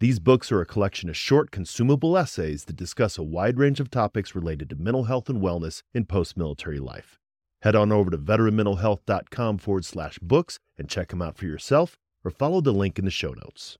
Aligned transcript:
These 0.00 0.20
books 0.20 0.52
are 0.52 0.60
a 0.60 0.66
collection 0.66 1.08
of 1.08 1.16
short, 1.16 1.50
consumable 1.50 2.16
essays 2.16 2.66
that 2.66 2.76
discuss 2.76 3.18
a 3.18 3.22
wide 3.24 3.58
range 3.58 3.80
of 3.80 3.90
topics 3.90 4.32
related 4.32 4.70
to 4.70 4.76
mental 4.76 5.04
health 5.04 5.28
and 5.28 5.42
wellness 5.42 5.82
in 5.92 6.04
post 6.04 6.36
military 6.36 6.78
life. 6.78 7.18
Head 7.62 7.74
on 7.74 7.90
over 7.90 8.08
to 8.08 8.16
veteranmentalhealth.com 8.16 9.58
forward 9.58 9.84
slash 9.84 10.20
books 10.20 10.60
and 10.78 10.88
check 10.88 11.08
them 11.08 11.20
out 11.20 11.36
for 11.36 11.46
yourself 11.46 11.98
or 12.24 12.30
follow 12.30 12.60
the 12.60 12.70
link 12.70 13.00
in 13.00 13.06
the 13.06 13.10
show 13.10 13.32
notes. 13.32 13.76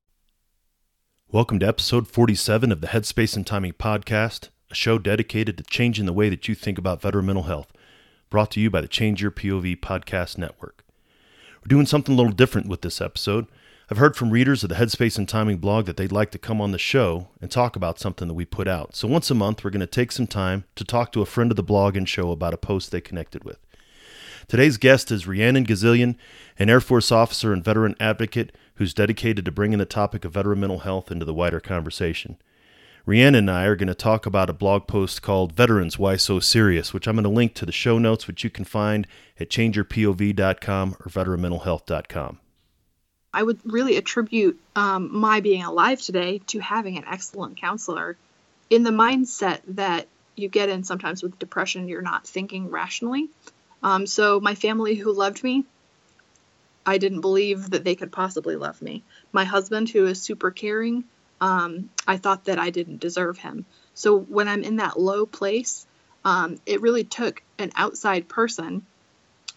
Welcome 1.30 1.60
to 1.60 1.69
episode 1.69 2.09
47 2.09 2.73
of 2.73 2.80
the 2.80 2.88
Headspace 2.88 3.37
and 3.37 3.46
Timing 3.46 3.74
Podcast, 3.74 4.48
a 4.73 4.74
show 4.74 4.98
dedicated 4.98 5.57
to 5.59 5.65
changing 5.71 6.07
the 6.07 6.12
way 6.12 6.29
that 6.29 6.48
you 6.48 6.57
think 6.57 6.79
about 6.79 7.01
veteran 7.01 7.27
mental 7.27 7.45
health, 7.45 7.73
brought 8.29 8.51
to 8.51 8.60
you 8.60 8.71
by 8.71 8.80
the 8.80 8.88
Change 8.88 9.23
Your 9.23 9.30
POV 9.30 9.79
Podcast 9.79 10.37
Network. 10.37 10.85
We're 11.60 11.69
doing 11.69 11.87
something 11.87 12.12
a 12.12 12.16
little 12.16 12.32
different 12.32 12.66
with 12.66 12.82
this 12.82 13.01
episode. 13.01 13.46
I've 13.91 13.97
heard 13.97 14.16
from 14.16 14.28
readers 14.28 14.62
of 14.62 14.69
the 14.69 14.74
Headspace 14.74 15.16
and 15.16 15.27
Timing 15.27 15.56
blog 15.56 15.87
that 15.87 15.96
they'd 15.96 16.12
like 16.12 16.30
to 16.33 16.38
come 16.38 16.60
on 16.60 16.73
the 16.73 16.79
show 16.79 17.29
and 17.41 17.51
talk 17.51 17.74
about 17.74 17.98
something 17.98 18.29
that 18.29 18.34
we 18.34 18.45
put 18.45 18.69
out. 18.69 18.95
So 18.95 19.09
once 19.09 19.30
a 19.30 19.34
month, 19.34 19.65
we're 19.65 19.70
going 19.70 19.80
to 19.80 19.87
take 19.87 20.12
some 20.12 20.27
time 20.27 20.65
to 20.77 20.84
talk 20.84 21.10
to 21.12 21.23
a 21.23 21.27
friend 21.27 21.51
of 21.51 21.56
the 21.56 21.62
blog 21.62 21.96
and 21.96 22.06
show 22.06 22.30
about 22.30 22.52
a 22.52 22.59
post 22.59 22.91
they 22.91 23.01
connected 23.01 23.45
with. 23.45 23.56
Today's 24.46 24.77
guest 24.77 25.10
is 25.10 25.27
Rhiannon 25.27 25.65
Gazillion, 25.65 26.16
an 26.59 26.68
Air 26.68 26.82
Force 26.82 27.10
officer 27.10 27.51
and 27.51 27.65
veteran 27.65 27.95
advocate 27.98 28.54
who's 28.74 28.93
dedicated 28.93 29.46
to 29.46 29.52
bringing 29.52 29.79
the 29.79 29.87
topic 29.87 30.26
of 30.26 30.32
veteran 30.32 30.60
mental 30.60 30.80
health 30.80 31.10
into 31.10 31.24
the 31.24 31.32
wider 31.32 31.59
conversation. 31.59 32.37
Rhiannon 33.07 33.48
and 33.48 33.51
I 33.51 33.65
are 33.65 33.76
going 33.76 33.88
to 33.88 33.95
talk 33.95 34.26
about 34.26 34.51
a 34.51 34.52
blog 34.52 34.87
post 34.87 35.23
called 35.23 35.54
Veterans 35.54 35.98
Why 35.98 36.16
So 36.16 36.41
Serious, 36.41 36.93
which 36.93 37.09
I'm 37.09 37.16
going 37.16 37.24
to 37.24 37.30
link 37.30 37.54
to 37.54 37.65
the 37.65 37.73
show 37.73 37.98
notes, 37.98 38.26
which 38.26 38.45
you 38.45 38.51
can 38.51 38.66
find 38.66 39.07
at 39.41 39.48
changeyourpov.com 39.48 40.96
or 41.01 41.10
veteranmentalhealth.com. 41.10 42.41
I 43.32 43.43
would 43.43 43.60
really 43.65 43.96
attribute 43.96 44.59
um, 44.74 45.16
my 45.16 45.40
being 45.40 45.62
alive 45.62 46.01
today 46.01 46.40
to 46.48 46.59
having 46.60 46.96
an 46.96 47.04
excellent 47.07 47.60
counselor 47.60 48.16
in 48.70 48.82
the 48.82 48.90
mindset 48.90 49.60
that 49.68 50.07
you 50.37 50.48
get 50.48 50.68
in 50.68 50.85
sometimes 50.85 51.23
with 51.23 51.38
depression, 51.38 51.88
you're 51.88 52.02
not 52.02 52.26
thinking 52.26 52.70
rationally. 52.70 53.29
Um, 53.82 54.07
so, 54.07 54.40
my 54.40 54.54
family 54.54 54.95
who 54.95 55.12
loved 55.12 55.43
me, 55.43 55.65
I 56.87 56.98
didn't 56.98 57.20
believe 57.20 57.70
that 57.70 57.85
they 57.85 57.95
could 57.95 58.12
possibly 58.12 58.57
love 58.57 58.80
me. 58.80 59.02
My 59.32 59.45
husband, 59.45 59.90
who 59.90 60.07
is 60.07 60.23
super 60.23 60.51
caring, 60.51 61.04
um, 61.40 61.90
I 62.07 62.16
thought 62.16 62.45
that 62.45 62.59
I 62.59 62.70
didn't 62.70 63.01
deserve 63.01 63.38
him. 63.38 63.66
So, 63.95 64.19
when 64.19 64.48
I'm 64.48 64.62
in 64.62 64.76
that 64.76 64.98
low 64.98 65.26
place, 65.26 65.87
um, 66.25 66.59
it 66.66 66.81
really 66.81 67.04
took 67.04 67.42
an 67.59 67.72
outside 67.76 68.28
person 68.28 68.87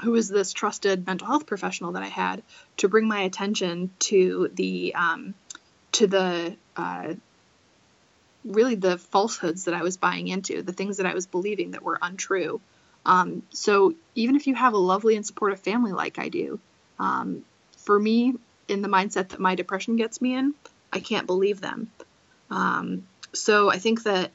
who 0.02 0.12
was 0.12 0.30
this 0.30 0.54
trusted 0.54 1.06
mental 1.06 1.28
health 1.28 1.46
professional 1.46 1.94
that 1.94 2.04
I 2.04 2.08
had 2.08 2.44
to 2.78 2.90
bring 2.90 3.08
my 3.08 3.22
attention 3.22 3.92
to 4.00 4.50
the 4.54 4.96
um, 4.96 5.34
to 5.94 6.08
the 6.08 6.56
uh, 6.76 7.14
really 8.44 8.76
the 8.76 8.98
falsehoods 8.98 9.66
that 9.66 9.74
I 9.74 9.84
was 9.84 9.98
buying 9.98 10.28
into, 10.28 10.62
the 10.62 10.74
things 10.74 10.98
that 10.98 11.06
I 11.06 11.14
was 11.14 11.28
believing 11.28 11.72
that 11.72 11.84
were 11.84 12.00
untrue. 12.02 12.62
Um, 13.06 13.44
so 13.52 13.94
even 14.16 14.36
if 14.36 14.48
you 14.48 14.56
have 14.56 14.74
a 14.74 14.78
lovely 14.78 15.16
and 15.16 15.26
supportive 15.26 15.60
family 15.60 15.92
like 15.92 16.20
I 16.20 16.30
do, 16.30 16.60
um, 17.00 17.44
for 17.78 18.00
me, 18.00 18.34
in 18.68 18.82
the 18.82 18.88
mindset 18.88 19.30
that 19.30 19.40
my 19.40 19.56
depression 19.56 19.96
gets 19.96 20.22
me 20.22 20.36
in, 20.36 20.54
I 20.94 21.00
can't 21.00 21.28
believe 21.28 21.62
them. 21.62 21.92
Um, 22.50 23.04
so 23.34 23.70
I 23.70 23.78
think 23.78 24.04
that 24.04 24.32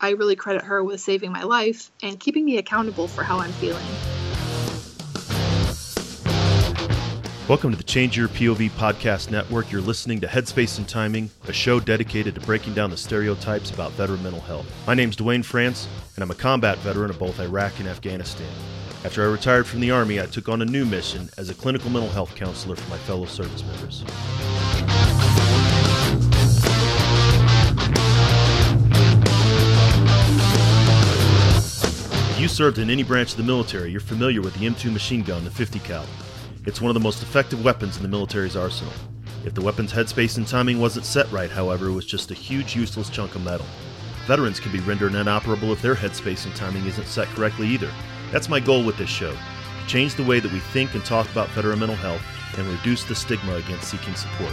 I 0.00 0.10
really 0.10 0.36
credit 0.36 0.62
her 0.62 0.82
with 0.82 1.00
saving 1.00 1.32
my 1.32 1.42
life 1.42 1.90
and 2.02 2.20
keeping 2.20 2.44
me 2.44 2.56
accountable 2.58 3.08
for 3.08 3.24
how 3.24 3.40
I'm 3.40 3.52
feeling. 3.52 3.98
Welcome 7.48 7.70
to 7.70 7.78
the 7.78 7.82
Change 7.82 8.14
Your 8.14 8.28
POV 8.28 8.68
podcast 8.72 9.30
network. 9.30 9.72
You're 9.72 9.80
listening 9.80 10.20
to 10.20 10.26
Headspace 10.26 10.76
and 10.76 10.86
Timing, 10.86 11.30
a 11.46 11.52
show 11.54 11.80
dedicated 11.80 12.34
to 12.34 12.42
breaking 12.42 12.74
down 12.74 12.90
the 12.90 12.96
stereotypes 12.98 13.70
about 13.70 13.92
veteran 13.92 14.22
mental 14.22 14.42
health. 14.42 14.66
My 14.86 14.92
name's 14.92 15.16
Duane 15.16 15.42
France, 15.42 15.88
and 16.14 16.22
I'm 16.22 16.30
a 16.30 16.34
combat 16.34 16.76
veteran 16.80 17.08
of 17.08 17.18
both 17.18 17.40
Iraq 17.40 17.78
and 17.78 17.88
Afghanistan. 17.88 18.50
After 19.02 19.22
I 19.22 19.32
retired 19.32 19.66
from 19.66 19.80
the 19.80 19.90
Army, 19.90 20.20
I 20.20 20.26
took 20.26 20.50
on 20.50 20.60
a 20.60 20.66
new 20.66 20.84
mission 20.84 21.30
as 21.38 21.48
a 21.48 21.54
clinical 21.54 21.88
mental 21.88 22.10
health 22.10 22.34
counselor 22.34 22.76
for 22.76 22.90
my 22.90 22.98
fellow 22.98 23.24
service 23.24 23.64
members. 23.64 24.04
If 32.30 32.40
you 32.42 32.48
served 32.48 32.76
in 32.76 32.90
any 32.90 33.04
branch 33.04 33.30
of 33.30 33.38
the 33.38 33.42
military, 33.42 33.90
you're 33.90 34.00
familiar 34.00 34.42
with 34.42 34.52
the 34.58 34.66
M2 34.66 34.92
machine 34.92 35.22
gun, 35.22 35.44
the 35.44 35.50
50 35.50 35.78
cal. 35.78 36.04
It's 36.68 36.82
one 36.82 36.90
of 36.90 36.94
the 36.94 37.00
most 37.00 37.22
effective 37.22 37.64
weapons 37.64 37.96
in 37.96 38.02
the 38.02 38.10
military's 38.10 38.54
arsenal. 38.54 38.92
If 39.46 39.54
the 39.54 39.62
weapon's 39.62 39.90
headspace 39.90 40.36
and 40.36 40.46
timing 40.46 40.78
wasn't 40.78 41.06
set 41.06 41.32
right, 41.32 41.50
however, 41.50 41.86
it 41.86 41.94
was 41.94 42.04
just 42.04 42.30
a 42.30 42.34
huge 42.34 42.76
useless 42.76 43.08
chunk 43.08 43.34
of 43.34 43.42
metal. 43.42 43.64
Veterans 44.26 44.60
can 44.60 44.70
be 44.70 44.80
rendered 44.80 45.14
inoperable 45.14 45.72
if 45.72 45.80
their 45.80 45.94
headspace 45.94 46.44
and 46.44 46.54
timing 46.54 46.84
isn't 46.84 47.06
set 47.06 47.26
correctly 47.28 47.68
either. 47.68 47.90
That's 48.32 48.50
my 48.50 48.60
goal 48.60 48.84
with 48.84 48.98
this 48.98 49.08
show 49.08 49.32
to 49.32 49.86
change 49.86 50.14
the 50.14 50.24
way 50.24 50.40
that 50.40 50.52
we 50.52 50.58
think 50.58 50.92
and 50.92 51.02
talk 51.06 51.30
about 51.30 51.48
veteran 51.52 51.78
mental 51.78 51.96
health 51.96 52.20
and 52.58 52.66
reduce 52.66 53.02
the 53.02 53.14
stigma 53.14 53.54
against 53.54 53.88
seeking 53.88 54.14
support. 54.14 54.52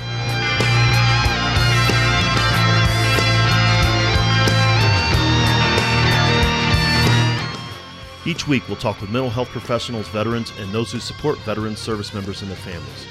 Each 8.27 8.47
week, 8.47 8.67
we'll 8.67 8.77
talk 8.77 8.99
with 9.01 9.11
mental 9.11 9.29
health 9.29 9.49
professionals, 9.49 10.07
veterans, 10.07 10.51
and 10.57 10.71
those 10.71 10.91
who 10.91 10.99
support 10.99 11.37
veterans, 11.39 11.77
service 11.77 12.11
members, 12.11 12.41
and 12.41 12.49
their 12.49 12.57
families. 12.57 13.05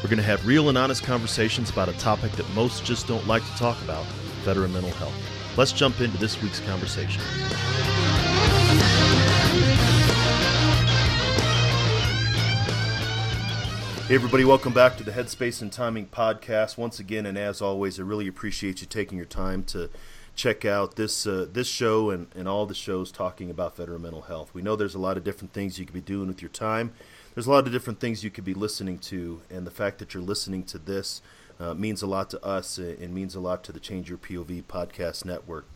We're 0.00 0.08
going 0.08 0.18
to 0.18 0.22
have 0.22 0.46
real 0.46 0.68
and 0.68 0.78
honest 0.78 1.02
conversations 1.02 1.68
about 1.70 1.88
a 1.88 1.94
topic 1.94 2.30
that 2.32 2.48
most 2.54 2.84
just 2.84 3.08
don't 3.08 3.26
like 3.26 3.42
to 3.42 3.56
talk 3.56 3.76
about 3.82 4.04
veteran 4.44 4.72
mental 4.72 4.92
health. 4.92 5.14
Let's 5.56 5.72
jump 5.72 6.00
into 6.00 6.16
this 6.18 6.40
week's 6.40 6.60
conversation. 6.60 7.20
Hey, 14.06 14.14
everybody, 14.14 14.44
welcome 14.44 14.72
back 14.72 14.96
to 14.98 15.02
the 15.02 15.10
Headspace 15.10 15.60
and 15.60 15.72
Timing 15.72 16.06
podcast. 16.06 16.78
Once 16.78 17.00
again, 17.00 17.26
and 17.26 17.36
as 17.36 17.60
always, 17.60 17.98
I 17.98 18.04
really 18.04 18.28
appreciate 18.28 18.80
you 18.80 18.86
taking 18.86 19.18
your 19.18 19.26
time 19.26 19.64
to 19.64 19.90
check 20.36 20.64
out 20.64 20.96
this 20.96 21.26
uh, 21.26 21.46
this 21.50 21.66
show 21.66 22.10
and, 22.10 22.28
and 22.36 22.46
all 22.46 22.66
the 22.66 22.74
shows 22.74 23.10
talking 23.10 23.50
about 23.50 23.76
veteran 23.76 24.02
mental 24.02 24.22
health. 24.22 24.54
We 24.54 24.62
know 24.62 24.76
there's 24.76 24.94
a 24.94 25.00
lot 25.00 25.16
of 25.16 25.24
different 25.24 25.52
things 25.52 25.78
you 25.78 25.86
could 25.86 25.94
be 25.94 26.00
doing 26.00 26.28
with 26.28 26.42
your 26.42 26.50
time. 26.50 26.92
There's 27.34 27.46
a 27.46 27.50
lot 27.50 27.66
of 27.66 27.72
different 27.72 28.00
things 28.00 28.22
you 28.22 28.30
could 28.30 28.44
be 28.44 28.54
listening 28.54 28.98
to, 28.98 29.40
and 29.50 29.66
the 29.66 29.70
fact 29.70 29.98
that 29.98 30.14
you're 30.14 30.22
listening 30.22 30.62
to 30.64 30.78
this 30.78 31.20
uh, 31.58 31.74
means 31.74 32.02
a 32.02 32.06
lot 32.06 32.30
to 32.30 32.44
us 32.44 32.78
and 32.78 33.14
means 33.14 33.34
a 33.34 33.40
lot 33.40 33.64
to 33.64 33.72
the 33.72 33.80
Change 33.80 34.08
Your 34.08 34.18
POV 34.18 34.62
podcast 34.64 35.24
network. 35.24 35.66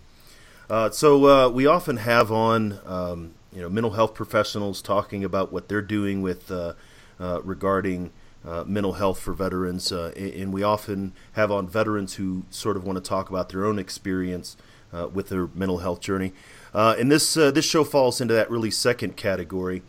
Uh, 0.69 0.91
so 0.91 1.27
uh, 1.27 1.49
we 1.49 1.67
often 1.67 1.97
have 1.97 2.31
on 2.31 2.79
um, 2.87 3.35
you 3.53 3.61
know 3.61 3.69
mental 3.69 3.93
health 3.93 4.15
professionals 4.15 4.81
talking 4.81 5.25
about 5.25 5.53
what 5.53 5.69
they're 5.69 5.83
doing 5.83 6.23
with 6.23 6.51
uh, 6.51 6.75
uh, 7.19 7.41
regarding 7.43 8.13
uh, 8.43 8.65
mental 8.67 8.95
health 8.95 9.21
for 9.21 9.35
veterans, 9.35 9.93
uh, 9.93 10.13
and 10.17 10.51
we 10.51 10.63
often 10.63 11.13
have 11.33 11.51
on 11.51 11.69
veterans 11.69 12.15
who 12.15 12.45
sort 12.49 12.75
of 12.75 12.85
want 12.85 12.97
to 12.97 13.07
talk 13.07 13.29
about 13.29 13.51
their 13.51 13.67
own 13.67 13.79
experience 13.79 14.57
uh, 14.95 15.09
with 15.13 15.29
their 15.29 15.49
mental 15.49 15.79
health 15.79 16.01
journey. 16.01 16.33
Uh, 16.73 16.95
and 16.99 17.13
this 17.13 17.37
uh, 17.37 17.51
this 17.51 17.67
show 17.67 17.85
falls 17.85 18.19
into 18.19 18.33
that 18.33 18.51
really 18.51 18.71
second 18.71 19.15
category. 19.17 19.83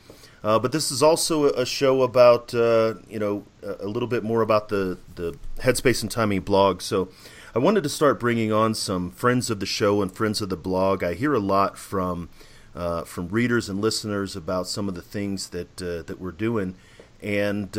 But 0.44 0.74
this 0.74 0.92
is 0.92 1.02
also 1.02 1.46
a 1.52 1.66
show 1.66 2.02
about 2.02 2.52
you 2.52 3.20
know 3.20 3.46
a 3.64 3.88
little 3.88 4.10
bit 4.10 4.22
more 4.22 4.42
about 4.42 4.68
the 4.68 4.98
the 5.16 5.38
Headspace 5.60 6.02
and 6.02 6.12
Timing 6.12 6.42
blog. 6.42 6.82
So 6.82 7.08
I 7.56 7.60
wanted 7.60 7.84
to 7.84 7.90
start 7.90 8.20
bringing 8.20 8.52
on 8.52 8.74
some 8.74 9.12
friends 9.12 9.50
of 9.50 9.62
the 9.62 9.66
show 9.66 10.02
and 10.02 10.12
friends 10.12 10.42
of 10.42 10.50
the 10.50 10.58
blog. 10.58 11.04
I 11.04 11.14
hear 11.14 11.34
a 11.34 11.40
lot 11.40 11.78
from 11.78 12.28
from 12.74 13.30
readers 13.30 13.70
and 13.70 13.80
listeners 13.80 14.36
about 14.36 14.68
some 14.68 14.90
of 14.90 14.96
the 14.96 15.02
things 15.02 15.52
that 15.52 15.78
that 15.78 16.20
we're 16.20 16.32
doing, 16.32 16.76
and 17.22 17.78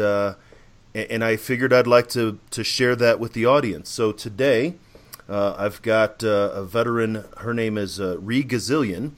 and 0.95 1.25
I 1.25 1.37
figured 1.37 1.73
I'd 1.73 1.87
like 1.87 2.09
to 2.11 2.39
to 2.51 2.65
share 2.65 2.97
that 2.97 3.19
with 3.19 3.33
the 3.33 3.47
audience. 3.47 3.89
So 3.89 4.13
today, 4.13 4.75
uh, 5.29 5.55
I've 5.59 5.81
got 5.83 6.23
uh, 6.23 6.51
a 6.53 6.65
veteran. 6.65 7.25
Her 7.39 7.55
name 7.55 7.79
is 7.79 8.01
uh, 8.01 8.19
Ree 8.19 8.45
Gazillion, 8.45 9.13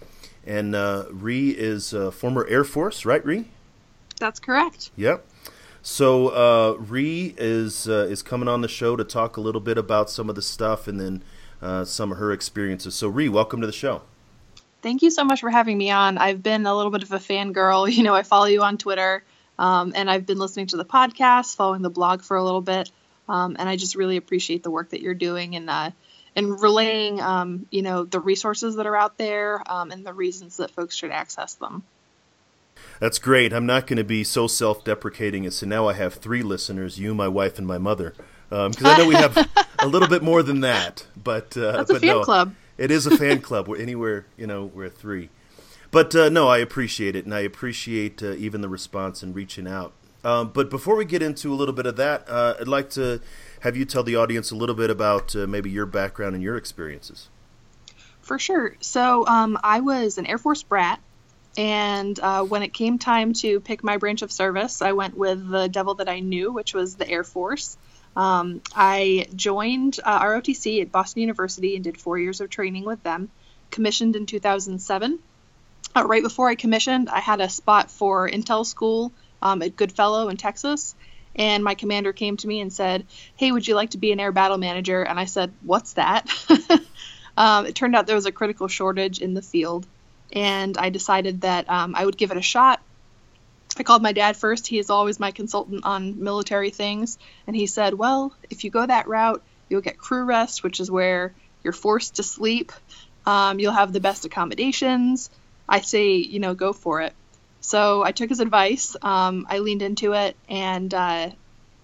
and 0.47 0.75
uh, 0.75 1.07
Ree 1.11 1.51
is 1.51 1.93
a 1.93 2.13
former 2.13 2.47
Air 2.47 2.65
Force, 2.65 3.05
right, 3.05 3.25
Ree? 3.25 3.47
That's 4.19 4.41
correct. 4.41 4.91
Yep. 4.97 5.27
So 5.83 6.29
uh, 6.29 6.77
Ree 6.79 7.35
is 7.37 7.89
uh, 7.89 8.07
is 8.09 8.23
coming 8.23 8.49
on 8.49 8.63
the 8.63 8.69
show 8.69 8.97
to 8.97 9.05
talk 9.05 9.37
a 9.37 9.41
little 9.41 9.61
bit 9.61 9.77
about 9.77 10.09
some 10.09 10.31
of 10.31 10.35
the 10.35 10.43
stuff 10.43 10.89
and 10.89 11.01
then 11.01 11.23
uh, 11.61 11.85
some 11.85 12.13
of 12.13 12.19
her 12.19 12.33
experiences. 12.33 12.95
So 12.95 13.09
Ree, 13.09 13.29
welcome 13.29 13.61
to 13.61 13.67
the 13.67 13.73
show. 13.73 14.03
Thank 14.81 15.03
you 15.03 15.11
so 15.11 15.25
much 15.25 15.41
for 15.41 15.51
having 15.51 15.79
me 15.79 15.91
on. 15.91 16.19
I've 16.19 16.43
been 16.43 16.67
a 16.67 16.75
little 16.75 16.91
bit 16.91 17.03
of 17.03 17.13
a 17.13 17.19
fangirl. 17.19 17.91
You 17.95 18.03
know, 18.03 18.15
I 18.15 18.23
follow 18.23 18.47
you 18.47 18.63
on 18.63 18.79
Twitter, 18.79 19.25
um, 19.59 19.93
and 19.95 20.11
I've 20.11 20.27
been 20.27 20.39
listening 20.39 20.67
to 20.69 20.77
the 20.77 20.85
podcast, 20.85 21.57
following 21.57 21.83
the 21.83 21.91
blog 21.91 22.23
for 22.23 22.37
a 22.37 22.45
little 22.45 22.61
bit, 22.61 22.91
um, 23.29 23.57
and 23.59 23.69
I 23.69 23.77
just 23.77 23.95
really 23.95 24.17
appreciate 24.17 24.63
the 24.63 24.71
work 24.71 24.91
that 24.91 25.01
you're 25.01 25.15
doing 25.15 25.57
and 25.57 25.71
uh, 25.71 25.91
and 26.37 26.61
relaying, 26.61 27.21
um, 27.21 27.67
you 27.71 27.83
know, 27.83 28.05
the 28.05 28.21
resources 28.21 28.77
that 28.77 28.87
are 28.87 28.97
out 28.97 29.19
there 29.19 29.63
um, 29.71 29.91
and 29.91 30.05
the 30.05 30.13
reasons 30.13 30.57
that 30.57 30.71
folks 30.73 30.97
should 30.97 31.11
access 31.11 31.55
them. 31.55 31.85
That's 32.99 33.19
great. 33.19 33.53
I'm 33.53 33.67
not 33.67 33.87
going 33.87 33.99
to 33.99 34.05
be 34.05 34.25
so 34.25 34.47
self-deprecating 34.47 35.47
as 35.47 35.59
to 35.61 35.67
now 35.67 35.89
I 35.89 35.93
have 35.95 36.15
three 36.15 36.43
listeners: 36.43 36.99
you, 36.99 37.15
my 37.15 37.29
wife, 37.29 37.59
and 37.59 37.67
my 37.67 37.79
mother. 37.79 38.15
Because 38.51 38.83
um, 38.83 38.87
I 38.87 38.99
know 38.99 39.09
we 39.09 39.15
have 39.15 39.37
a 39.79 39.87
little 39.87 40.09
bit 40.09 40.23
more 40.23 40.43
than 40.43 40.61
that, 40.61 41.07
but 41.17 41.57
uh, 41.57 41.73
that's 41.73 41.91
a 41.91 41.95
but 41.95 42.03
fan 42.03 42.09
no, 42.09 42.23
club. 42.23 42.55
It 42.77 42.91
is 42.91 43.07
a 43.07 43.17
fan 43.17 43.41
club. 43.41 43.69
We're 43.69 43.79
anywhere, 43.81 44.27
you 44.37 44.47
know, 44.47 44.67
we're 44.67 44.91
three. 44.91 45.31
But 45.95 46.13
uh, 46.17 46.29
no, 46.29 46.49
I 46.49 46.59
appreciate 46.59 47.15
it, 47.15 47.25
and 47.25 47.33
I 47.33 47.39
appreciate 47.39 48.21
uh, 48.21 48.33
even 48.33 48.63
the 48.63 48.69
response 48.69 49.23
and 49.23 49.33
reaching 49.33 49.69
out. 49.69 49.93
Um, 50.25 50.49
but 50.49 50.69
before 50.69 50.97
we 50.97 51.05
get 51.05 51.23
into 51.23 51.53
a 51.53 51.55
little 51.55 51.73
bit 51.73 51.87
of 51.87 51.95
that, 51.95 52.29
uh, 52.29 52.57
I'd 52.61 52.67
like 52.67 52.91
to 52.91 53.21
have 53.61 53.77
you 53.77 53.85
tell 53.85 54.03
the 54.03 54.17
audience 54.17 54.51
a 54.51 54.57
little 54.57 54.75
bit 54.75 54.91
about 54.91 55.37
uh, 55.37 55.47
maybe 55.47 55.71
your 55.71 55.87
background 55.87 56.35
and 56.35 56.43
your 56.43 56.57
experiences. 56.57 57.29
For 58.23 58.41
sure. 58.41 58.75
So 58.81 59.25
um, 59.29 59.57
I 59.63 59.83
was 59.83 60.19
an 60.19 60.27
Air 60.27 60.39
Force 60.39 60.65
brat, 60.65 60.99
and 61.57 62.19
uh, 62.19 62.43
when 62.43 62.65
it 62.65 62.73
came 62.73 62.99
time 62.99 63.33
to 63.35 63.61
pick 63.61 63.85
my 63.85 63.97
branch 63.97 64.23
of 64.23 64.33
service, 64.33 64.83
I 64.83 64.91
went 64.91 65.17
with 65.17 65.49
the 65.49 65.69
devil 65.69 65.95
that 65.95 66.09
I 66.09 66.19
knew, 66.19 66.51
which 66.51 66.75
was 66.75 66.97
the 66.97 67.09
Air 67.09 67.23
Force. 67.23 67.77
Um, 68.17 68.63
I 68.75 69.29
joined 69.37 70.01
uh, 70.03 70.25
ROTC 70.25 70.83
at 70.83 70.91
Boston 70.91 71.21
University 71.21 71.77
and 71.77 71.85
did 71.85 72.01
four 72.01 72.19
years 72.19 72.41
of 72.41 72.51
training 72.51 72.85
with 72.85 73.01
them. 73.05 73.31
Commissioned 73.71 74.17
in 74.17 74.27
2007. 74.27 75.21
Uh, 75.97 76.05
right 76.07 76.23
before 76.23 76.49
I 76.49 76.55
commissioned, 76.55 77.09
I 77.09 77.21
had 77.21 77.41
a 77.41 77.49
spot 77.49 77.91
for 77.91 78.29
Intel 78.29 78.67
School 78.67 79.13
um, 79.43 79.63
at 79.63 79.77
Goodfellow 79.77 80.29
in 80.29 80.37
Texas. 80.37 80.95
And 81.37 81.65
my 81.65 81.75
commander 81.75 82.13
came 82.13 82.37
to 82.37 82.47
me 82.47 82.61
and 82.61 82.73
said, 82.73 83.07
Hey, 83.37 83.51
would 83.51 83.67
you 83.67 83.75
like 83.75 83.91
to 83.91 83.99
be 83.99 84.13
an 84.13 84.21
air 84.21 84.33
battle 84.33 84.59
manager? 84.59 85.03
And 85.03 85.19
I 85.19 85.25
said, 85.25 85.53
What's 85.63 85.95
that? 85.95 86.29
um, 87.37 87.67
it 87.67 87.75
turned 87.75 87.97
out 87.97 88.07
there 88.07 88.17
was 88.17 88.27
a 88.27 88.33
critical 88.33 88.69
shortage 88.69 89.21
in 89.21 89.35
the 89.35 89.43
field. 89.43 89.87
And 90.33 90.77
I 90.79 90.91
decided 90.91 91.43
that 91.43 91.69
um, 91.69 91.95
I 91.95 92.05
would 92.05 92.17
give 92.17 92.31
it 92.31 92.37
a 92.37 92.43
shot 92.43 92.81
I 93.77 93.83
called 93.83 94.03
my 94.03 94.13
dad 94.13 94.37
first. 94.37 94.67
He 94.67 94.79
is 94.79 94.91
always 94.91 95.19
my 95.19 95.31
consultant 95.31 95.85
on 95.85 96.23
military 96.23 96.71
things. 96.71 97.19
And 97.47 97.57
he 97.57 97.67
said, 97.67 97.95
Well, 97.95 98.35
if 98.51 98.65
you 98.65 98.71
go 98.71 98.85
that 98.85 99.09
route, 99.09 99.43
you'll 99.69 99.81
get 99.81 99.99
crew 99.99 100.25
rest, 100.25 100.63
which 100.63 100.81
is 100.81 100.91
where 100.91 101.35
you're 101.63 101.73
forced 101.73 102.17
to 102.17 102.23
sleep. 102.23 102.73
Um, 103.27 103.59
you'll 103.59 103.73
have 103.73 103.93
the 103.93 104.01
best 104.01 104.25
accommodations. 104.25 105.31
I 105.69 105.81
say, 105.81 106.17
you 106.17 106.41
know, 106.41 106.55
go 106.55 106.73
for 106.73 107.01
it. 107.01 107.15
So 107.61 108.05
I 108.05 108.13
took 108.13 108.29
his 108.29 108.41
advice. 108.41 108.97
Um, 109.01 109.47
I 109.49 109.61
leaned 109.61 109.83
into 109.83 110.13
it 110.13 110.37
and 110.49 110.93
uh, 110.93 111.31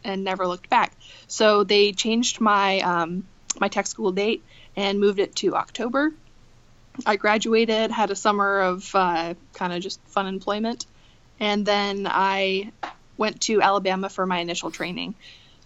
and 0.05 0.25
never 0.25 0.47
looked 0.47 0.69
back. 0.69 0.93
So 1.27 1.65
they 1.65 1.93
changed 1.93 2.41
my 2.41 2.81
um, 2.81 3.27
my 3.59 3.69
tech 3.69 3.87
school 3.87 4.13
date 4.13 4.45
and 4.77 5.01
moved 5.01 5.19
it 5.19 5.35
to 5.37 5.57
October. 5.57 6.13
I 7.07 7.17
graduated, 7.17 7.91
had 7.91 8.11
a 8.11 8.17
summer 8.17 8.61
of 8.61 8.95
uh, 8.95 9.35
kind 9.55 9.73
of 9.73 9.81
just 9.83 10.01
fun 10.09 10.27
employment, 10.27 10.87
and 11.39 11.65
then 11.65 12.07
I 12.07 12.73
went 13.17 13.41
to 13.43 13.63
Alabama 13.63 14.09
for 14.09 14.27
my 14.27 14.39
initial 14.39 14.71
training. 14.71 15.15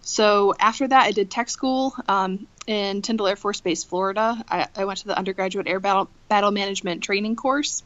So 0.02 0.54
after 0.60 0.86
that, 0.86 1.02
I 1.02 1.12
did 1.12 1.30
tech 1.30 1.48
school 1.48 1.94
um, 2.08 2.46
in 2.66 3.02
Tyndall 3.02 3.26
Air 3.26 3.36
Force 3.36 3.60
Base, 3.60 3.84
Florida. 3.84 4.42
I, 4.48 4.68
I, 4.76 4.84
went 4.84 5.00
to 5.00 5.06
the 5.06 5.16
undergraduate 5.16 5.68
air 5.68 5.80
battle, 5.80 6.08
battle 6.28 6.50
management 6.50 7.02
training 7.02 7.36
course. 7.36 7.82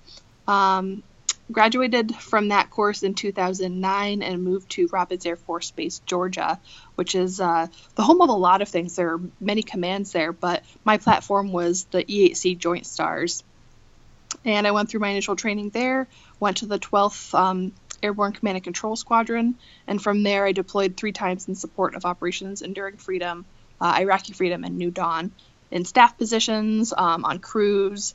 Um, 0.47 1.03
graduated 1.51 2.15
from 2.15 2.49
that 2.49 2.71
course 2.71 3.03
in 3.03 3.15
2009 3.15 4.23
and 4.23 4.43
moved 4.43 4.71
to 4.71 4.87
Robins 4.89 5.25
Air 5.25 5.37
Force 5.37 5.71
Base, 5.71 6.01
Georgia, 6.01 6.61
which 6.95 7.15
is 7.15 7.41
uh, 7.41 7.67
the 7.95 8.03
home 8.03 8.21
of 8.21 8.29
a 8.29 8.35
lot 8.35 8.63
of 8.63 8.69
things. 8.69 8.97
There 8.97 9.15
are 9.15 9.21
many 9.41 9.63
commands 9.63 10.13
there, 10.13 10.33
but 10.33 10.63
my 10.85 10.99
platform 10.99 11.53
was 11.53 11.85
the 11.85 12.05
E8C 12.05 12.59
Joint 12.59 12.87
Stars. 12.87 13.43
And 14.45 14.67
I 14.67 14.73
went 14.73 14.91
through 14.91 15.01
my 15.01 15.09
initial 15.09 15.37
training 15.37 15.71
there, 15.71 16.07
went 16.39 16.59
to 16.59 16.67
the 16.67 16.79
12th 16.79 17.35
um, 17.35 17.73
Airborne 18.03 18.33
Command 18.33 18.57
and 18.57 18.65
Control 18.65 18.95
Squadron, 18.95 19.57
and 19.87 20.01
from 20.01 20.23
there 20.23 20.45
I 20.45 20.53
deployed 20.53 20.97
three 20.97 21.13
times 21.13 21.49
in 21.49 21.55
support 21.55 21.95
of 21.95 22.05
Operations 22.05 22.63
Enduring 22.63 22.99
Freedom, 22.99 23.47
uh, 23.81 23.97
Iraqi 24.01 24.33
Freedom, 24.33 24.65
and 24.65 24.77
New 24.77 24.91
Dawn 24.91 25.33
in 25.71 25.85
staff 25.85 26.17
positions, 26.17 26.95
um, 26.97 27.25
on 27.25 27.39
crews, 27.39 28.15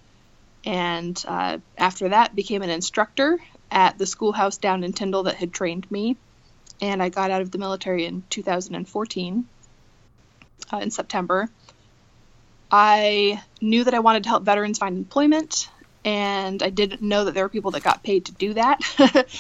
and 0.65 1.24
uh, 1.27 1.60
after 1.77 2.10
that 2.10 2.36
became 2.36 2.62
an 2.62 2.69
instructor 2.69 3.38
at 3.69 3.98
the 3.98 4.06
schoolhouse 4.06 4.57
down 4.57 4.83
in 4.83 4.94
Tyndall 4.94 5.24
that 5.24 5.36
had 5.36 5.54
trained 5.54 5.89
me. 5.92 6.18
And 6.81 7.01
I 7.01 7.10
got 7.10 7.31
out 7.31 7.42
of 7.42 7.51
the 7.51 7.57
military 7.57 8.06
in 8.06 8.24
2014 8.30 9.45
uh, 10.71 10.77
in 10.77 10.92
September. 10.92 11.50
I 12.71 13.42
knew 13.62 13.83
that 13.83 13.94
I 13.94 14.00
wanted 14.00 14.24
to 14.24 14.30
help 14.30 14.44
veterans 14.44 14.80
find 14.80 14.98
employment 14.98 15.69
and 16.06 16.62
I 16.62 16.70
didn't 16.70 17.02
know 17.02 17.26
that 17.26 17.34
there 17.34 17.44
were 17.44 17.50
people 17.50 17.72
that 17.72 17.84
got 17.84 18.04
paid 18.04 18.26
to 18.26 18.32
do 18.34 18.54
that. 18.56 18.84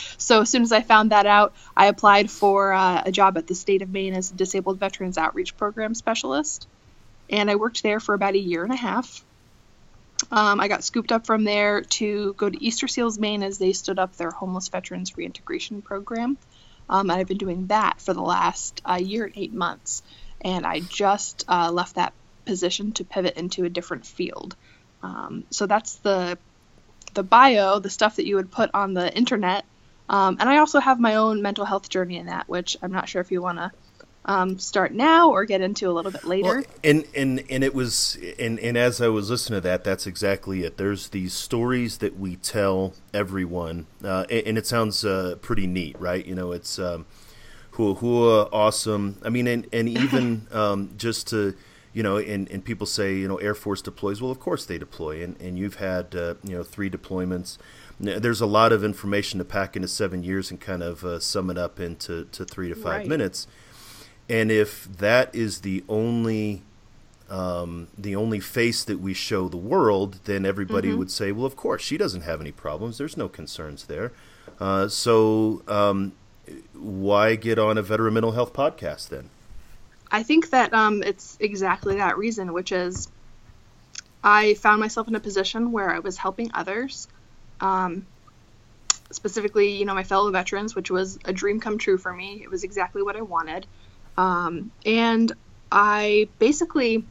so 0.17 0.41
as 0.41 0.49
soon 0.49 0.61
as 0.63 0.71
I 0.71 0.81
found 0.81 1.11
that 1.11 1.25
out, 1.25 1.53
I 1.75 1.87
applied 1.87 2.31
for 2.31 2.73
uh, 2.73 3.03
a 3.05 3.11
job 3.11 3.37
at 3.37 3.47
the 3.47 3.55
state 3.55 3.81
of 3.81 3.89
Maine 3.89 4.13
as 4.13 4.31
a 4.31 4.35
disabled 4.35 4.79
veterans 4.79 5.17
outreach 5.17 5.57
program 5.57 5.93
specialist, 5.93 6.67
and 7.29 7.49
I 7.49 7.55
worked 7.55 7.83
there 7.83 7.99
for 7.99 8.13
about 8.13 8.35
a 8.35 8.39
year 8.39 8.63
and 8.63 8.73
a 8.73 8.77
half. 8.77 9.23
Um, 10.31 10.59
I 10.59 10.67
got 10.67 10.83
scooped 10.83 11.11
up 11.11 11.25
from 11.25 11.43
there 11.43 11.81
to 11.81 12.33
go 12.33 12.49
to 12.49 12.63
Easter 12.63 12.87
Seals, 12.87 13.19
Maine, 13.19 13.43
as 13.43 13.57
they 13.57 13.73
stood 13.73 13.99
up 13.99 14.15
their 14.15 14.31
homeless 14.31 14.69
veterans 14.69 15.17
reintegration 15.17 15.81
program. 15.81 16.37
Um, 16.89 17.09
and 17.09 17.19
I've 17.19 17.27
been 17.27 17.37
doing 17.37 17.67
that 17.67 18.01
for 18.01 18.13
the 18.13 18.21
last 18.21 18.81
uh, 18.85 18.99
year 19.01 19.25
and 19.25 19.33
eight 19.35 19.53
months. 19.53 20.03
And 20.41 20.65
I 20.65 20.79
just 20.79 21.45
uh, 21.47 21.71
left 21.71 21.95
that 21.95 22.13
position 22.45 22.91
to 22.93 23.03
pivot 23.03 23.35
into 23.37 23.65
a 23.65 23.69
different 23.69 24.05
field. 24.05 24.55
Um, 25.01 25.43
so 25.49 25.65
that's 25.65 25.95
the 25.97 26.37
the 27.13 27.23
bio, 27.23 27.79
the 27.79 27.89
stuff 27.89 28.15
that 28.17 28.25
you 28.25 28.35
would 28.35 28.51
put 28.51 28.69
on 28.73 28.93
the 28.93 29.13
internet. 29.15 29.65
Um, 30.09 30.37
and 30.39 30.49
I 30.49 30.57
also 30.57 30.79
have 30.79 30.99
my 30.99 31.15
own 31.15 31.41
mental 31.41 31.65
health 31.65 31.89
journey 31.89 32.17
in 32.17 32.25
that, 32.27 32.47
which 32.49 32.77
I'm 32.81 32.91
not 32.91 33.07
sure 33.07 33.21
if 33.21 33.31
you 33.31 33.41
want 33.41 33.57
to 33.57 33.71
um, 34.25 34.57
start 34.59 34.93
now 34.93 35.31
or 35.31 35.45
get 35.45 35.61
into 35.61 35.89
a 35.89 35.91
little 35.91 36.11
bit 36.11 36.23
later. 36.23 36.55
Well, 36.55 36.63
and 36.83 37.05
and 37.15 37.43
and 37.49 37.63
it 37.63 37.73
was 37.73 38.17
and 38.39 38.59
and 38.59 38.77
as 38.77 39.01
I 39.01 39.07
was 39.07 39.29
listening 39.29 39.57
to 39.57 39.61
that, 39.67 39.83
that's 39.83 40.07
exactly 40.07 40.63
it. 40.63 40.77
There's 40.77 41.09
these 41.09 41.33
stories 41.33 41.97
that 41.97 42.17
we 42.17 42.37
tell 42.37 42.93
everyone, 43.13 43.87
uh, 44.03 44.25
and, 44.29 44.47
and, 44.47 44.57
it 44.57 44.65
sounds 44.65 45.03
uh, 45.03 45.35
pretty 45.41 45.67
neat, 45.67 45.99
right? 45.99 46.25
You 46.25 46.35
know, 46.35 46.51
it's 46.51 46.79
um, 46.79 47.05
hua 47.71 47.95
hua 47.95 48.43
awesome. 48.53 49.17
I 49.23 49.29
mean, 49.29 49.47
and 49.47 49.67
and 49.73 49.89
even 49.89 50.47
um, 50.51 50.91
just 50.97 51.27
to 51.29 51.55
you 51.93 52.03
know, 52.03 52.17
and, 52.17 52.49
and 52.49 52.65
people 52.65 52.87
say, 52.87 53.15
you 53.15 53.27
know, 53.27 53.37
Air 53.37 53.55
Force 53.55 53.81
deploys. 53.81 54.21
Well, 54.21 54.31
of 54.31 54.39
course 54.39 54.65
they 54.65 54.77
deploy, 54.77 55.23
and, 55.23 55.39
and 55.39 55.57
you've 55.57 55.75
had, 55.75 56.15
uh, 56.15 56.35
you 56.43 56.55
know, 56.55 56.63
three 56.63 56.89
deployments. 56.89 57.57
There's 57.99 58.41
a 58.41 58.47
lot 58.47 58.71
of 58.71 58.83
information 58.83 59.37
to 59.37 59.45
pack 59.45 59.75
into 59.75 59.87
seven 59.87 60.23
years 60.23 60.51
and 60.51 60.59
kind 60.59 60.81
of 60.81 61.05
uh, 61.05 61.19
sum 61.19 61.49
it 61.49 61.57
up 61.57 61.79
into 61.79 62.25
to 62.31 62.43
three 62.43 62.67
to 62.69 62.75
five 62.75 63.01
right. 63.01 63.07
minutes. 63.07 63.47
And 64.27 64.51
if 64.51 64.85
that 64.97 65.33
is 65.35 65.61
the 65.61 65.83
only 65.87 66.63
um, 67.29 67.87
the 67.97 68.15
only 68.15 68.39
face 68.39 68.83
that 68.83 68.99
we 68.99 69.13
show 69.13 69.47
the 69.47 69.57
world, 69.57 70.19
then 70.25 70.45
everybody 70.45 70.89
mm-hmm. 70.89 70.99
would 70.99 71.11
say, 71.11 71.31
well, 71.31 71.45
of 71.45 71.55
course, 71.55 71.81
she 71.81 71.97
doesn't 71.97 72.21
have 72.21 72.41
any 72.41 72.51
problems. 72.51 72.97
There's 72.97 73.17
no 73.17 73.29
concerns 73.29 73.85
there. 73.85 74.11
Uh, 74.59 74.87
so 74.87 75.63
um, 75.67 76.13
why 76.73 77.35
get 77.35 77.57
on 77.57 77.77
a 77.77 77.81
veteran 77.81 78.13
mental 78.13 78.33
health 78.33 78.53
podcast 78.53 79.09
then? 79.09 79.29
I 80.13 80.21
think 80.21 80.51
that 80.51 80.71
um, 80.73 81.01
it's 81.01 81.37
exactly 81.39 81.95
that 81.95 82.19
reason, 82.19 82.53
which 82.53 82.71
is 82.71 83.09
I 84.23 84.53
found 84.53 84.79
myself 84.79 85.07
in 85.07 85.15
a 85.15 85.19
position 85.19 85.71
where 85.71 85.89
I 85.89 85.99
was 85.99 86.17
helping 86.17 86.51
others, 86.53 87.07
um, 87.59 88.05
specifically, 89.11 89.75
you 89.75 89.85
know, 89.85 89.95
my 89.95 90.03
fellow 90.03 90.29
veterans, 90.29 90.75
which 90.75 90.91
was 90.91 91.17
a 91.25 91.33
dream 91.33 91.59
come 91.59 91.79
true 91.79 91.97
for 91.97 92.13
me. 92.13 92.41
It 92.43 92.51
was 92.51 92.63
exactly 92.63 93.01
what 93.01 93.15
I 93.15 93.21
wanted. 93.21 93.65
Um, 94.15 94.71
and 94.85 95.31
I 95.71 96.29
basically 96.37 97.05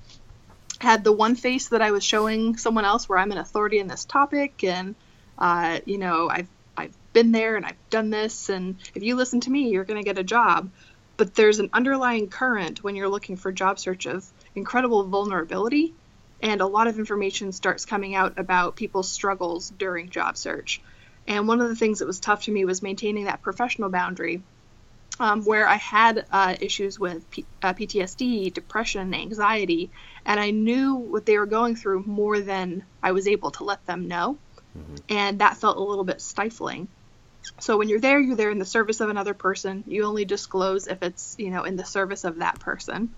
had 0.81 1.03
the 1.03 1.13
one 1.13 1.35
face 1.35 1.71
that 1.71 1.83
I 1.83 1.91
was 1.91 2.05
showing 2.05 2.57
someone 2.57 2.85
else 2.85 3.09
where 3.09 3.19
I'm 3.19 3.33
an 3.33 3.39
authority 3.39 3.81
in 3.81 3.89
this 3.89 4.05
topic 4.05 4.63
and, 4.63 4.95
uh, 5.39 5.81
you 5.87 5.99
know, 5.99 6.29
I've, 6.31 6.49
I've 6.77 6.95
been 7.13 7.33
there 7.33 7.57
and 7.57 7.67
I've 7.67 7.91
done 7.91 8.11
this. 8.11 8.49
And 8.49 8.77
if 8.95 9.03
you 9.03 9.17
listen 9.17 9.41
to 9.41 9.51
me, 9.51 9.71
you're 9.71 9.85
going 9.85 10.01
to 10.01 10.09
get 10.09 10.19
a 10.19 10.25
job 10.25 10.71
but 11.17 11.35
there's 11.35 11.59
an 11.59 11.71
underlying 11.73 12.29
current 12.29 12.83
when 12.83 12.97
you're 12.97 13.09
looking 13.09 13.37
for 13.37 13.53
job 13.53 13.79
search 13.79 14.07
of 14.07 14.27
incredible 14.55 15.05
vulnerability 15.05 15.95
and 16.43 16.61
a 16.61 16.67
lot 16.67 16.89
of 16.89 16.99
information 16.99 17.53
starts 17.53 17.85
coming 17.85 18.15
out 18.15 18.39
about 18.39 18.77
people's 18.77 19.09
struggles 19.09 19.71
during 19.71 20.09
job 20.11 20.37
search 20.37 20.81
and 21.27 21.47
one 21.47 21.61
of 21.61 21.69
the 21.69 21.77
things 21.77 22.01
that 22.01 22.07
was 22.07 22.19
tough 22.19 22.45
to 22.45 22.51
me 22.51 22.65
was 22.65 22.83
maintaining 22.83 23.25
that 23.25 23.43
professional 23.43 23.89
boundary 23.89 24.43
um, 25.21 25.45
where 25.45 25.69
i 25.69 25.77
had 25.77 26.25
uh, 26.33 26.55
issues 26.61 26.99
with 26.99 27.29
P- 27.31 27.47
uh, 27.63 27.75
ptsd 27.75 28.53
depression 28.53 29.15
anxiety 29.15 29.91
and 30.25 30.41
i 30.41 30.51
knew 30.51 30.95
what 30.95 31.27
they 31.27 31.39
were 31.39 31.47
going 31.47 31.77
through 31.77 32.03
more 32.05 32.41
than 32.41 32.85
i 33.03 33.13
was 33.13 33.29
able 33.29 33.51
to 33.53 33.65
let 33.65 33.85
them 33.87 34.09
know 34.09 34.39
mm-hmm. 34.77 34.97
and 35.09 35.39
that 35.41 35.57
felt 35.57 35.77
a 35.77 35.83
little 35.83 36.05
bit 36.05 36.21
stifling. 36.21 36.89
So 37.61 37.79
when 37.79 37.89
you're 37.89 38.01
there, 38.01 38.21
you're 38.21 38.37
there 38.37 38.51
in 38.51 38.59
the 38.59 38.65
service 38.65 39.01
of 39.01 39.11
another 39.11 39.35
person. 39.35 39.85
You 39.87 40.05
only 40.05 40.25
disclose 40.25 40.87
if 40.87 41.03
it's 41.03 41.35
you 41.39 41.51
know 41.51 41.65
in 41.65 41.77
the 41.77 41.85
service 41.85 42.25
of 42.25 42.39
that 42.41 42.61
person. 42.61 43.15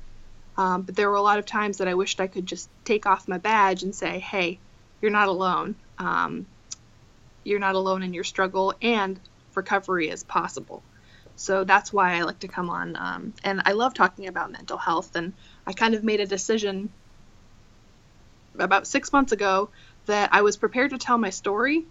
Um, 0.56 0.82
but 0.84 0.96
there 0.96 1.10
were 1.10 1.16
a 1.16 1.22
lot 1.22 1.38
of 1.38 1.46
times 1.46 1.78
that 1.78 1.88
I 1.88 1.94
wished 1.94 2.20
I 2.20 2.28
could 2.28 2.46
just 2.46 2.70
take 2.84 3.06
off 3.06 3.28
my 3.28 3.38
badge 3.38 3.82
and 3.84 3.94
say, 3.94 4.20
"Hey, 4.20 4.62
you're 5.02 5.12
not 5.12 5.28
alone. 5.28 5.76
Um, 5.98 6.48
you're 7.44 7.60
not 7.60 7.76
alone 7.76 8.02
in 8.02 8.14
your 8.14 8.24
struggle, 8.24 8.74
and 8.82 9.20
recovery 9.56 10.08
is 10.10 10.24
possible." 10.24 10.86
So 11.36 11.64
that's 11.64 11.92
why 11.92 12.14
I 12.16 12.22
like 12.22 12.40
to 12.40 12.48
come 12.48 12.70
on. 12.70 12.96
Um, 12.96 13.34
and 13.44 13.62
I 13.66 13.72
love 13.72 13.94
talking 13.94 14.28
about 14.28 14.52
mental 14.52 14.78
health. 14.78 15.16
And 15.16 15.34
I 15.66 15.72
kind 15.72 15.94
of 15.94 16.04
made 16.04 16.20
a 16.20 16.26
decision 16.26 16.94
about 18.58 18.86
six 18.86 19.12
months 19.12 19.32
ago 19.32 19.70
that 20.06 20.30
I 20.32 20.42
was 20.42 20.56
prepared 20.56 20.90
to 20.90 20.98
tell 20.98 21.18
my 21.18 21.30
story 21.30 21.86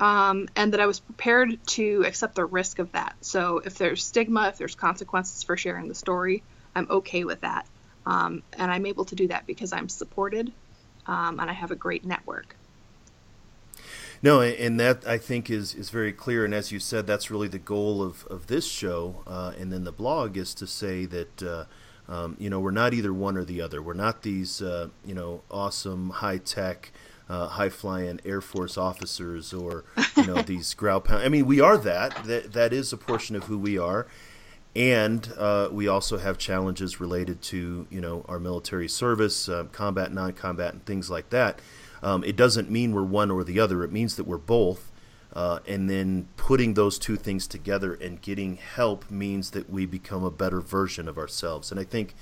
um, 0.00 0.48
and 0.56 0.72
that 0.72 0.80
I 0.80 0.86
was 0.86 0.98
prepared 0.98 1.58
to 1.68 2.04
accept 2.06 2.34
the 2.34 2.46
risk 2.46 2.78
of 2.78 2.90
that. 2.92 3.14
So 3.20 3.58
if 3.58 3.76
there's 3.76 4.02
stigma, 4.02 4.48
if 4.48 4.56
there's 4.56 4.74
consequences 4.74 5.42
for 5.42 5.58
sharing 5.58 5.88
the 5.88 5.94
story, 5.94 6.42
I'm 6.74 6.86
okay 6.90 7.24
with 7.24 7.42
that. 7.42 7.66
Um, 8.06 8.42
and 8.56 8.70
I'm 8.70 8.86
able 8.86 9.04
to 9.04 9.14
do 9.14 9.28
that 9.28 9.46
because 9.46 9.74
I'm 9.74 9.90
supported 9.90 10.50
um, 11.06 11.38
and 11.38 11.50
I 11.50 11.52
have 11.52 11.70
a 11.70 11.76
great 11.76 12.04
network. 12.04 12.56
No, 14.22 14.40
and 14.40 14.80
that 14.80 15.06
I 15.06 15.18
think 15.18 15.50
is, 15.50 15.74
is 15.74 15.90
very 15.90 16.12
clear. 16.12 16.46
And 16.46 16.54
as 16.54 16.72
you 16.72 16.78
said, 16.78 17.06
that's 17.06 17.30
really 17.30 17.48
the 17.48 17.58
goal 17.58 18.02
of, 18.02 18.26
of 18.26 18.46
this 18.46 18.66
show 18.66 19.22
uh, 19.26 19.52
and 19.58 19.70
then 19.70 19.84
the 19.84 19.92
blog 19.92 20.38
is 20.38 20.54
to 20.54 20.66
say 20.66 21.04
that, 21.06 21.42
uh, 21.42 21.64
um, 22.08 22.36
you 22.38 22.48
know, 22.48 22.58
we're 22.58 22.70
not 22.70 22.94
either 22.94 23.12
one 23.12 23.36
or 23.36 23.44
the 23.44 23.60
other. 23.60 23.82
We're 23.82 23.92
not 23.92 24.22
these, 24.22 24.62
uh, 24.62 24.88
you 25.04 25.14
know, 25.14 25.42
awesome, 25.50 26.10
high 26.10 26.38
tech, 26.38 26.90
uh, 27.30 27.46
high 27.46 27.68
flying 27.68 28.20
Air 28.24 28.40
Force 28.40 28.76
officers 28.76 29.54
or, 29.54 29.84
you 30.16 30.26
know, 30.26 30.42
these 30.46 30.74
growl 30.74 31.00
pound. 31.00 31.22
I 31.22 31.28
mean, 31.28 31.46
we 31.46 31.60
are 31.60 31.78
that. 31.78 32.24
that. 32.24 32.52
That 32.52 32.72
is 32.72 32.92
a 32.92 32.96
portion 32.96 33.36
of 33.36 33.44
who 33.44 33.56
we 33.56 33.78
are. 33.78 34.08
And 34.74 35.32
uh, 35.38 35.68
we 35.70 35.86
also 35.86 36.18
have 36.18 36.38
challenges 36.38 37.00
related 37.00 37.40
to, 37.42 37.86
you 37.88 38.00
know, 38.00 38.24
our 38.28 38.40
military 38.40 38.88
service, 38.88 39.48
uh, 39.48 39.64
combat, 39.72 40.12
non 40.12 40.32
combat, 40.32 40.72
and 40.72 40.84
things 40.84 41.08
like 41.08 41.30
that. 41.30 41.60
Um, 42.02 42.24
it 42.24 42.34
doesn't 42.34 42.68
mean 42.68 42.92
we're 42.92 43.04
one 43.04 43.30
or 43.30 43.44
the 43.44 43.60
other. 43.60 43.84
It 43.84 43.92
means 43.92 44.16
that 44.16 44.24
we're 44.24 44.38
both. 44.38 44.90
Uh, 45.32 45.60
and 45.68 45.88
then 45.88 46.26
putting 46.36 46.74
those 46.74 46.98
two 46.98 47.14
things 47.14 47.46
together 47.46 47.94
and 47.94 48.20
getting 48.20 48.56
help 48.56 49.08
means 49.08 49.52
that 49.52 49.70
we 49.70 49.86
become 49.86 50.24
a 50.24 50.30
better 50.30 50.60
version 50.60 51.06
of 51.06 51.16
ourselves. 51.16 51.70
And 51.70 51.78
I 51.78 51.84
think 51.84 52.16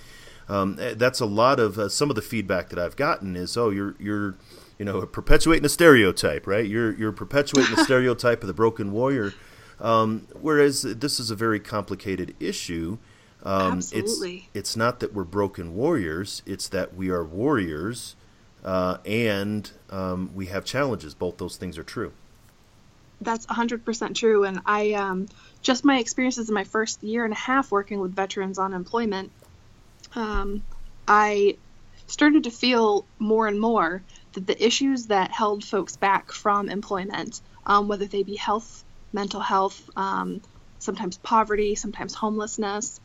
um, 0.47 0.77
eh, 0.79 0.93
that's 0.95 1.21
a 1.21 1.27
lot 1.27 1.59
of 1.59 1.79
uh, 1.79 1.89
some 1.89 2.11
of 2.11 2.17
the 2.17 2.23
feedback 2.23 2.69
that 2.69 2.79
I've 2.79 2.97
gotten 2.97 3.37
is, 3.37 3.57
oh, 3.57 3.71
you're 3.71 3.95
you're 3.99 4.35
you 4.79 4.85
know 4.85 5.05
perpetuating 5.07 5.65
a 5.65 5.69
stereotype, 5.69 6.47
right? 6.47 6.67
You're 6.67 6.95
you're 6.95 7.13
perpetuating 7.13 7.75
the 7.75 7.85
stereotype 7.85 8.43
of 8.43 8.47
the 8.47 8.55
broken 8.55 8.93
warrior. 8.93 9.33
Um, 9.81 10.27
whereas 10.41 10.83
this 10.83 11.21
is 11.21 11.31
a 11.31 11.37
very 11.37 11.61
complicated 11.61 12.35
issue. 12.41 12.99
Um, 13.45 13.75
Absolutely. 13.75 14.49
It's, 14.53 14.71
it's 14.71 14.77
not 14.77 14.99
that 15.01 15.15
we're 15.15 15.25
broken 15.25 15.75
warriors; 15.75 16.43
it's 16.47 16.69
that 16.69 16.95
we 16.95 17.11
are 17.11 17.25
warriors 17.25 18.17
uh, 18.65 18.99
and 19.07 19.71
um, 19.91 20.31
we 20.35 20.47
have 20.47 20.65
challenges. 20.65 21.15
Both 21.15 21.39
those 21.39 21.57
things 21.57 21.79
are 21.79 21.85
true. 21.85 22.13
That's 23.21 23.47
100% 23.47 24.15
true. 24.15 24.45
And 24.45 24.61
I 24.65 24.93
um, 24.93 25.29
just 25.63 25.85
my 25.85 25.99
experiences 25.99 26.49
in 26.49 26.55
my 26.55 26.65
first 26.65 27.03
year 27.03 27.25
and 27.25 27.33
a 27.33 27.37
half 27.37 27.71
working 27.71 28.01
with 28.01 28.15
veterans 28.15 28.59
on 28.59 28.75
employment, 28.75 29.33
um, 30.15 30.63
I 31.07 31.57
started 32.07 32.45
to 32.45 32.51
feel 32.51 33.05
more 33.19 33.47
and 33.47 33.61
more 33.61 34.03
that 34.39 34.47
the 34.47 34.65
issues 34.65 35.07
that 35.07 35.33
held 35.33 35.65
folks 35.65 35.97
back 35.97 36.31
from 36.31 36.69
employment, 36.69 37.41
um, 37.67 37.89
whether 37.89 38.07
they 38.07 38.23
be 38.23 38.37
health, 38.37 38.85
mental 39.13 39.41
health, 39.41 39.81
um, 39.97 40.41
sometimes 40.79 41.19
poverty, 41.19 41.75
sometimes 41.75 42.15
homelessness, 42.15 43.01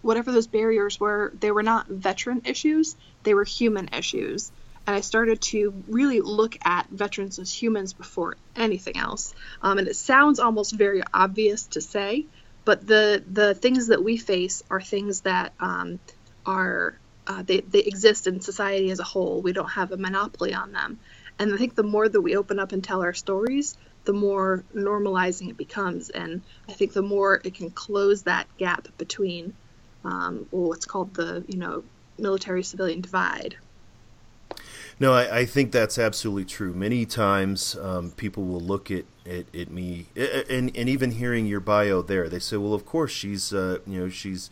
whatever 0.00 0.32
those 0.32 0.46
barriers 0.46 0.98
were, 0.98 1.32
they 1.38 1.50
were 1.50 1.62
not 1.62 1.88
veteran 1.88 2.40
issues, 2.46 2.96
they 3.22 3.34
were 3.34 3.44
human 3.44 3.88
issues. 3.88 4.50
And 4.86 4.96
I 4.96 5.02
started 5.02 5.42
to 5.42 5.84
really 5.88 6.20
look 6.20 6.56
at 6.64 6.88
veterans 6.88 7.38
as 7.38 7.52
humans 7.52 7.92
before 7.92 8.36
anything 8.56 8.96
else. 8.96 9.34
Um, 9.60 9.76
and 9.76 9.88
it 9.88 9.96
sounds 9.96 10.40
almost 10.40 10.74
very 10.74 11.02
obvious 11.12 11.66
to 11.68 11.82
say, 11.82 12.24
but 12.64 12.86
the 12.86 13.22
the 13.30 13.54
things 13.54 13.88
that 13.88 14.02
we 14.02 14.16
face 14.16 14.62
are 14.70 14.80
things 14.80 15.20
that 15.22 15.52
um, 15.60 16.00
are 16.46 16.98
uh, 17.26 17.42
they, 17.42 17.60
they 17.60 17.80
exist 17.80 18.26
in 18.26 18.40
society 18.40 18.90
as 18.90 19.00
a 19.00 19.04
whole. 19.04 19.40
We 19.42 19.52
don't 19.52 19.70
have 19.70 19.92
a 19.92 19.96
monopoly 19.96 20.54
on 20.54 20.72
them. 20.72 20.98
And 21.38 21.54
I 21.54 21.56
think 21.56 21.74
the 21.74 21.82
more 21.82 22.08
that 22.08 22.20
we 22.20 22.36
open 22.36 22.58
up 22.58 22.72
and 22.72 22.82
tell 22.82 23.02
our 23.02 23.14
stories, 23.14 23.76
the 24.04 24.12
more 24.12 24.64
normalizing 24.74 25.50
it 25.50 25.56
becomes. 25.56 26.10
And 26.10 26.42
I 26.68 26.72
think 26.72 26.92
the 26.92 27.02
more 27.02 27.40
it 27.44 27.54
can 27.54 27.70
close 27.70 28.22
that 28.22 28.46
gap 28.58 28.88
between 28.98 29.54
um, 30.04 30.46
what's 30.50 30.86
called 30.86 31.14
the 31.14 31.44
you 31.46 31.58
know 31.58 31.84
military 32.18 32.62
civilian 32.62 33.00
divide. 33.00 33.56
No, 34.98 35.14
I, 35.14 35.38
I, 35.38 35.44
think 35.46 35.72
that's 35.72 35.98
absolutely 35.98 36.44
true. 36.44 36.74
Many 36.74 37.06
times 37.06 37.74
um, 37.76 38.10
people 38.10 38.44
will 38.44 38.60
look 38.60 38.90
at, 38.90 39.06
at, 39.24 39.46
at, 39.54 39.70
me, 39.70 40.06
and, 40.14 40.76
and 40.76 40.88
even 40.90 41.12
hearing 41.12 41.46
your 41.46 41.60
bio 41.60 42.02
there, 42.02 42.28
they 42.28 42.38
say, 42.38 42.58
well, 42.58 42.74
of 42.74 42.84
course, 42.84 43.10
she's, 43.10 43.54
uh, 43.54 43.78
you 43.86 43.98
know, 43.98 44.08
she's 44.10 44.50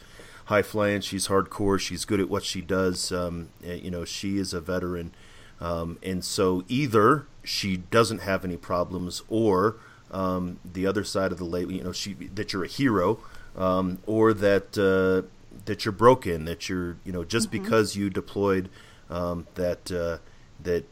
high 0.49 0.62
flying, 0.62 1.00
she's 1.00 1.28
hardcore, 1.28 1.81
she's 1.81 2.05
good 2.05 2.21
at 2.21 2.28
what 2.28 2.45
she 2.45 2.61
does. 2.61 3.11
Um, 3.11 3.49
eh, 3.64 3.75
you 3.75 3.90
know, 3.90 4.05
she 4.05 4.37
is 4.37 4.52
a 4.52 4.61
veteran. 4.61 5.12
Um, 5.61 5.99
and 6.02 6.25
so 6.25 6.64
either 6.69 7.26
she 7.43 7.78
doesn't 7.78 8.21
have 8.21 8.45
any 8.45 8.57
problems 8.57 9.23
or 9.28 9.76
um, 10.11 10.59
the 10.64 10.87
other 10.87 11.05
side 11.05 11.33
of 11.33 11.38
the 11.38 11.45
label, 11.45 11.73
you 11.73 11.83
know, 11.83 11.93
she, 11.93 12.14
that 12.14 12.52
you're 12.52 12.64
a 12.64 12.69
hero 12.69 13.19
um, 13.57 13.99
or 14.07 14.33
that, 14.35 14.78
uh, 14.78 15.26
that 15.69 15.85
you're 15.85 15.93
broken, 15.93 16.45
that 16.47 16.69
you're 16.69 16.97
you 17.05 17.12
know 17.12 17.25
just 17.25 17.50
mm-hmm. 17.50 17.62
because 17.62 17.97
you 17.97 18.11
deployed 18.11 18.69
um, 19.11 19.47
that 19.55 19.90
uh, 19.93 20.19
that 20.62 20.85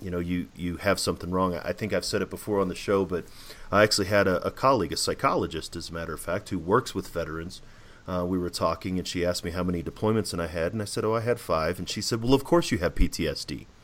you 0.00 0.10
know 0.10 0.18
you 0.18 0.48
you 0.56 0.78
have 0.78 0.98
something 0.98 1.30
wrong. 1.30 1.54
I 1.56 1.72
think 1.72 1.92
I've 1.92 2.04
said 2.04 2.22
it 2.22 2.30
before 2.30 2.60
on 2.60 2.68
the 2.68 2.74
show, 2.74 3.04
but 3.04 3.24
I 3.70 3.82
actually 3.82 4.06
had 4.06 4.26
a, 4.26 4.44
a 4.46 4.50
colleague, 4.50 4.92
a 4.92 4.96
psychologist, 4.96 5.76
as 5.76 5.90
a 5.90 5.92
matter 5.92 6.14
of 6.14 6.20
fact, 6.20 6.48
who 6.48 6.58
works 6.58 6.94
with 6.94 7.08
veterans. 7.08 7.60
Uh, 8.06 8.24
we 8.26 8.38
were 8.38 8.50
talking, 8.50 8.98
and 8.98 9.08
she 9.08 9.24
asked 9.24 9.44
me 9.44 9.50
how 9.50 9.62
many 9.62 9.82
deployments 9.82 10.32
and 10.32 10.42
I 10.42 10.46
had, 10.46 10.72
and 10.72 10.82
I 10.82 10.84
said, 10.84 11.04
"Oh, 11.04 11.14
I 11.14 11.20
had 11.20 11.40
five. 11.40 11.78
And 11.78 11.88
she 11.88 12.02
said, 12.02 12.22
"Well, 12.22 12.34
of 12.34 12.44
course 12.44 12.70
you 12.70 12.78
have 12.78 12.94
PTSD." 12.94 13.66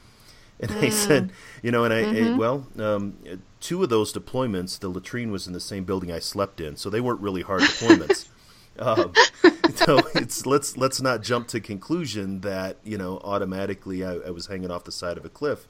And 0.62 0.70
mm. 0.72 0.82
I 0.82 0.88
said, 0.90 1.32
you 1.62 1.70
know, 1.70 1.84
and 1.84 1.94
I, 1.94 2.02
mm-hmm. 2.02 2.34
I 2.34 2.36
well, 2.36 2.66
um, 2.78 3.16
two 3.60 3.82
of 3.82 3.88
those 3.88 4.12
deployments, 4.12 4.78
the 4.78 4.90
latrine 4.90 5.30
was 5.30 5.46
in 5.46 5.54
the 5.54 5.60
same 5.60 5.84
building 5.84 6.12
I 6.12 6.18
slept 6.18 6.60
in, 6.60 6.76
so 6.76 6.90
they 6.90 7.00
weren't 7.00 7.20
really 7.20 7.40
hard 7.40 7.62
deployments. 7.62 8.28
Um, 8.78 9.12
so 9.74 9.98
it's 10.14 10.46
let's 10.46 10.76
let's 10.76 11.02
not 11.02 11.22
jump 11.22 11.48
to 11.48 11.60
conclusion 11.60 12.40
that 12.40 12.78
you 12.82 12.96
know 12.96 13.20
automatically 13.22 14.04
I, 14.04 14.14
I 14.14 14.30
was 14.30 14.46
hanging 14.46 14.70
off 14.70 14.84
the 14.84 14.92
side 14.92 15.18
of 15.18 15.24
a 15.24 15.28
cliff. 15.28 15.66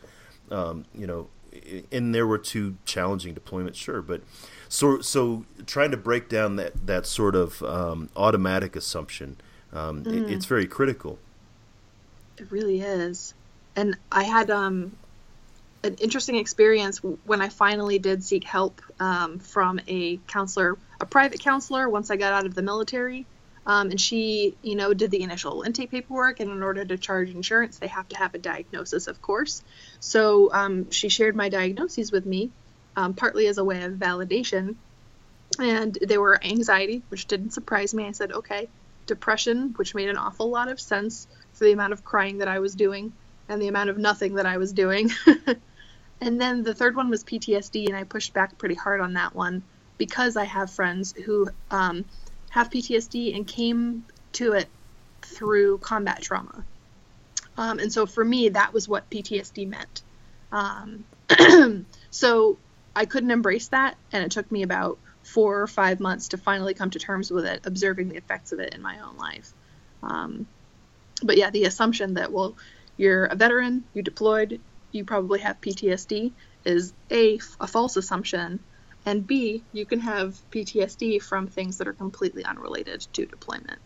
Um, 0.50 0.85
you 0.95 1.07
know, 1.07 1.28
and 1.90 2.14
there 2.14 2.26
were 2.26 2.38
two 2.38 2.76
challenging 2.85 3.35
deployments, 3.35 3.76
sure, 3.76 4.02
but 4.02 4.23
so 4.71 5.00
so 5.00 5.45
trying 5.67 5.91
to 5.91 5.97
break 5.97 6.29
down 6.29 6.57
that 6.57 6.87
that 6.87 7.05
sort 7.05 7.35
of 7.35 7.62
um, 7.65 8.09
automatic 8.17 8.77
assumption, 8.77 9.37
um, 9.73 10.05
mm. 10.05 10.15
it, 10.15 10.33
it's 10.33 10.47
very 10.47 10.67
critical. 10.67 11.19
It 12.39 12.50
really 12.50 12.81
is, 12.81 13.35
and 13.77 13.99
I 14.11 14.23
had 14.23 14.49
um, 14.49 14.93
an 15.83 15.97
interesting 15.97 16.37
experience 16.37 16.99
when 17.25 17.43
I 17.43 17.49
finally 17.49 17.99
did 17.99 18.23
seek 18.23 18.45
help 18.45 18.81
um, 19.00 19.41
from 19.41 19.81
a 19.89 20.19
counselor, 20.29 20.79
a 21.00 21.07
private 21.07 21.41
counselor, 21.41 21.89
once 21.89 22.11
I 22.11 22.17
got 22.17 22.33
out 22.33 22.47
of 22.47 22.55
the 22.55 22.62
military. 22.62 23.27
Um, 23.67 23.91
and 23.91 24.00
she, 24.00 24.57
you 24.62 24.75
know, 24.75 24.95
did 24.95 25.11
the 25.11 25.23
initial 25.23 25.62
intake 25.62 25.91
paperwork, 25.91 26.41
and 26.41 26.50
in 26.50 26.62
order 26.62 26.83
to 26.83 26.97
charge 26.97 27.29
insurance, 27.29 27.79
they 27.79 27.89
have 27.89 28.09
to 28.09 28.17
have 28.17 28.35
a 28.35 28.39
diagnosis, 28.39 29.07
of 29.07 29.21
course. 29.21 29.62
So 30.00 30.50
um, 30.53 30.91
she 30.91 31.11
shared 31.11 31.37
my 31.37 31.50
diagnoses 31.50 32.11
with 32.11 32.25
me, 32.25 32.50
um, 32.97 33.14
partly 33.14 33.47
as 33.47 33.59
a 33.59 33.64
way 33.64 33.82
of 33.82 33.94
validation. 33.94 34.76
And 35.59 35.97
they 36.06 36.18
were 36.18 36.42
anxiety, 36.44 37.02
which 37.09 37.26
didn't 37.26 37.52
surprise 37.52 37.92
me. 37.92 38.06
I 38.06 38.12
said, 38.12 38.32
okay, 38.32 38.68
depression, 39.06 39.75
which 39.76 39.94
made 39.94 40.09
an 40.09 40.16
awful 40.16 40.50
lot 40.50 40.70
of 40.70 40.80
sense 40.80 41.26
for 41.52 41.64
the 41.64 41.73
amount 41.73 41.92
of 41.92 42.04
crying 42.04 42.38
that 42.38 42.49
I 42.49 42.61
was 42.61 42.75
doing 42.75 43.12
and 43.49 43.61
the 43.61 43.68
amount 43.68 43.90
of 43.90 43.99
nothing 43.99 44.35
that 44.35 44.47
I 44.47 44.59
was 44.59 44.73
doing. 44.73 45.11
and 46.20 46.40
then 46.40 46.62
the 46.62 46.75
third 46.75 46.94
one 46.94 47.11
was 47.11 47.25
PTSD, 47.25 47.87
and 47.87 47.97
I 47.97 48.04
pushed 48.04 48.32
back 48.32 48.56
pretty 48.59 48.76
hard 48.76 49.00
on 49.00 49.14
that 49.14 49.35
one 49.35 49.62
because 49.99 50.37
I 50.37 50.44
have 50.44 50.70
friends 50.70 51.12
who 51.12 51.49
um, 51.70 52.04
have 52.50 52.70
PTSD 52.70 53.35
and 53.35 53.47
came 53.47 54.04
to 54.32 54.52
it 54.52 54.68
through 55.23 55.78
combat 55.78 56.23
trauma. 56.23 56.64
Um, 57.59 57.78
and 57.80 57.92
so 57.92 58.06
for 58.06 58.25
me, 58.25 58.50
that 58.50 58.73
was 58.73 58.88
what 58.88 59.11
PTSD 59.11 59.68
meant. 59.68 60.02
Um, 60.52 61.04
so 62.11 62.56
I 62.94 63.04
couldn't 63.06 63.30
embrace 63.30 63.68
that, 63.68 63.97
and 64.12 64.25
it 64.25 64.30
took 64.30 64.50
me 64.50 64.62
about 64.62 64.99
four 65.23 65.61
or 65.61 65.66
five 65.66 66.00
months 66.00 66.28
to 66.28 66.38
finally 66.38 66.75
come 66.75 66.90
to 66.90 66.99
terms 66.99 67.30
with 67.30 67.44
it, 67.47 67.61
observing 67.64 68.09
the 68.09 68.16
effects 68.16 68.52
of 68.52 68.61
it 68.61 68.75
in 68.75 68.82
my 68.82 68.99
own 69.00 69.16
life. 69.16 69.52
Um, 70.02 70.47
but 71.23 71.37
yeah, 71.37 71.50
the 71.50 71.64
assumption 71.64 72.14
that, 72.14 72.32
well, 72.32 72.56
you're 72.97 73.26
a 73.26 73.35
veteran, 73.35 73.85
you 73.94 74.02
deployed, 74.02 74.61
you 74.92 75.04
probably 75.04 75.40
have 75.40 75.61
PTSD, 75.61 76.32
is 76.64 76.92
a, 77.11 77.38
a 77.61 77.66
false 77.66 77.97
assumption, 77.97 78.61
and 79.06 79.26
B, 79.26 79.62
you 79.73 79.87
can 79.87 80.00
have 80.00 80.38
PTSD 80.50 81.23
from 81.23 81.47
things 81.47 81.78
that 81.78 81.88
are 81.88 81.92
completely 81.92 82.44
unrelated 82.44 83.06
to 83.12 83.26
deployment. 83.26 83.78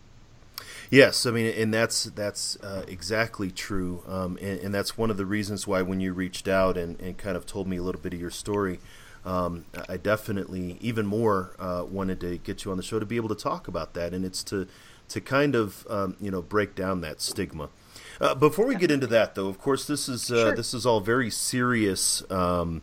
Yes, 0.89 1.25
I 1.25 1.31
mean, 1.31 1.53
and 1.57 1.73
that's 1.73 2.05
that's 2.05 2.57
uh, 2.57 2.85
exactly 2.87 3.51
true, 3.51 4.03
um, 4.07 4.37
and, 4.41 4.59
and, 4.59 4.73
that's 4.73 4.97
one 4.97 5.09
of 5.09 5.17
the 5.17 5.25
reasons 5.25 5.65
why 5.65 5.81
when 5.81 5.99
you 5.99 6.13
reached 6.13 6.47
out 6.47 6.77
and, 6.77 6.99
and 6.99 7.17
kind 7.17 7.35
of 7.35 7.45
told 7.45 7.67
me 7.67 7.77
a 7.77 7.83
little 7.83 8.01
bit 8.01 8.13
of 8.13 8.19
your 8.19 8.29
story, 8.29 8.79
um, 9.25 9.65
I 9.89 9.97
definitely 9.97 10.77
even 10.81 11.05
more 11.05 11.55
uh, 11.57 11.83
wanted 11.89 12.19
to 12.21 12.37
get 12.37 12.63
you 12.63 12.71
on 12.71 12.77
the 12.77 12.83
show 12.83 12.99
to 12.99 13.05
be 13.05 13.15
able 13.15 13.29
to 13.29 13.35
talk 13.35 13.67
about 13.67 13.93
that, 13.95 14.13
and 14.13 14.23
it's 14.23 14.43
to 14.45 14.67
to 15.09 15.21
kind 15.21 15.55
of 15.55 15.85
um, 15.89 16.15
you 16.21 16.29
know 16.29 16.41
break 16.41 16.75
down 16.75 17.01
that 17.01 17.21
stigma. 17.21 17.69
Uh, 18.21 18.35
before 18.35 18.65
we 18.65 18.75
get 18.75 18.91
into 18.91 19.07
that, 19.07 19.35
though, 19.35 19.47
of 19.47 19.59
course, 19.59 19.87
this 19.87 20.07
is 20.07 20.31
uh, 20.31 20.35
sure. 20.35 20.55
this 20.55 20.73
is 20.73 20.85
all 20.85 20.99
very 20.99 21.29
serious. 21.29 22.23
Um, 22.31 22.81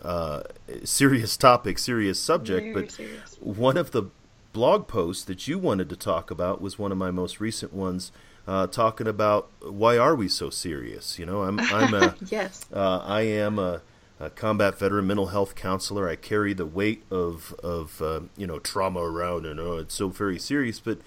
uh, 0.00 0.42
serious 0.84 1.36
topic, 1.48 1.78
serious 1.78 2.20
subject, 2.20 2.62
very 2.62 2.72
but 2.72 2.92
serious. 2.92 3.36
one 3.40 3.76
of 3.76 3.90
the 3.90 4.04
blog 4.52 4.86
post 4.86 5.26
that 5.26 5.48
you 5.48 5.58
wanted 5.58 5.88
to 5.88 5.96
talk 5.96 6.30
about 6.30 6.60
was 6.60 6.78
one 6.78 6.92
of 6.92 6.98
my 6.98 7.10
most 7.10 7.40
recent 7.40 7.72
ones, 7.72 8.12
uh, 8.46 8.66
talking 8.66 9.06
about 9.06 9.50
why 9.60 9.96
are 9.96 10.14
we 10.14 10.28
so 10.28 10.50
serious? 10.50 11.18
You 11.18 11.26
know, 11.26 11.42
I'm 11.42 11.60
I'm 11.60 11.94
a 11.94 12.16
yes, 12.28 12.66
uh, 12.72 12.98
I 12.98 13.22
am 13.22 13.58
a, 13.58 13.82
a, 14.18 14.30
combat 14.30 14.78
veteran 14.78 15.06
mental 15.06 15.28
health 15.28 15.54
counselor. 15.54 16.08
I 16.08 16.16
carry 16.16 16.52
the 16.52 16.66
weight 16.66 17.04
of 17.10 17.54
of 17.62 18.02
uh, 18.02 18.20
you 18.36 18.46
know 18.46 18.58
trauma 18.58 19.00
around, 19.00 19.46
and 19.46 19.60
oh, 19.60 19.78
it's 19.78 19.94
so 19.94 20.08
very 20.08 20.38
serious. 20.38 20.80
But 20.80 20.98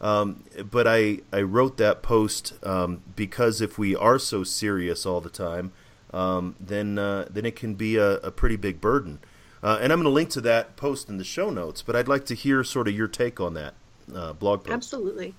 um, 0.00 0.44
but 0.70 0.86
I 0.86 1.20
I 1.32 1.42
wrote 1.42 1.76
that 1.78 2.02
post 2.02 2.54
um, 2.64 3.02
because 3.14 3.60
if 3.60 3.78
we 3.78 3.96
are 3.96 4.18
so 4.18 4.44
serious 4.44 5.04
all 5.04 5.20
the 5.20 5.30
time, 5.30 5.72
um, 6.12 6.54
then 6.60 6.98
uh, 6.98 7.26
then 7.28 7.44
it 7.44 7.56
can 7.56 7.74
be 7.74 7.96
a, 7.96 8.18
a 8.18 8.30
pretty 8.30 8.56
big 8.56 8.80
burden. 8.80 9.18
Uh, 9.66 9.80
and 9.80 9.92
I'm 9.92 9.98
going 9.98 10.04
to 10.04 10.10
link 10.10 10.30
to 10.30 10.40
that 10.42 10.76
post 10.76 11.08
in 11.08 11.16
the 11.16 11.24
show 11.24 11.50
notes, 11.50 11.82
but 11.82 11.96
I'd 11.96 12.06
like 12.06 12.26
to 12.26 12.36
hear 12.36 12.62
sort 12.62 12.86
of 12.86 12.94
your 12.94 13.08
take 13.08 13.40
on 13.40 13.54
that 13.54 13.74
uh, 14.14 14.32
blog 14.32 14.62
post. 14.62 14.72
Absolutely. 14.72 15.34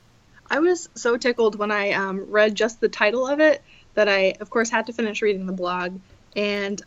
I 0.51 0.59
was 0.59 0.89
so 0.95 1.15
tickled 1.15 1.57
when 1.57 1.71
I 1.71 1.91
um, 1.91 2.29
read 2.29 2.53
just 2.53 2.81
the 2.81 2.89
title 2.89 3.25
of 3.25 3.39
it 3.39 3.61
that 3.93 4.09
I, 4.09 4.33
of 4.41 4.49
course, 4.49 4.69
had 4.69 4.87
to 4.87 4.93
finish 4.93 5.21
reading 5.21 5.45
the 5.45 5.53
blog. 5.53 6.01
And 6.35 6.81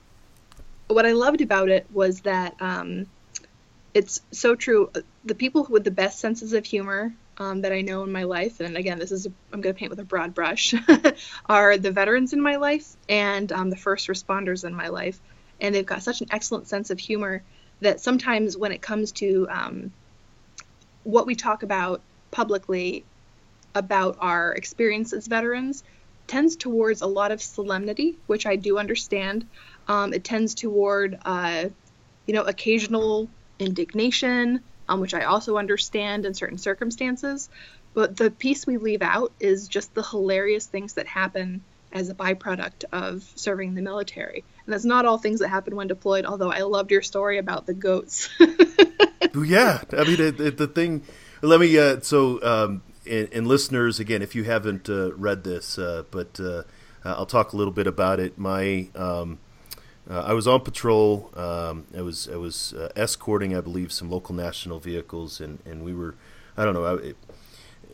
what 0.88 1.06
I 1.06 1.12
loved 1.12 1.40
about 1.40 1.70
it 1.70 1.86
was 1.90 2.20
that 2.20 2.60
um, 2.60 3.06
it's 3.94 4.20
so 4.32 4.54
true. 4.54 4.90
The 5.24 5.34
people 5.34 5.66
with 5.70 5.84
the 5.84 5.90
best 5.90 6.18
senses 6.18 6.52
of 6.52 6.66
humor 6.66 7.14
um, 7.38 7.62
that 7.62 7.72
I 7.72 7.80
know 7.80 8.02
in 8.02 8.12
my 8.12 8.24
life, 8.24 8.60
and 8.60 8.76
again, 8.76 8.98
this 8.98 9.12
is 9.12 9.26
i 9.26 9.30
am 9.54 9.62
going 9.62 9.74
to 9.74 9.78
paint 9.78 9.88
with 9.88 10.00
a 10.00 10.04
broad 10.04 10.34
brush, 10.34 10.74
are 11.46 11.78
the 11.78 11.90
veterans 11.90 12.34
in 12.34 12.42
my 12.42 12.56
life 12.56 12.96
and 13.08 13.50
um, 13.50 13.70
the 13.70 13.76
first 13.76 14.08
responders 14.08 14.66
in 14.66 14.74
my 14.74 14.88
life 14.88 15.18
and 15.60 15.74
they've 15.74 15.86
got 15.86 16.02
such 16.02 16.20
an 16.20 16.28
excellent 16.30 16.68
sense 16.68 16.90
of 16.90 16.98
humor 16.98 17.42
that 17.80 18.00
sometimes 18.00 18.56
when 18.56 18.72
it 18.72 18.82
comes 18.82 19.12
to 19.12 19.46
um, 19.50 19.92
what 21.04 21.26
we 21.26 21.34
talk 21.34 21.62
about 21.62 22.00
publicly 22.30 23.04
about 23.74 24.16
our 24.20 24.52
experience 24.52 25.12
as 25.12 25.26
veterans 25.26 25.82
tends 26.26 26.56
towards 26.56 27.02
a 27.02 27.06
lot 27.06 27.32
of 27.32 27.42
solemnity, 27.42 28.16
which 28.26 28.46
I 28.46 28.56
do 28.56 28.78
understand. 28.78 29.46
Um, 29.88 30.12
it 30.12 30.22
tends 30.22 30.54
toward, 30.54 31.18
uh, 31.24 31.70
you 32.26 32.34
know, 32.34 32.42
occasional 32.42 33.28
indignation, 33.58 34.60
um, 34.88 35.00
which 35.00 35.14
I 35.14 35.22
also 35.22 35.56
understand 35.56 36.26
in 36.26 36.34
certain 36.34 36.58
circumstances. 36.58 37.48
But 37.94 38.16
the 38.16 38.30
piece 38.30 38.66
we 38.66 38.76
leave 38.76 39.02
out 39.02 39.32
is 39.40 39.66
just 39.66 39.92
the 39.94 40.02
hilarious 40.02 40.66
things 40.66 40.94
that 40.94 41.06
happen 41.08 41.62
as 41.92 42.08
a 42.08 42.14
byproduct 42.14 42.84
of 42.92 43.28
serving 43.34 43.74
the 43.74 43.82
military. 43.82 44.44
And 44.70 44.74
that's 44.76 44.84
not 44.84 45.04
all 45.04 45.18
things 45.18 45.40
that 45.40 45.48
happen 45.48 45.74
when 45.74 45.88
deployed, 45.88 46.24
although 46.24 46.52
I 46.52 46.60
loved 46.60 46.92
your 46.92 47.02
story 47.02 47.38
about 47.38 47.66
the 47.66 47.74
goats. 47.74 48.30
yeah, 48.38 49.82
I 49.90 50.04
mean, 50.04 50.20
it, 50.20 50.38
it, 50.38 50.58
the 50.58 50.68
thing, 50.68 51.02
let 51.42 51.58
me, 51.58 51.76
uh, 51.76 51.98
so, 52.02 52.40
um, 52.44 52.82
and, 53.04 53.28
and, 53.32 53.48
listeners, 53.48 53.98
again, 53.98 54.22
if 54.22 54.36
you 54.36 54.44
haven't 54.44 54.88
uh, 54.88 55.12
read 55.14 55.42
this, 55.42 55.76
uh, 55.76 56.04
but 56.12 56.38
uh, 56.38 56.62
I'll 57.04 57.26
talk 57.26 57.52
a 57.52 57.56
little 57.56 57.72
bit 57.72 57.88
about 57.88 58.20
it. 58.20 58.38
My, 58.38 58.90
um, 58.94 59.40
uh, 60.08 60.20
I 60.20 60.34
was 60.34 60.46
on 60.46 60.60
patrol. 60.60 61.32
Um, 61.34 61.88
I 61.98 62.02
was 62.02 62.28
I 62.28 62.36
was 62.36 62.72
uh, 62.74 62.90
escorting, 62.94 63.56
I 63.56 63.60
believe, 63.60 63.90
some 63.90 64.08
local 64.08 64.36
national 64.36 64.78
vehicles, 64.78 65.40
and, 65.40 65.58
and 65.66 65.84
we 65.84 65.92
were, 65.92 66.14
I 66.56 66.64
don't 66.64 66.74
know, 66.74 66.86
I, 66.86 67.14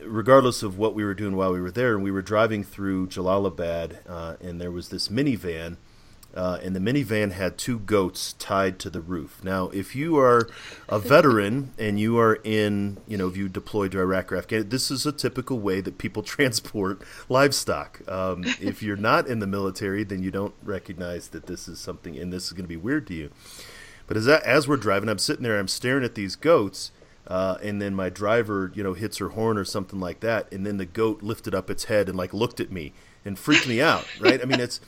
regardless 0.05 0.61
of 0.61 0.77
what 0.77 0.93
we 0.93 1.03
were 1.03 1.15
doing 1.15 1.35
while 1.35 1.51
we 1.51 1.59
were 1.59 1.71
there, 1.71 1.95
and 1.95 2.03
we 2.03 2.11
were 2.11 2.21
driving 2.21 2.63
through 2.63 3.07
Jalalabad, 3.07 3.97
uh, 4.07 4.35
and 4.41 4.61
there 4.61 4.69
was 4.69 4.89
this 4.89 5.07
minivan, 5.07 5.77
uh, 6.37 6.59
and 6.61 6.75
the 6.75 6.79
minivan 6.79 7.31
had 7.31 7.57
two 7.57 7.79
goats 7.79 8.33
tied 8.33 8.77
to 8.79 8.89
the 8.89 9.01
roof. 9.01 9.43
Now, 9.43 9.69
if 9.69 9.95
you 9.95 10.17
are 10.17 10.47
a 10.87 10.99
veteran 10.99 11.73
and 11.77 11.99
you 11.99 12.19
are 12.19 12.39
in, 12.43 12.97
you 13.07 13.17
know, 13.17 13.27
if 13.27 13.35
you 13.35 13.49
deployed 13.49 13.91
to 13.93 13.99
Iraq 13.99 14.31
or 14.31 14.37
Afghanistan, 14.37 14.69
this 14.69 14.91
is 14.91 15.05
a 15.05 15.11
typical 15.11 15.59
way 15.59 15.81
that 15.81 15.97
people 15.97 16.23
transport 16.35 17.01
livestock. 17.27 18.01
Um, 18.07 18.43
if 18.61 18.83
you're 18.83 18.95
not 18.95 19.27
in 19.27 19.39
the 19.39 19.47
military, 19.47 20.03
then 20.03 20.21
you 20.21 20.31
don't 20.31 20.53
recognize 20.63 21.29
that 21.29 21.47
this 21.47 21.67
is 21.67 21.79
something, 21.79 22.17
and 22.17 22.31
this 22.31 22.45
is 22.45 22.53
going 22.53 22.65
to 22.65 22.69
be 22.69 22.77
weird 22.77 23.07
to 23.07 23.13
you. 23.13 23.31
But 24.05 24.15
as 24.15 24.27
as 24.27 24.67
we're 24.67 24.77
driving, 24.77 25.09
I'm 25.09 25.17
sitting 25.17 25.43
there, 25.43 25.59
I'm 25.59 25.67
staring 25.67 26.05
at 26.05 26.15
these 26.15 26.37
goats 26.37 26.91
uh, 27.27 27.57
and 27.61 27.81
then 27.81 27.93
my 27.93 28.09
driver, 28.09 28.71
you 28.73 28.83
know, 28.83 28.93
hits 28.93 29.17
her 29.17 29.29
horn 29.29 29.57
or 29.57 29.65
something 29.65 29.99
like 29.99 30.21
that, 30.21 30.51
and 30.51 30.65
then 30.65 30.77
the 30.77 30.85
goat 30.85 31.21
lifted 31.21 31.53
up 31.53 31.69
its 31.69 31.85
head 31.85 32.07
and 32.07 32.17
like 32.17 32.33
looked 32.33 32.61
at 32.61 32.71
me 32.71 32.93
and 33.25 33.37
freaked 33.37 33.67
me 33.67 33.81
out, 33.81 34.05
right? 34.21 34.41
I 34.41 34.45
mean, 34.45 34.61
it's, 34.61 34.79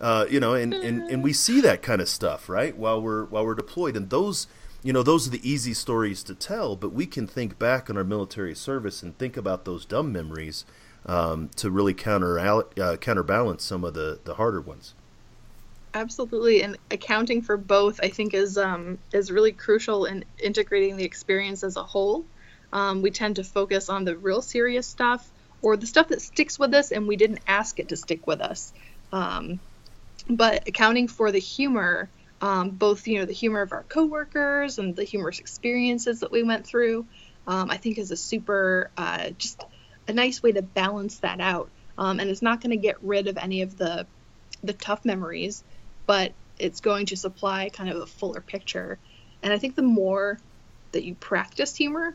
uh, 0.00 0.26
you 0.30 0.38
know, 0.38 0.54
and, 0.54 0.72
and 0.72 1.10
and 1.10 1.22
we 1.22 1.32
see 1.32 1.60
that 1.60 1.82
kind 1.82 2.00
of 2.00 2.08
stuff, 2.08 2.48
right, 2.48 2.76
while 2.76 3.00
we're 3.00 3.24
while 3.24 3.44
we're 3.44 3.54
deployed, 3.54 3.96
and 3.96 4.10
those, 4.10 4.46
you 4.82 4.92
know, 4.92 5.02
those 5.02 5.26
are 5.26 5.30
the 5.30 5.48
easy 5.48 5.74
stories 5.74 6.22
to 6.24 6.34
tell, 6.34 6.76
but 6.76 6.92
we 6.92 7.06
can 7.06 7.26
think 7.26 7.58
back 7.58 7.90
on 7.90 7.96
our 7.96 8.04
military 8.04 8.54
service 8.54 9.02
and 9.02 9.18
think 9.18 9.36
about 9.36 9.64
those 9.64 9.84
dumb 9.84 10.12
memories 10.12 10.64
um, 11.06 11.50
to 11.56 11.70
really 11.70 11.94
counter 11.94 12.38
uh, 12.38 12.96
counterbalance 12.96 13.64
some 13.64 13.82
of 13.82 13.94
the 13.94 14.20
the 14.24 14.34
harder 14.34 14.60
ones. 14.60 14.94
Absolutely, 15.94 16.62
and 16.62 16.76
accounting 16.90 17.42
for 17.42 17.56
both, 17.56 17.98
I 18.02 18.08
think, 18.08 18.34
is 18.34 18.56
um, 18.56 18.98
is 19.12 19.32
really 19.32 19.52
crucial 19.52 20.04
in 20.04 20.24
integrating 20.38 20.96
the 20.96 21.04
experience 21.04 21.64
as 21.64 21.76
a 21.76 21.82
whole. 21.82 22.24
Um, 22.72 23.02
we 23.02 23.10
tend 23.10 23.36
to 23.36 23.44
focus 23.44 23.88
on 23.88 24.04
the 24.04 24.16
real 24.16 24.42
serious 24.42 24.86
stuff 24.86 25.28
or 25.62 25.76
the 25.76 25.86
stuff 25.86 26.08
that 26.08 26.20
sticks 26.20 26.58
with 26.58 26.74
us, 26.74 26.92
and 26.92 27.08
we 27.08 27.16
didn't 27.16 27.40
ask 27.48 27.80
it 27.80 27.88
to 27.88 27.96
stick 27.96 28.26
with 28.26 28.40
us. 28.40 28.72
Um, 29.12 29.58
but 30.28 30.68
accounting 30.68 31.08
for 31.08 31.32
the 31.32 31.38
humor, 31.38 32.10
um, 32.40 32.70
both 32.70 33.06
you 33.06 33.18
know 33.18 33.24
the 33.24 33.32
humor 33.32 33.62
of 33.62 33.72
our 33.72 33.84
coworkers 33.84 34.78
and 34.78 34.94
the 34.94 35.04
humorous 35.04 35.40
experiences 35.40 36.20
that 36.20 36.30
we 36.30 36.42
went 36.42 36.66
through, 36.66 37.06
um, 37.46 37.70
I 37.70 37.76
think 37.76 37.98
is 37.98 38.10
a 38.10 38.16
super 38.16 38.90
uh, 38.96 39.30
just 39.30 39.64
a 40.06 40.12
nice 40.12 40.42
way 40.42 40.52
to 40.52 40.62
balance 40.62 41.18
that 41.20 41.40
out. 41.40 41.70
Um, 41.96 42.20
and 42.20 42.30
it's 42.30 42.42
not 42.42 42.60
going 42.60 42.70
to 42.70 42.76
get 42.76 43.02
rid 43.02 43.28
of 43.28 43.36
any 43.38 43.62
of 43.62 43.76
the 43.76 44.06
the 44.62 44.72
tough 44.72 45.04
memories 45.04 45.64
but 46.08 46.32
it's 46.58 46.80
going 46.80 47.06
to 47.06 47.16
supply 47.16 47.68
kind 47.68 47.90
of 47.90 47.98
a 47.98 48.06
fuller 48.06 48.40
picture. 48.40 48.98
And 49.42 49.52
I 49.52 49.58
think 49.58 49.76
the 49.76 49.82
more 49.82 50.38
that 50.92 51.04
you 51.04 51.14
practice 51.14 51.76
humor, 51.76 52.14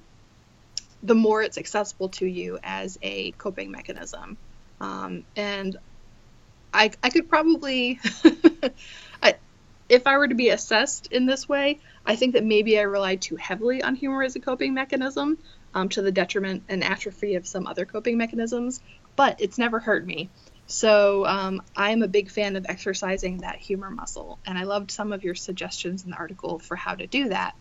the 1.04 1.16
more 1.16 1.44
it's 1.44 1.60
accessible 1.60 2.10
to 2.10 2.26
you 2.26 2.60
as 2.64 2.98
a 3.02 3.32
coping 3.34 3.72
mechanism. 3.72 4.38
Um, 4.82 5.24
and 5.36 5.78
I, 6.74 6.92
I 7.04 7.10
could 7.10 7.30
probably, 7.30 8.00
I, 9.24 9.36
if 9.90 10.08
I 10.08 10.18
were 10.18 10.28
to 10.28 10.36
be 10.36 10.50
assessed 10.50 11.08
in 11.08 11.26
this 11.26 11.48
way, 11.48 11.80
I 12.06 12.16
think 12.16 12.34
that 12.34 12.44
maybe 12.44 12.80
I 12.80 12.84
relied 12.84 13.22
too 13.22 13.36
heavily 13.36 13.84
on 13.84 13.96
humor 13.96 14.24
as 14.24 14.36
a 14.36 14.40
coping 14.40 14.74
mechanism 14.74 15.38
um, 15.74 15.90
to 15.90 16.02
the 16.02 16.12
detriment 16.12 16.64
and 16.70 16.84
atrophy 16.84 17.36
of 17.36 17.48
some 17.48 17.68
other 17.68 17.86
coping 17.86 18.18
mechanisms. 18.18 18.82
But 19.16 19.40
it's 19.40 19.58
never 19.58 19.80
hurt 19.80 20.06
me. 20.06 20.30
So 20.66 21.26
um, 21.26 21.62
I'm 21.76 22.02
a 22.02 22.08
big 22.08 22.32
fan 22.32 22.56
of 22.56 22.66
exercising 22.68 23.40
that 23.40 23.58
humor 23.58 23.92
muscle, 23.92 24.40
and 24.46 24.58
I 24.58 24.64
loved 24.64 24.92
some 24.92 25.12
of 25.12 25.24
your 25.24 25.36
suggestions 25.36 26.04
in 26.04 26.12
the 26.12 26.18
article 26.18 26.58
for 26.60 26.76
how 26.76 26.96
to 26.96 27.06
do 27.06 27.30
that. 27.30 27.54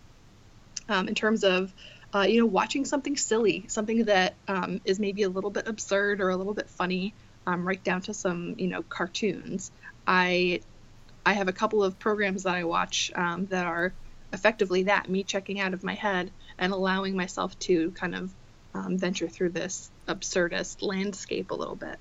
Um, 0.88 1.09
in 1.09 1.14
terms 1.14 1.44
of, 1.44 1.72
uh, 2.14 2.22
you 2.22 2.40
know, 2.40 2.46
watching 2.46 2.85
something 2.85 3.16
silly, 3.16 3.66
something 3.68 4.05
that 4.07 4.35
um, 4.48 4.81
is 4.85 4.98
maybe 4.98 5.22
a 5.22 5.29
little 5.29 5.51
bit 5.51 5.68
absurd 5.68 6.20
or 6.20 6.31
a 6.31 6.37
little 6.37 6.55
bit 6.55 6.68
funny, 6.70 7.14
um, 7.46 7.66
right 7.66 7.83
down 7.83 8.02
to 8.02 8.14
some, 8.14 8.55
you 8.59 8.68
know, 8.68 8.83
cartoons. 8.83 9.70
I 10.07 10.61
I 11.24 11.35
have 11.35 11.48
a 11.48 11.52
couple 11.52 11.85
of 11.85 11.98
programs 11.98 12.44
that 12.44 12.55
I 12.55 12.64
watch 12.64 13.12
um, 13.14 13.46
that 13.46 13.66
are 13.66 13.92
effectively 14.33 14.85
that 14.85 15.09
me 15.09 15.22
checking 15.22 15.61
out 15.61 15.74
of 15.74 15.85
my 15.85 15.94
head 15.94 16.31
and 16.59 16.72
allowing 16.72 17.16
myself 17.16 17.59
to 17.61 17.90
kind 17.92 18.14
of 18.14 18.33
um, 18.74 18.98
venture 18.98 19.28
through 19.28 19.50
this 19.50 19.90
absurdist 20.09 20.83
landscape 20.83 21.50
a 21.50 21.55
little 21.55 21.76
bit. 21.76 21.98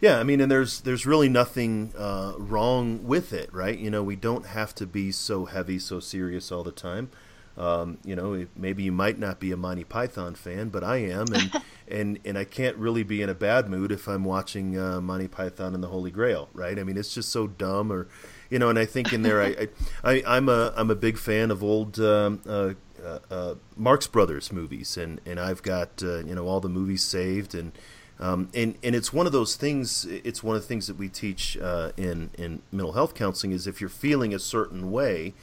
Yeah, 0.00 0.18
I 0.18 0.24
mean, 0.24 0.40
and 0.40 0.50
there's 0.50 0.80
there's 0.80 1.06
really 1.06 1.28
nothing 1.28 1.92
uh, 1.96 2.34
wrong 2.36 3.06
with 3.06 3.32
it, 3.32 3.52
right? 3.52 3.78
You 3.78 3.90
know, 3.90 4.02
we 4.02 4.16
don't 4.16 4.46
have 4.46 4.74
to 4.76 4.86
be 4.86 5.10
so 5.10 5.46
heavy, 5.46 5.78
so 5.78 6.00
serious 6.00 6.52
all 6.52 6.62
the 6.62 6.72
time. 6.72 7.10
Um, 7.56 7.98
you 8.04 8.16
know, 8.16 8.46
maybe 8.56 8.82
you 8.82 8.92
might 8.92 9.18
not 9.18 9.38
be 9.38 9.52
a 9.52 9.56
Monty 9.56 9.84
Python 9.84 10.34
fan, 10.34 10.70
but 10.70 10.82
I 10.82 10.96
am, 10.96 11.26
and 11.32 11.62
and 11.88 12.18
and 12.24 12.36
I 12.36 12.44
can't 12.44 12.76
really 12.76 13.04
be 13.04 13.22
in 13.22 13.28
a 13.28 13.34
bad 13.34 13.68
mood 13.68 13.92
if 13.92 14.08
I'm 14.08 14.24
watching 14.24 14.78
uh, 14.78 15.00
Monty 15.00 15.28
Python 15.28 15.74
and 15.74 15.82
the 15.82 15.88
Holy 15.88 16.10
Grail, 16.10 16.48
right? 16.52 16.78
I 16.78 16.82
mean, 16.82 16.96
it's 16.96 17.14
just 17.14 17.30
so 17.30 17.46
dumb, 17.46 17.92
or 17.92 18.08
you 18.50 18.58
know, 18.58 18.70
and 18.70 18.78
I 18.78 18.86
think 18.86 19.12
in 19.12 19.22
there, 19.22 19.40
I, 19.40 19.68
I, 20.02 20.22
I 20.26 20.36
am 20.36 20.48
a 20.48 20.72
I'm 20.76 20.90
a 20.90 20.96
big 20.96 21.16
fan 21.16 21.50
of 21.52 21.62
old 21.62 22.00
um, 22.00 22.40
uh, 22.46 22.74
uh, 23.04 23.18
uh, 23.30 23.54
Marx 23.76 24.06
Brothers 24.06 24.52
movies, 24.52 24.96
and 24.96 25.20
and 25.24 25.38
I've 25.38 25.62
got 25.62 26.02
uh, 26.02 26.24
you 26.24 26.34
know 26.34 26.48
all 26.48 26.60
the 26.60 26.68
movies 26.68 27.02
saved, 27.02 27.54
and 27.54 27.70
um, 28.18 28.48
and 28.52 28.76
and 28.82 28.96
it's 28.96 29.12
one 29.12 29.26
of 29.26 29.32
those 29.32 29.54
things. 29.54 30.04
It's 30.06 30.42
one 30.42 30.56
of 30.56 30.62
the 30.62 30.68
things 30.68 30.88
that 30.88 30.96
we 30.96 31.08
teach 31.08 31.56
uh, 31.58 31.92
in 31.96 32.30
in 32.36 32.62
mental 32.72 32.94
health 32.94 33.14
counseling 33.14 33.52
is 33.52 33.68
if 33.68 33.80
you're 33.80 33.90
feeling 33.90 34.34
a 34.34 34.38
certain 34.38 34.90
way 34.90 35.34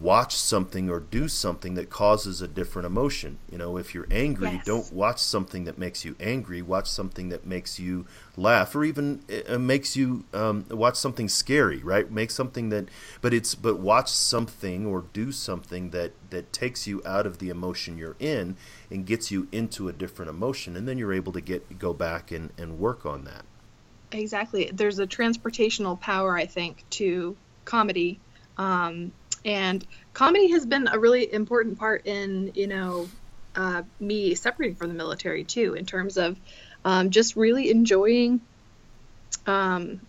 watch 0.00 0.34
something 0.34 0.88
or 0.88 1.00
do 1.00 1.28
something 1.28 1.74
that 1.74 1.90
causes 1.90 2.40
a 2.40 2.48
different 2.48 2.86
emotion. 2.86 3.38
You 3.50 3.58
know, 3.58 3.76
if 3.76 3.94
you're 3.94 4.06
angry, 4.10 4.50
yes. 4.50 4.64
don't 4.64 4.92
watch 4.92 5.18
something 5.18 5.64
that 5.64 5.78
makes 5.78 6.04
you 6.04 6.16
angry. 6.20 6.62
Watch 6.62 6.88
something 6.88 7.28
that 7.30 7.46
makes 7.46 7.78
you 7.78 8.06
laugh, 8.36 8.74
or 8.74 8.84
even 8.84 9.22
uh, 9.48 9.58
makes 9.58 9.96
you 9.96 10.24
um, 10.32 10.64
watch 10.70 10.96
something 10.96 11.28
scary. 11.28 11.82
Right? 11.82 12.10
Make 12.10 12.30
something 12.30 12.68
that, 12.70 12.88
but 13.20 13.34
it's 13.34 13.54
but 13.54 13.78
watch 13.78 14.10
something 14.10 14.86
or 14.86 15.04
do 15.12 15.32
something 15.32 15.90
that 15.90 16.12
that 16.30 16.52
takes 16.52 16.86
you 16.86 17.02
out 17.04 17.26
of 17.26 17.38
the 17.38 17.48
emotion 17.48 17.98
you're 17.98 18.16
in 18.18 18.56
and 18.90 19.06
gets 19.06 19.30
you 19.30 19.48
into 19.52 19.88
a 19.88 19.92
different 19.92 20.30
emotion, 20.30 20.76
and 20.76 20.86
then 20.86 20.98
you're 20.98 21.12
able 21.12 21.32
to 21.32 21.40
get 21.40 21.78
go 21.78 21.92
back 21.92 22.30
and 22.30 22.50
and 22.58 22.78
work 22.78 23.04
on 23.04 23.24
that. 23.24 23.44
Exactly. 24.12 24.70
There's 24.72 24.98
a 24.98 25.06
transportational 25.06 26.00
power, 26.00 26.36
I 26.36 26.46
think, 26.46 26.84
to 26.90 27.36
comedy. 27.64 28.20
Um, 28.56 29.12
and 29.48 29.86
comedy 30.12 30.50
has 30.50 30.66
been 30.66 30.88
a 30.88 30.98
really 30.98 31.32
important 31.32 31.78
part 31.78 32.06
in 32.06 32.52
you 32.54 32.68
know 32.68 33.10
uh, 33.54 33.82
me 33.98 34.34
separating 34.34 34.76
from 34.76 34.88
the 34.88 34.94
military 34.94 35.44
too 35.44 35.74
in 35.74 35.86
terms 35.86 36.18
of 36.18 36.38
um, 36.84 37.10
just 37.10 37.34
really 37.34 37.70
enjoying 37.70 38.42
um, 39.46 40.02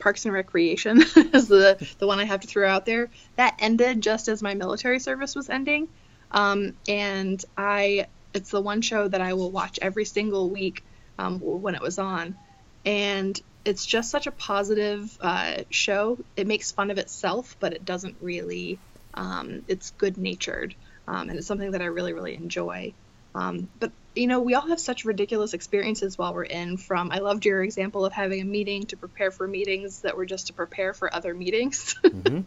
parks 0.00 0.24
and 0.24 0.34
recreation 0.34 1.00
is 1.34 1.48
the 1.48 1.96
the 2.00 2.06
one 2.06 2.18
i 2.18 2.24
have 2.24 2.40
to 2.40 2.48
throw 2.48 2.68
out 2.68 2.84
there. 2.84 3.10
That 3.36 3.54
ended 3.60 4.02
just 4.02 4.28
as 4.28 4.42
my 4.42 4.54
military 4.54 4.98
service 4.98 5.34
was 5.36 5.48
ending. 5.48 5.88
Um, 6.32 6.74
and 6.88 7.42
i 7.56 8.08
it's 8.34 8.50
the 8.50 8.60
one 8.60 8.82
show 8.82 9.08
that 9.08 9.20
i 9.20 9.32
will 9.34 9.52
watch 9.52 9.78
every 9.80 10.04
single 10.04 10.50
week 10.50 10.84
um, 11.18 11.38
when 11.40 11.76
it 11.76 11.82
was 11.82 11.98
on. 11.98 12.36
And 12.84 13.38
it's 13.66 13.84
just 13.84 14.10
such 14.10 14.26
a 14.26 14.30
positive 14.30 15.18
uh, 15.20 15.64
show. 15.70 16.18
It 16.36 16.46
makes 16.46 16.70
fun 16.70 16.90
of 16.90 16.98
itself, 16.98 17.56
but 17.58 17.72
it 17.74 17.84
doesn't 17.84 18.16
really. 18.20 18.78
Um, 19.12 19.64
it's 19.66 19.90
good 19.92 20.18
natured, 20.18 20.74
um, 21.08 21.28
and 21.28 21.38
it's 21.38 21.46
something 21.46 21.72
that 21.72 21.82
I 21.82 21.86
really 21.86 22.12
really 22.12 22.34
enjoy. 22.34 22.92
Um, 23.34 23.68
but 23.80 23.90
you 24.14 24.28
know, 24.28 24.40
we 24.40 24.54
all 24.54 24.68
have 24.68 24.80
such 24.80 25.04
ridiculous 25.04 25.52
experiences 25.52 26.16
while 26.16 26.32
we're 26.32 26.44
in. 26.44 26.76
From 26.76 27.10
I 27.10 27.18
loved 27.18 27.44
your 27.44 27.62
example 27.62 28.04
of 28.04 28.12
having 28.12 28.40
a 28.40 28.44
meeting 28.44 28.86
to 28.86 28.96
prepare 28.96 29.30
for 29.30 29.48
meetings 29.48 30.02
that 30.02 30.16
were 30.16 30.26
just 30.26 30.46
to 30.46 30.52
prepare 30.52 30.94
for 30.94 31.12
other 31.12 31.34
meetings. 31.34 31.94
mm-hmm. 32.04 32.40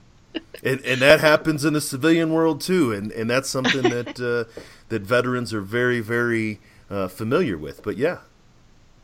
and, 0.63 0.81
and 0.81 1.01
that 1.01 1.19
happens 1.19 1.65
in 1.65 1.73
the 1.73 1.81
civilian 1.81 2.31
world 2.31 2.61
too, 2.61 2.93
and 2.93 3.11
and 3.11 3.29
that's 3.29 3.49
something 3.49 3.81
that 3.89 4.19
uh, 4.19 4.49
that 4.87 5.01
veterans 5.01 5.53
are 5.53 5.61
very 5.61 5.99
very 5.99 6.59
uh, 6.89 7.09
familiar 7.09 7.57
with. 7.57 7.83
But 7.83 7.97
yeah, 7.97 8.19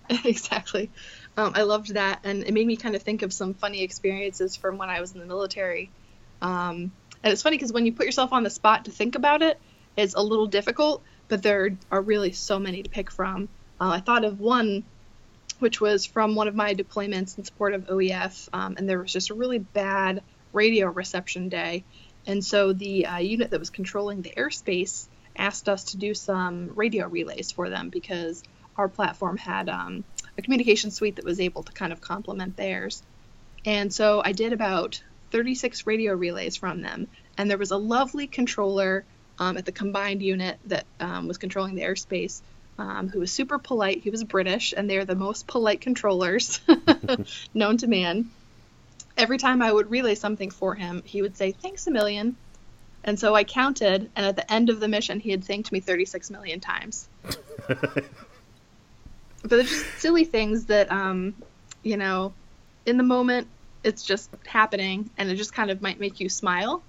exactly. 0.23 0.89
Um, 1.37 1.51
I 1.55 1.63
loved 1.63 1.93
that, 1.95 2.19
and 2.23 2.43
it 2.43 2.53
made 2.53 2.65
me 2.65 2.77
kind 2.77 2.95
of 2.95 3.03
think 3.03 3.21
of 3.21 3.33
some 3.33 3.53
funny 3.53 3.83
experiences 3.83 4.55
from 4.55 4.77
when 4.77 4.89
I 4.89 5.01
was 5.01 5.13
in 5.13 5.19
the 5.19 5.25
military. 5.25 5.89
Um, 6.41 6.91
and 7.23 7.33
it's 7.33 7.41
funny 7.41 7.57
because 7.57 7.73
when 7.73 7.85
you 7.85 7.93
put 7.93 8.05
yourself 8.05 8.31
on 8.31 8.43
the 8.43 8.49
spot 8.49 8.85
to 8.85 8.91
think 8.91 9.15
about 9.15 9.41
it, 9.41 9.59
it's 9.97 10.13
a 10.13 10.21
little 10.21 10.47
difficult, 10.47 11.03
but 11.27 11.41
there 11.41 11.77
are 11.91 12.01
really 12.01 12.31
so 12.31 12.59
many 12.59 12.83
to 12.83 12.89
pick 12.89 13.11
from. 13.11 13.49
Uh, 13.79 13.89
I 13.89 13.99
thought 13.99 14.23
of 14.23 14.39
one, 14.39 14.83
which 15.59 15.81
was 15.81 16.05
from 16.05 16.35
one 16.35 16.47
of 16.47 16.55
my 16.55 16.73
deployments 16.73 17.37
in 17.37 17.43
support 17.43 17.73
of 17.73 17.87
OEF, 17.87 18.49
um, 18.53 18.75
and 18.77 18.87
there 18.87 18.99
was 18.99 19.11
just 19.11 19.29
a 19.29 19.33
really 19.33 19.59
bad 19.59 20.23
radio 20.53 20.87
reception 20.87 21.49
day. 21.49 21.83
And 22.27 22.43
so 22.43 22.73
the 22.73 23.05
uh, 23.05 23.17
unit 23.17 23.51
that 23.51 23.59
was 23.59 23.69
controlling 23.69 24.21
the 24.21 24.33
airspace 24.35 25.07
asked 25.35 25.67
us 25.67 25.83
to 25.85 25.97
do 25.97 26.13
some 26.13 26.71
radio 26.75 27.07
relays 27.07 27.51
for 27.51 27.69
them 27.69 27.89
because 27.89 28.43
our 28.77 28.87
platform 28.87 29.37
had 29.37 29.69
um, 29.69 30.03
a 30.37 30.41
communication 30.41 30.91
suite 30.91 31.17
that 31.17 31.25
was 31.25 31.39
able 31.39 31.63
to 31.63 31.71
kind 31.71 31.91
of 31.93 32.01
complement 32.01 32.57
theirs. 32.57 33.01
And 33.65 33.93
so 33.93 34.21
I 34.23 34.31
did 34.31 34.53
about 34.53 35.01
36 35.31 35.87
radio 35.87 36.13
relays 36.13 36.55
from 36.55 36.81
them. 36.81 37.07
And 37.37 37.49
there 37.49 37.57
was 37.57 37.71
a 37.71 37.77
lovely 37.77 38.27
controller 38.27 39.05
um, 39.39 39.57
at 39.57 39.65
the 39.65 39.71
combined 39.71 40.21
unit 40.21 40.57
that 40.65 40.85
um, 40.99 41.27
was 41.27 41.37
controlling 41.37 41.75
the 41.75 41.81
airspace 41.81 42.41
um, 42.77 43.09
who 43.09 43.19
was 43.19 43.31
super 43.31 43.57
polite. 43.57 44.01
He 44.01 44.09
was 44.09 44.23
British, 44.23 44.73
and 44.75 44.89
they're 44.89 45.05
the 45.05 45.15
most 45.15 45.47
polite 45.47 45.81
controllers 45.81 46.59
known 47.53 47.77
to 47.77 47.87
man. 47.87 48.29
Every 49.17 49.37
time 49.37 49.61
I 49.61 49.71
would 49.71 49.89
relay 49.89 50.15
something 50.15 50.51
for 50.51 50.75
him, 50.75 51.01
he 51.05 51.21
would 51.21 51.37
say, 51.37 51.51
Thanks 51.51 51.87
a 51.87 51.91
million. 51.91 52.35
And 53.03 53.19
so 53.19 53.35
I 53.35 53.43
counted, 53.43 54.09
and 54.15 54.25
at 54.25 54.35
the 54.35 54.51
end 54.51 54.69
of 54.69 54.79
the 54.79 54.87
mission, 54.87 55.19
he 55.19 55.29
had 55.29 55.43
thanked 55.43 55.71
me 55.71 55.79
36 55.79 56.31
million 56.31 56.59
times. 56.59 57.07
but 59.47 59.59
it's 59.59 59.69
just 59.69 59.99
silly 59.99 60.25
things 60.25 60.65
that 60.65 60.91
um, 60.91 61.35
you 61.83 61.97
know, 61.97 62.33
in 62.85 62.97
the 62.97 63.03
moment 63.03 63.47
it's 63.83 64.03
just 64.03 64.29
happening, 64.45 65.09
and 65.17 65.29
it 65.29 65.35
just 65.35 65.53
kind 65.53 65.69
of 65.69 65.81
might 65.81 65.99
make 65.99 66.19
you 66.19 66.29
smile, 66.29 66.83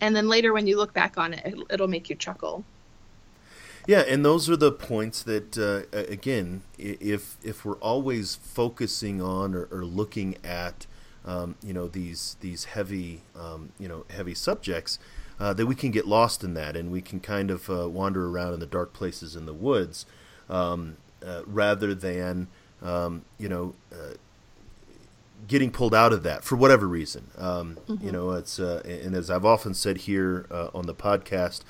and 0.00 0.16
then 0.16 0.28
later 0.28 0.52
when 0.52 0.66
you 0.66 0.76
look 0.76 0.92
back 0.92 1.18
on 1.18 1.34
it, 1.34 1.54
it'll 1.70 1.88
make 1.88 2.08
you 2.10 2.16
chuckle. 2.16 2.64
Yeah, 3.86 4.04
and 4.08 4.24
those 4.24 4.48
are 4.48 4.56
the 4.56 4.70
points 4.70 5.24
that, 5.24 5.58
uh, 5.58 5.82
again, 5.96 6.62
if 6.78 7.36
if 7.42 7.64
we're 7.64 7.78
always 7.78 8.36
focusing 8.36 9.20
on 9.20 9.54
or, 9.54 9.68
or 9.72 9.84
looking 9.84 10.36
at, 10.44 10.86
um, 11.24 11.56
you 11.62 11.72
know, 11.72 11.88
these 11.88 12.36
these 12.40 12.64
heavy, 12.64 13.22
um, 13.36 13.72
you 13.80 13.88
know, 13.88 14.04
heavy 14.08 14.34
subjects, 14.34 15.00
uh, 15.40 15.52
that 15.54 15.66
we 15.66 15.74
can 15.74 15.90
get 15.90 16.06
lost 16.06 16.44
in 16.44 16.54
that, 16.54 16.76
and 16.76 16.92
we 16.92 17.00
can 17.00 17.18
kind 17.18 17.50
of 17.50 17.68
uh, 17.68 17.88
wander 17.88 18.28
around 18.28 18.54
in 18.54 18.60
the 18.60 18.66
dark 18.66 18.92
places 18.92 19.34
in 19.34 19.46
the 19.46 19.52
woods. 19.52 20.06
Um, 20.48 20.96
uh, 21.24 21.42
rather 21.46 21.94
than 21.94 22.48
um, 22.82 23.24
you 23.38 23.48
know 23.48 23.74
uh, 23.92 24.14
getting 25.48 25.70
pulled 25.70 25.94
out 25.94 26.12
of 26.12 26.22
that 26.22 26.44
for 26.44 26.56
whatever 26.56 26.86
reason. 26.86 27.30
Um, 27.36 27.78
mm-hmm. 27.86 28.04
You 28.04 28.12
know, 28.12 28.30
it's 28.32 28.58
uh, 28.58 28.82
and 28.84 29.14
as 29.14 29.30
I've 29.30 29.44
often 29.44 29.74
said 29.74 29.98
here 29.98 30.46
uh, 30.50 30.68
on 30.74 30.86
the 30.86 30.94
podcast. 30.94 31.62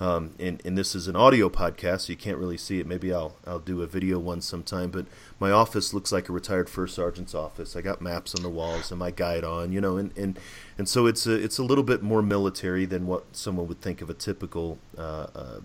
Um, 0.00 0.30
and, 0.38 0.62
and 0.64 0.78
this 0.78 0.94
is 0.94 1.08
an 1.08 1.14
audio 1.14 1.50
podcast, 1.50 2.06
so 2.06 2.12
you 2.12 2.16
can't 2.16 2.38
really 2.38 2.56
see 2.56 2.80
it. 2.80 2.86
Maybe 2.86 3.12
I'll 3.12 3.36
I'll 3.46 3.58
do 3.58 3.82
a 3.82 3.86
video 3.86 4.18
one 4.18 4.40
sometime. 4.40 4.90
But 4.90 5.04
my 5.38 5.50
office 5.50 5.92
looks 5.92 6.10
like 6.10 6.30
a 6.30 6.32
retired 6.32 6.70
first 6.70 6.94
sergeant's 6.94 7.34
office. 7.34 7.76
I 7.76 7.82
got 7.82 8.00
maps 8.00 8.34
on 8.34 8.42
the 8.42 8.48
walls 8.48 8.90
and 8.90 8.98
my 8.98 9.10
guide 9.10 9.44
on, 9.44 9.72
you 9.72 9.80
know, 9.80 9.98
and, 9.98 10.16
and, 10.16 10.38
and 10.78 10.88
so 10.88 11.04
it's 11.04 11.26
a 11.26 11.34
it's 11.34 11.58
a 11.58 11.62
little 11.62 11.84
bit 11.84 12.02
more 12.02 12.22
military 12.22 12.86
than 12.86 13.06
what 13.06 13.36
someone 13.36 13.68
would 13.68 13.82
think 13.82 14.00
of 14.00 14.08
a 14.08 14.14
typical, 14.14 14.78
uh, 14.96 15.26
uh, 15.34 15.60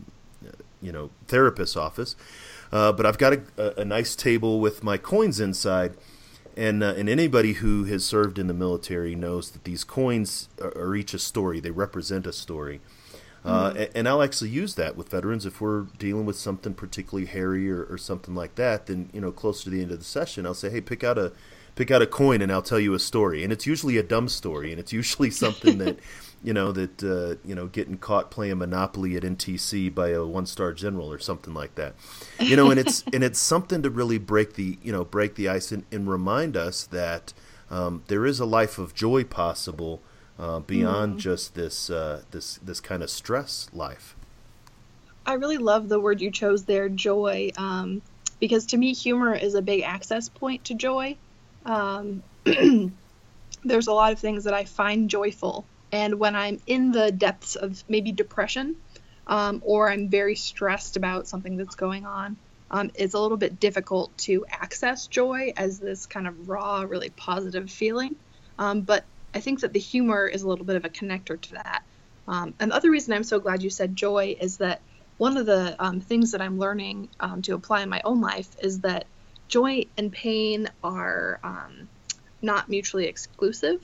you 0.82 0.92
know, 0.92 1.12
therapist's 1.30 1.78
office. 1.78 2.18
Uh, 2.72 2.92
but 2.92 3.06
I've 3.06 3.18
got 3.18 3.34
a, 3.34 3.82
a, 3.82 3.86
nice 3.86 4.16
table 4.16 4.60
with 4.60 4.84
my 4.84 4.98
coins 4.98 5.40
inside. 5.40 5.96
And, 6.58 6.84
uh, 6.84 6.94
and 6.98 7.10
anybody 7.10 7.54
who 7.54 7.84
has 7.86 8.06
served 8.06 8.40
in 8.40 8.48
the 8.48 8.54
military 8.54 9.16
knows 9.16 9.52
that 9.52 9.66
these 9.66 9.84
coins 9.84 10.50
are, 10.62 10.76
are 10.78 10.96
each 10.96 11.14
a 11.14 11.20
story. 11.20 11.60
They 11.60 11.72
represent 11.72 12.26
a 12.26 12.34
story. 12.34 12.82
Uh, 13.44 13.72
mm-hmm. 13.72 13.84
and, 13.94 14.10
I'll 14.10 14.24
actually 14.24 14.50
use 14.50 14.74
that 14.74 14.96
with 14.96 15.10
veterans 15.10 15.46
if 15.46 15.62
we're 15.62 15.84
dealing 16.00 16.26
with 16.26 16.36
something 16.36 16.74
particularly 16.74 17.28
hairy 17.28 17.70
or, 17.72 17.84
or, 17.84 17.98
something 17.98 18.34
like 18.34 18.56
that. 18.56 18.88
Then 18.88 19.12
you 19.14 19.22
know, 19.22 19.32
close 19.32 19.64
to 19.64 19.70
the 19.70 19.84
end 19.84 19.92
of 19.92 20.00
the 20.00 20.06
session, 20.06 20.48
I'll 20.48 20.56
say, 20.56 20.72
"Hey, 20.72 20.82
pick 20.82 21.04
out 21.04 21.20
a 21.20 21.32
pick 21.76 21.92
out 21.92 22.02
a 22.02 22.08
coin, 22.08 22.42
and 22.42 22.52
I'll 22.52 22.62
tell 22.62 22.80
you 22.80 22.94
a 22.94 23.00
story." 23.00 23.44
And 23.44 23.52
it's 23.54 23.66
usually 23.66 23.98
a 23.98 24.04
dumb 24.04 24.30
story, 24.30 24.72
and 24.72 24.80
it's 24.80 24.94
usually 24.94 25.30
something 25.44 25.78
that 25.80 26.00
you 26.44 26.54
know 26.54 26.72
that 26.72 27.04
uh, 27.04 27.42
you 27.48 27.56
know 27.56 27.68
getting 27.68 27.98
caught 27.98 28.32
playing 28.32 28.60
Monopoly 28.60 29.16
at 29.16 29.24
NTC 29.24 29.94
by 29.94 30.10
a 30.10 30.26
one 30.26 30.46
star 30.46 30.74
general 30.74 31.12
or 31.12 31.20
something 31.20 31.54
like 31.54 31.76
that. 31.76 31.96
You 32.40 32.56
know, 32.56 32.70
and 32.70 32.80
it's 32.80 33.04
and 33.14 33.24
it's 33.24 33.40
something 33.40 33.82
to 33.82 33.90
really 33.90 34.18
break 34.18 34.54
the 34.54 34.78
you 34.84 34.92
know 34.92 35.04
break 35.04 35.36
the 35.36 35.50
ice 35.50 35.72
and, 35.72 35.86
and 35.92 36.10
remind 36.10 36.56
us 36.56 36.86
that 36.88 37.34
um, 37.70 38.04
there 38.08 38.26
is 38.26 38.40
a 38.40 38.46
life 38.46 38.78
of 38.78 38.94
joy 38.94 39.24
possible 39.24 40.02
uh, 40.38 40.60
beyond 40.60 41.16
mm. 41.16 41.20
just 41.20 41.56
this 41.56 41.90
uh, 41.90 42.22
this 42.32 42.58
this 42.58 42.80
kind 42.80 43.02
of 43.04 43.10
stress 43.10 43.70
life. 43.74 44.16
I 45.26 45.34
really 45.34 45.58
love 45.58 45.90
the 45.90 46.00
word 46.00 46.22
you 46.22 46.30
chose 46.30 46.66
there, 46.66 46.88
joy, 46.88 47.52
um, 47.58 48.04
because 48.40 48.68
to 48.68 48.78
me 48.78 48.94
humor 48.94 49.34
is 49.34 49.56
a 49.56 49.62
big 49.62 49.82
access 49.82 50.30
point 50.30 50.64
to 50.66 50.76
joy. 50.76 51.18
Um, 51.66 52.24
there's 53.64 53.88
a 53.88 53.94
lot 53.94 54.14
of 54.14 54.20
things 54.20 54.44
that 54.46 54.54
I 54.54 54.66
find 54.66 55.10
joyful 55.10 55.68
and 55.92 56.20
when 56.20 56.36
I'm 56.36 56.60
in 56.66 56.92
the 56.92 57.12
depths 57.12 57.56
of 57.56 57.84
maybe 57.88 58.12
depression, 58.12 58.76
um, 59.28 59.62
or 59.64 59.90
I'm 59.90 60.10
very 60.10 60.36
stressed 60.36 60.98
about 60.98 61.28
something 61.28 61.58
that's 61.58 61.76
going 61.76 62.06
on, 62.06 62.38
um, 62.70 62.92
it's 62.96 63.14
a 63.14 63.20
little 63.20 63.38
bit 63.38 63.60
difficult 63.60 64.18
to 64.20 64.46
access 64.52 65.08
joy 65.08 65.54
as 65.56 65.80
this 65.80 66.06
kind 66.06 66.28
of 66.28 66.50
raw, 66.50 66.82
really 66.82 67.12
positive 67.12 67.70
feeling. 67.70 68.16
Um, 68.58 68.82
but 68.82 69.06
I 69.34 69.40
think 69.40 69.62
that 69.62 69.74
the 69.74 69.80
humor 69.80 70.28
is 70.28 70.42
a 70.42 70.48
little 70.50 70.66
bit 70.66 70.76
of 70.76 70.86
a 70.86 70.90
connector 70.90 71.42
to 71.42 71.54
that. 71.54 71.84
Um, 72.28 72.56
and 72.60 72.72
the 72.72 72.76
other 72.76 72.90
reason 72.92 73.14
I'm 73.14 73.24
so 73.24 73.40
glad 73.40 73.62
you 73.62 73.70
said 73.70 73.96
joy 73.96 74.36
is 74.40 74.58
that 74.58 74.82
one 75.18 75.38
of 75.38 75.46
the 75.46 75.76
um, 75.80 76.02
things 76.02 76.32
that 76.32 76.42
I'm 76.42 76.58
learning 76.60 77.10
um, 77.20 77.42
to 77.44 77.54
apply 77.54 77.84
in 77.84 77.90
my 77.90 78.02
own 78.04 78.20
life 78.20 78.50
is 78.62 78.82
that 78.82 79.06
joy 79.48 79.86
and 79.98 80.12
pain 80.12 80.70
are 80.84 81.40
not 82.42 82.70
mutually 82.70 83.08
exclusive. 83.08 83.82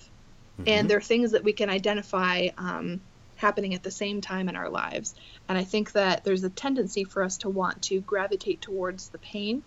mm-hmm. 0.61 0.69
and 0.69 0.89
they're 0.89 1.01
things 1.01 1.31
that 1.31 1.43
we 1.43 1.53
can 1.53 1.69
identify 1.69 2.49
um, 2.57 3.01
happening 3.35 3.73
at 3.73 3.83
the 3.83 3.91
same 3.91 4.21
time 4.21 4.49
in 4.49 4.55
our 4.55 4.69
lives. 4.69 5.15
And 5.49 5.57
I 5.57 5.63
think 5.63 5.93
that 5.93 6.23
there's 6.23 6.43
a 6.43 6.49
tendency 6.49 7.03
for 7.03 7.23
us 7.23 7.37
to 7.39 7.49
want 7.49 7.81
to 7.83 7.99
gravitate 8.01 8.61
towards 8.61 9.09
the 9.09 9.17
pain 9.17 9.63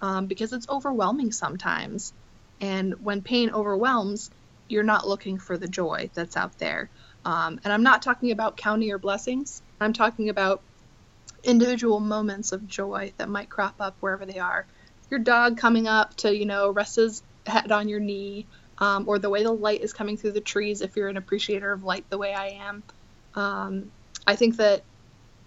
um, 0.00 0.26
because 0.26 0.52
it's 0.52 0.68
overwhelming 0.68 1.32
sometimes. 1.32 2.12
And 2.60 3.04
when 3.04 3.22
pain 3.22 3.50
overwhelms, 3.50 4.30
you're 4.68 4.82
not 4.82 5.08
looking 5.08 5.38
for 5.38 5.56
the 5.56 5.68
joy 5.68 6.10
that's 6.14 6.36
out 6.36 6.58
there. 6.58 6.90
Um, 7.24 7.60
and 7.64 7.72
I'm 7.72 7.82
not 7.82 8.02
talking 8.02 8.30
about 8.30 8.56
counting 8.56 8.88
your 8.88 8.98
blessings. 8.98 9.62
I'm 9.80 9.92
talking 9.92 10.28
about 10.28 10.60
individual 11.42 12.00
moments 12.00 12.52
of 12.52 12.66
joy 12.66 13.12
that 13.16 13.28
might 13.28 13.48
crop 13.48 13.76
up 13.80 13.96
wherever 14.00 14.26
they 14.26 14.38
are. 14.38 14.66
Your 15.10 15.20
dog 15.20 15.58
coming 15.58 15.86
up 15.86 16.16
to, 16.16 16.36
you 16.36 16.46
know, 16.46 16.70
rest 16.70 16.96
his 16.96 17.22
head 17.46 17.70
on 17.70 17.88
your 17.88 18.00
knee, 18.00 18.46
um, 18.78 19.08
or 19.08 19.18
the 19.18 19.30
way 19.30 19.42
the 19.42 19.52
light 19.52 19.82
is 19.82 19.92
coming 19.92 20.16
through 20.16 20.32
the 20.32 20.40
trees 20.40 20.80
if 20.80 20.96
you're 20.96 21.08
an 21.08 21.16
appreciator 21.16 21.72
of 21.72 21.84
light 21.84 22.04
the 22.10 22.18
way 22.18 22.34
I 22.34 22.48
am. 22.48 22.82
Um, 23.34 23.90
I 24.26 24.36
think 24.36 24.56
that 24.56 24.82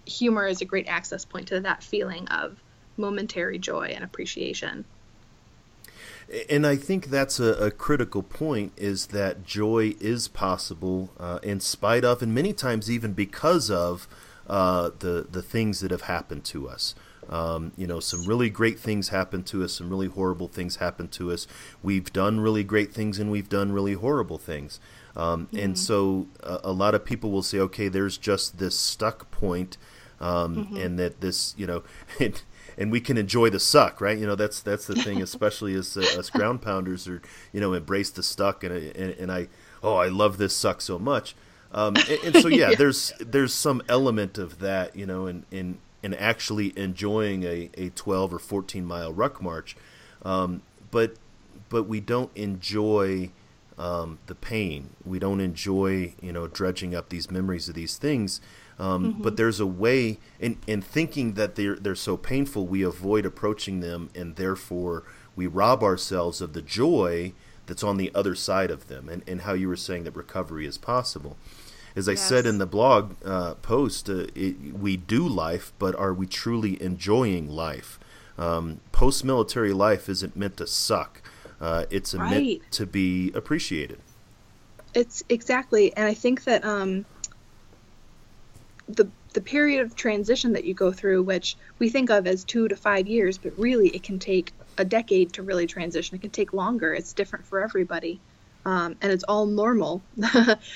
humor 0.06 0.46
is 0.46 0.60
a 0.60 0.64
great 0.64 0.88
access 0.88 1.24
point 1.24 1.48
to 1.48 1.60
that 1.60 1.82
feeling 1.82 2.26
of 2.28 2.56
momentary 2.96 3.58
joy 3.58 3.92
and 3.94 4.02
appreciation. 4.02 4.84
And 6.48 6.66
I 6.66 6.76
think 6.76 7.06
that's 7.06 7.40
a, 7.40 7.54
a 7.54 7.70
critical 7.70 8.22
point 8.22 8.72
is 8.76 9.06
that 9.06 9.44
joy 9.44 9.94
is 10.00 10.28
possible 10.28 11.10
uh, 11.18 11.40
in 11.42 11.60
spite 11.60 12.04
of, 12.04 12.22
and 12.22 12.34
many 12.34 12.52
times 12.52 12.90
even 12.90 13.12
because 13.12 13.70
of, 13.70 14.08
uh, 14.48 14.90
the, 15.00 15.26
the 15.30 15.42
things 15.42 15.80
that 15.80 15.90
have 15.90 16.02
happened 16.02 16.44
to 16.44 16.68
us. 16.68 16.94
Um, 17.28 17.72
you 17.76 17.86
know, 17.86 18.00
some 18.00 18.24
really 18.24 18.50
great 18.50 18.78
things 18.78 19.10
happen 19.10 19.42
to 19.44 19.62
us, 19.62 19.74
some 19.74 19.88
really 19.88 20.08
horrible 20.08 20.48
things 20.48 20.76
happen 20.76 21.08
to 21.08 21.30
us. 21.30 21.46
We've 21.82 22.12
done 22.12 22.40
really 22.40 22.64
great 22.64 22.92
things 22.92 23.18
and 23.18 23.30
we've 23.30 23.48
done 23.48 23.72
really 23.72 23.92
horrible 23.92 24.38
things. 24.38 24.80
Um, 25.16 25.46
mm-hmm. 25.46 25.58
And 25.58 25.78
so 25.78 26.26
a, 26.40 26.60
a, 26.64 26.72
lot 26.72 26.94
of 26.94 27.04
people 27.04 27.30
will 27.30 27.42
say, 27.42 27.58
okay, 27.58 27.88
there's 27.88 28.16
just 28.16 28.58
this 28.58 28.78
stuck 28.78 29.30
point, 29.30 29.76
um, 30.20 30.56
mm-hmm. 30.56 30.76
and 30.76 30.98
that 30.98 31.20
this, 31.20 31.54
you 31.56 31.66
know, 31.66 31.82
it, 32.18 32.44
and 32.78 32.90
we 32.90 33.00
can 33.00 33.18
enjoy 33.18 33.50
the 33.50 33.60
suck, 33.60 34.00
right? 34.00 34.16
You 34.16 34.26
know, 34.26 34.36
that's 34.36 34.60
that's 34.60 34.86
the 34.86 34.94
thing, 34.94 35.20
especially 35.22 35.74
as 35.74 35.96
uh, 35.96 36.00
us 36.18 36.30
ground 36.30 36.62
pounders 36.62 37.06
are, 37.08 37.20
you 37.52 37.60
know 37.60 37.74
embrace 37.74 38.10
the 38.10 38.22
stuck, 38.22 38.64
and, 38.64 38.72
and, 38.72 39.12
and 39.14 39.32
I 39.32 39.48
oh 39.82 39.96
I 39.96 40.08
love 40.08 40.38
this 40.38 40.56
suck 40.56 40.80
so 40.80 40.98
much, 40.98 41.34
um, 41.72 41.96
and, 41.96 42.24
and, 42.24 42.36
so 42.36 42.48
yeah, 42.48 42.70
yeah, 42.70 42.76
there's 42.76 43.12
there's 43.20 43.54
some 43.54 43.82
element 43.88 44.38
of 44.38 44.58
that, 44.60 44.96
you 44.96 45.06
know, 45.06 45.26
in 45.26 45.44
in 45.50 45.78
in 46.02 46.14
actually 46.14 46.76
enjoying 46.78 47.44
a, 47.44 47.70
a 47.74 47.90
12 47.90 48.34
or 48.34 48.38
14 48.38 48.84
mile 48.84 49.12
ruck 49.12 49.42
march, 49.42 49.76
um, 50.22 50.62
but 50.90 51.14
but 51.68 51.84
we 51.84 52.00
don't 52.00 52.30
enjoy 52.36 53.30
um, 53.78 54.18
the 54.26 54.34
pain. 54.34 54.90
We 55.06 55.18
don't 55.18 55.40
enjoy, 55.40 56.14
you 56.20 56.32
know, 56.32 56.46
dredging 56.46 56.94
up 56.94 57.08
these 57.08 57.30
memories 57.30 57.68
of 57.68 57.74
these 57.74 57.96
things. 57.96 58.40
Um, 58.78 59.14
mm-hmm. 59.14 59.22
But 59.22 59.36
there's 59.36 59.60
a 59.60 59.66
way, 59.66 60.18
in, 60.38 60.58
in 60.66 60.82
thinking 60.82 61.34
that 61.34 61.54
they're 61.54 61.76
they're 61.76 61.94
so 61.94 62.16
painful, 62.16 62.66
we 62.66 62.82
avoid 62.82 63.24
approaching 63.24 63.80
them, 63.80 64.10
and 64.14 64.36
therefore 64.36 65.04
we 65.34 65.46
rob 65.46 65.82
ourselves 65.82 66.40
of 66.40 66.52
the 66.52 66.62
joy 66.62 67.32
that's 67.66 67.82
on 67.82 67.96
the 67.96 68.10
other 68.14 68.34
side 68.34 68.70
of 68.70 68.88
them. 68.88 69.08
And, 69.08 69.22
and 69.26 69.42
how 69.42 69.54
you 69.54 69.68
were 69.68 69.76
saying 69.76 70.04
that 70.04 70.16
recovery 70.16 70.66
is 70.66 70.76
possible. 70.76 71.36
As 71.96 72.08
I 72.08 72.12
yes. 72.12 72.28
said 72.28 72.46
in 72.46 72.58
the 72.58 72.66
blog 72.66 73.14
uh, 73.24 73.54
post, 73.54 74.08
uh, 74.08 74.26
it, 74.34 74.74
we 74.74 74.96
do 74.96 75.26
life, 75.26 75.72
but 75.78 75.94
are 75.96 76.14
we 76.14 76.26
truly 76.26 76.80
enjoying 76.80 77.48
life? 77.48 77.98
Um, 78.38 78.80
Post 78.92 79.24
military 79.24 79.72
life 79.72 80.08
isn't 80.08 80.34
meant 80.36 80.56
to 80.58 80.66
suck. 80.66 81.20
Uh, 81.60 81.84
it's 81.90 82.14
right. 82.14 82.30
meant 82.30 82.72
to 82.72 82.86
be 82.86 83.32
appreciated. 83.34 83.98
It's 84.94 85.22
exactly, 85.28 85.94
and 85.96 86.06
I 86.06 86.14
think 86.14 86.44
that 86.44 86.64
um, 86.64 87.04
the 88.88 89.08
the 89.32 89.40
period 89.40 89.80
of 89.80 89.94
transition 89.94 90.52
that 90.54 90.64
you 90.64 90.74
go 90.74 90.90
through, 90.90 91.22
which 91.22 91.56
we 91.78 91.88
think 91.88 92.10
of 92.10 92.26
as 92.26 92.42
two 92.42 92.66
to 92.66 92.74
five 92.74 93.06
years, 93.06 93.38
but 93.38 93.56
really 93.56 93.88
it 93.88 94.02
can 94.02 94.18
take 94.18 94.52
a 94.78 94.84
decade 94.84 95.32
to 95.34 95.42
really 95.42 95.66
transition. 95.66 96.16
It 96.16 96.22
can 96.22 96.30
take 96.30 96.52
longer. 96.52 96.92
It's 96.94 97.12
different 97.12 97.46
for 97.46 97.62
everybody. 97.62 98.20
Um, 98.64 98.96
and 99.00 99.10
it's 99.10 99.24
all 99.24 99.46
normal. 99.46 100.02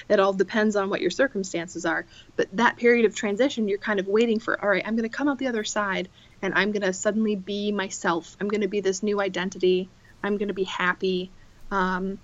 it 0.08 0.18
all 0.18 0.32
depends 0.32 0.74
on 0.74 0.88
what 0.88 1.00
your 1.00 1.10
circumstances 1.10 1.84
are. 1.84 2.06
But 2.36 2.48
that 2.56 2.76
period 2.76 3.04
of 3.04 3.14
transition, 3.14 3.68
you're 3.68 3.78
kind 3.78 4.00
of 4.00 4.06
waiting 4.06 4.40
for, 4.40 4.62
all 4.62 4.68
right, 4.68 4.82
I'm 4.86 4.96
going 4.96 5.08
to 5.08 5.14
come 5.14 5.28
out 5.28 5.38
the 5.38 5.48
other 5.48 5.64
side 5.64 6.08
and 6.40 6.54
I'm 6.54 6.72
going 6.72 6.82
to 6.82 6.92
suddenly 6.92 7.36
be 7.36 7.72
myself. 7.72 8.36
I'm 8.40 8.48
going 8.48 8.62
to 8.62 8.68
be 8.68 8.80
this 8.80 9.02
new 9.02 9.20
identity. 9.20 9.90
I'm 10.22 10.38
going 10.38 10.48
to 10.48 10.54
be 10.54 10.64
happy. 10.64 11.30
Um, 11.70 12.18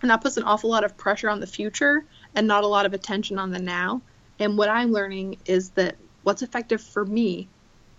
and 0.00 0.10
that 0.10 0.20
puts 0.20 0.36
an 0.36 0.44
awful 0.44 0.70
lot 0.70 0.84
of 0.84 0.96
pressure 0.96 1.28
on 1.28 1.40
the 1.40 1.46
future 1.46 2.04
and 2.34 2.46
not 2.46 2.64
a 2.64 2.68
lot 2.68 2.86
of 2.86 2.94
attention 2.94 3.38
on 3.38 3.50
the 3.50 3.58
now. 3.58 4.00
And 4.38 4.56
what 4.56 4.68
I'm 4.68 4.92
learning 4.92 5.38
is 5.44 5.70
that 5.70 5.96
what's 6.22 6.42
effective 6.42 6.80
for 6.80 7.04
me 7.04 7.48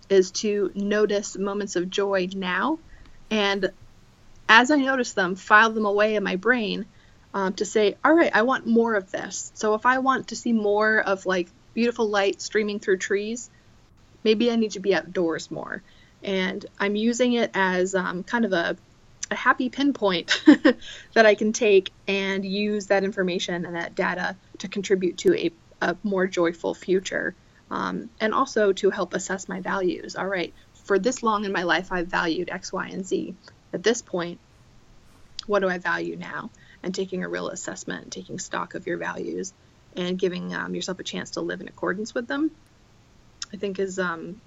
is 0.08 0.30
to 0.30 0.70
notice 0.74 1.36
moments 1.36 1.76
of 1.76 1.90
joy 1.90 2.28
now. 2.34 2.78
And 3.30 3.70
as 4.50 4.72
I 4.72 4.76
notice 4.76 5.12
them, 5.12 5.36
file 5.36 5.70
them 5.70 5.86
away 5.86 6.16
in 6.16 6.24
my 6.24 6.34
brain 6.34 6.84
um, 7.32 7.54
to 7.54 7.64
say, 7.64 7.96
all 8.04 8.12
right, 8.12 8.32
I 8.34 8.42
want 8.42 8.66
more 8.66 8.96
of 8.96 9.12
this. 9.12 9.52
So 9.54 9.74
if 9.74 9.86
I 9.86 10.00
want 10.00 10.28
to 10.28 10.36
see 10.36 10.52
more 10.52 10.98
of 10.98 11.24
like 11.24 11.48
beautiful 11.72 12.08
light 12.08 12.42
streaming 12.42 12.80
through 12.80 12.98
trees, 12.98 13.48
maybe 14.24 14.50
I 14.50 14.56
need 14.56 14.72
to 14.72 14.80
be 14.80 14.92
outdoors 14.92 15.52
more. 15.52 15.82
And 16.24 16.66
I'm 16.80 16.96
using 16.96 17.34
it 17.34 17.52
as 17.54 17.94
um, 17.94 18.24
kind 18.24 18.44
of 18.44 18.52
a 18.52 18.76
a 19.30 19.36
happy 19.36 19.68
pinpoint 19.68 20.42
that 21.14 21.24
I 21.24 21.36
can 21.36 21.52
take 21.52 21.92
and 22.08 22.44
use 22.44 22.88
that 22.88 23.04
information 23.04 23.64
and 23.64 23.76
that 23.76 23.94
data 23.94 24.34
to 24.58 24.66
contribute 24.66 25.18
to 25.18 25.38
a, 25.38 25.52
a 25.80 25.96
more 26.02 26.26
joyful 26.26 26.74
future. 26.74 27.36
Um, 27.70 28.10
and 28.20 28.34
also 28.34 28.72
to 28.72 28.90
help 28.90 29.14
assess 29.14 29.48
my 29.48 29.60
values. 29.60 30.16
All 30.16 30.26
right, 30.26 30.52
for 30.72 30.98
this 30.98 31.22
long 31.22 31.44
in 31.44 31.52
my 31.52 31.62
life, 31.62 31.92
I've 31.92 32.08
valued 32.08 32.50
X, 32.50 32.72
Y, 32.72 32.88
and 32.88 33.06
Z. 33.06 33.36
At 33.72 33.82
this 33.82 34.02
point, 34.02 34.38
what 35.46 35.60
do 35.60 35.68
I 35.68 35.78
value 35.78 36.16
now? 36.16 36.50
And 36.82 36.94
taking 36.94 37.24
a 37.24 37.28
real 37.28 37.48
assessment, 37.48 38.12
taking 38.12 38.38
stock 38.38 38.74
of 38.74 38.86
your 38.86 38.96
values, 38.96 39.52
and 39.96 40.18
giving 40.18 40.54
um, 40.54 40.74
yourself 40.74 40.98
a 40.98 41.02
chance 41.04 41.32
to 41.32 41.40
live 41.40 41.60
in 41.60 41.68
accordance 41.68 42.14
with 42.14 42.26
them, 42.26 42.50
I 43.52 43.56
think 43.56 43.78
is 43.78 43.98
um, 43.98 44.40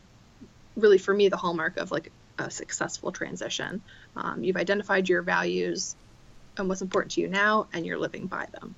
really 0.76 0.98
for 0.98 1.14
me 1.14 1.30
the 1.30 1.38
hallmark 1.38 1.78
of 1.78 1.92
like 1.92 2.12
a 2.38 2.50
successful 2.50 3.12
transition. 3.12 3.82
Um, 4.16 4.44
you've 4.44 4.58
identified 4.58 5.10
your 5.10 5.22
values 5.22 5.96
and 6.58 6.70
what's 6.70 6.82
important 6.82 7.14
to 7.14 7.22
you 7.22 7.28
now, 7.28 7.68
and 7.74 7.86
you're 7.86 7.98
living 7.98 8.28
by 8.28 8.48
them. 8.52 8.76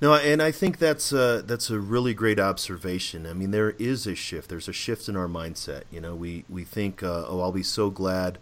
No, 0.00 0.14
and 0.14 0.42
I 0.42 0.52
think 0.52 0.78
that's 0.78 1.12
a, 1.12 1.42
that's 1.44 1.70
a 1.70 1.78
really 1.78 2.14
great 2.14 2.38
observation. 2.38 3.26
I 3.26 3.32
mean, 3.32 3.50
there 3.50 3.70
is 3.70 4.06
a 4.06 4.14
shift. 4.14 4.50
There's 4.50 4.68
a 4.68 4.72
shift 4.72 5.08
in 5.08 5.16
our 5.16 5.26
mindset. 5.26 5.82
You 5.90 6.00
know, 6.00 6.14
we 6.14 6.44
we 6.48 6.64
think, 6.64 7.02
uh, 7.02 7.24
oh, 7.26 7.40
I'll 7.40 7.52
be 7.52 7.62
so 7.62 7.90
glad 7.90 8.38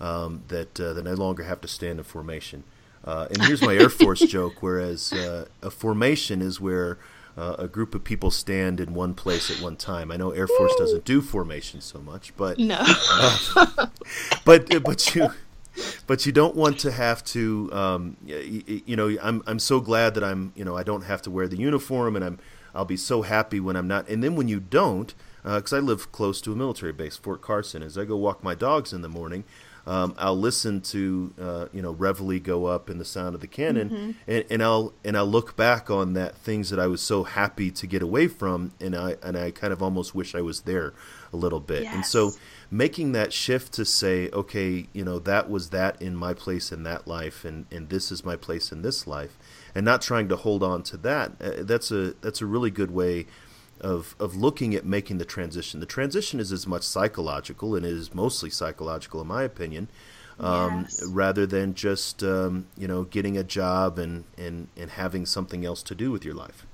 um, 0.00 0.42
that 0.48 0.78
uh, 0.80 0.92
that 0.92 1.04
no 1.04 1.14
longer 1.14 1.44
have 1.44 1.60
to 1.62 1.68
stand 1.68 1.98
in 1.98 2.04
formation. 2.04 2.64
Uh, 3.04 3.26
and 3.30 3.42
here's 3.44 3.62
my 3.62 3.74
Air 3.74 3.88
Force 3.88 4.20
joke. 4.28 4.62
Whereas 4.62 5.12
uh, 5.12 5.46
a 5.62 5.70
formation 5.70 6.42
is 6.42 6.60
where 6.60 6.98
uh, 7.36 7.56
a 7.58 7.68
group 7.68 7.94
of 7.94 8.04
people 8.04 8.30
stand 8.30 8.80
in 8.80 8.94
one 8.94 9.14
place 9.14 9.50
at 9.50 9.62
one 9.62 9.76
time. 9.76 10.10
I 10.10 10.16
know 10.16 10.32
Air 10.32 10.48
Force 10.48 10.74
doesn't 10.76 11.04
do 11.04 11.20
formation 11.22 11.80
so 11.80 12.00
much, 12.00 12.36
but 12.36 12.58
no, 12.58 12.78
uh, 12.84 13.86
but 14.44 14.82
but 14.82 15.14
you 15.14 15.30
but 16.06 16.26
you 16.26 16.32
don't 16.32 16.56
want 16.56 16.78
to 16.80 16.90
have 16.90 17.24
to 17.26 17.70
um, 17.72 18.16
you, 18.24 18.82
you, 18.86 18.96
know 18.96 19.16
I'm 19.22 19.42
I'm 19.46 19.58
so 19.58 19.80
glad 19.80 20.14
that 20.14 20.24
I'm 20.24 20.52
you 20.56 20.64
know 20.64 20.76
I 20.76 20.82
don't 20.82 21.02
have 21.02 21.22
to 21.22 21.30
wear 21.30 21.48
the 21.48 21.56
uniform 21.56 22.16
and 22.16 22.24
I'm 22.24 22.38
I'll 22.74 22.84
be 22.84 22.96
so 22.96 23.22
happy 23.22 23.60
when 23.60 23.76
I'm 23.76 23.88
not 23.88 24.08
and 24.08 24.22
then 24.22 24.34
when 24.34 24.48
you 24.48 24.60
don't 24.60 25.14
because 25.44 25.72
uh, 25.72 25.76
I 25.76 25.80
live 25.80 26.10
close 26.12 26.40
to 26.42 26.52
a 26.52 26.56
military 26.56 26.92
base 26.92 27.16
Fort 27.16 27.40
Carson 27.40 27.82
as 27.82 27.96
I 27.96 28.04
go 28.04 28.16
walk 28.16 28.42
my 28.42 28.54
dogs 28.54 28.92
in 28.92 29.02
the 29.02 29.08
morning 29.08 29.44
um, 29.88 30.14
I'll 30.18 30.38
listen 30.38 30.82
to 30.82 31.32
uh, 31.40 31.66
you 31.72 31.80
know 31.80 31.92
Reveille 31.92 32.38
go 32.40 32.66
up 32.66 32.90
in 32.90 32.98
the 32.98 33.06
sound 33.06 33.34
of 33.34 33.40
the 33.40 33.46
cannon, 33.46 33.88
mm-hmm. 33.88 34.10
and, 34.26 34.44
and, 34.50 34.62
I'll 34.62 34.92
and 35.02 35.16
I'll 35.16 35.26
look 35.26 35.56
back 35.56 35.90
on 35.90 36.12
that 36.12 36.36
things 36.36 36.68
that 36.68 36.78
I 36.78 36.86
was 36.86 37.00
so 37.00 37.24
happy 37.24 37.70
to 37.70 37.86
get 37.86 38.02
away 38.02 38.28
from, 38.28 38.72
and 38.80 38.94
I 38.94 39.16
and 39.22 39.36
I 39.36 39.50
kind 39.50 39.72
of 39.72 39.82
almost 39.82 40.14
wish 40.14 40.34
I 40.34 40.42
was 40.42 40.60
there 40.62 40.92
a 41.32 41.36
little 41.36 41.60
bit. 41.60 41.84
Yes. 41.84 41.94
And 41.94 42.04
so 42.04 42.32
making 42.70 43.12
that 43.12 43.32
shift 43.32 43.72
to 43.74 43.86
say, 43.86 44.28
okay, 44.30 44.88
you 44.92 45.04
know 45.06 45.18
that 45.20 45.48
was 45.48 45.70
that 45.70 46.00
in 46.02 46.14
my 46.14 46.34
place 46.34 46.70
in 46.70 46.82
that 46.82 47.08
life, 47.08 47.46
and 47.46 47.64
and 47.70 47.88
this 47.88 48.12
is 48.12 48.22
my 48.22 48.36
place 48.36 48.70
in 48.70 48.82
this 48.82 49.06
life, 49.06 49.38
and 49.74 49.86
not 49.86 50.02
trying 50.02 50.28
to 50.28 50.36
hold 50.36 50.62
on 50.62 50.82
to 50.82 50.98
that. 50.98 51.32
Uh, 51.40 51.50
that's 51.60 51.90
a 51.90 52.12
that's 52.20 52.42
a 52.42 52.46
really 52.46 52.70
good 52.70 52.90
way 52.90 53.24
of 53.80 54.14
of 54.18 54.36
looking 54.36 54.74
at 54.74 54.84
making 54.84 55.18
the 55.18 55.24
transition. 55.24 55.80
The 55.80 55.86
transition 55.86 56.40
is 56.40 56.52
as 56.52 56.66
much 56.66 56.82
psychological 56.82 57.74
and 57.74 57.84
it 57.84 57.92
is 57.92 58.14
mostly 58.14 58.50
psychological, 58.50 59.20
in 59.20 59.26
my 59.26 59.42
opinion, 59.42 59.88
um, 60.40 60.82
yes. 60.82 61.04
rather 61.06 61.46
than 61.46 61.74
just 61.74 62.22
um, 62.22 62.66
you 62.76 62.88
know 62.88 63.04
getting 63.04 63.36
a 63.36 63.44
job 63.44 63.98
and, 63.98 64.24
and 64.36 64.68
and 64.76 64.90
having 64.90 65.26
something 65.26 65.64
else 65.64 65.82
to 65.84 65.94
do 65.94 66.10
with 66.10 66.24
your 66.24 66.34
life. 66.34 66.66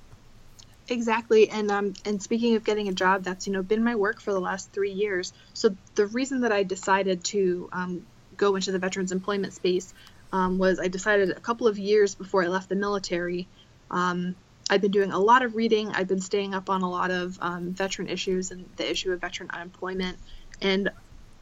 Exactly, 0.87 1.49
and 1.49 1.71
um, 1.71 1.93
and 2.05 2.21
speaking 2.21 2.55
of 2.55 2.63
getting 2.63 2.87
a 2.87 2.93
job, 2.93 3.23
that's 3.23 3.47
you 3.47 3.53
know 3.53 3.63
been 3.63 3.83
my 3.83 3.95
work 3.95 4.21
for 4.21 4.33
the 4.33 4.39
last 4.39 4.71
three 4.71 4.91
years. 4.91 5.33
So 5.53 5.75
the 5.95 6.07
reason 6.07 6.41
that 6.41 6.51
I 6.51 6.63
decided 6.63 7.23
to 7.25 7.69
um, 7.71 8.05
go 8.37 8.55
into 8.55 8.71
the 8.71 8.79
veterans 8.79 9.11
employment 9.11 9.53
space 9.53 9.93
um, 10.31 10.57
was 10.57 10.79
I 10.79 10.87
decided 10.87 11.31
a 11.31 11.39
couple 11.39 11.67
of 11.67 11.79
years 11.79 12.13
before 12.13 12.43
I 12.43 12.47
left 12.47 12.69
the 12.69 12.75
military. 12.75 13.47
Um, 13.89 14.35
I've 14.69 14.81
been 14.81 14.91
doing 14.91 15.11
a 15.11 15.19
lot 15.19 15.43
of 15.43 15.55
reading. 15.55 15.91
I've 15.91 16.07
been 16.07 16.21
staying 16.21 16.53
up 16.53 16.69
on 16.69 16.81
a 16.81 16.89
lot 16.89 17.11
of 17.11 17.37
um, 17.41 17.71
veteran 17.71 18.07
issues 18.07 18.51
and 18.51 18.65
the 18.77 18.89
issue 18.89 19.11
of 19.11 19.21
veteran 19.21 19.49
unemployment. 19.51 20.17
And 20.61 20.89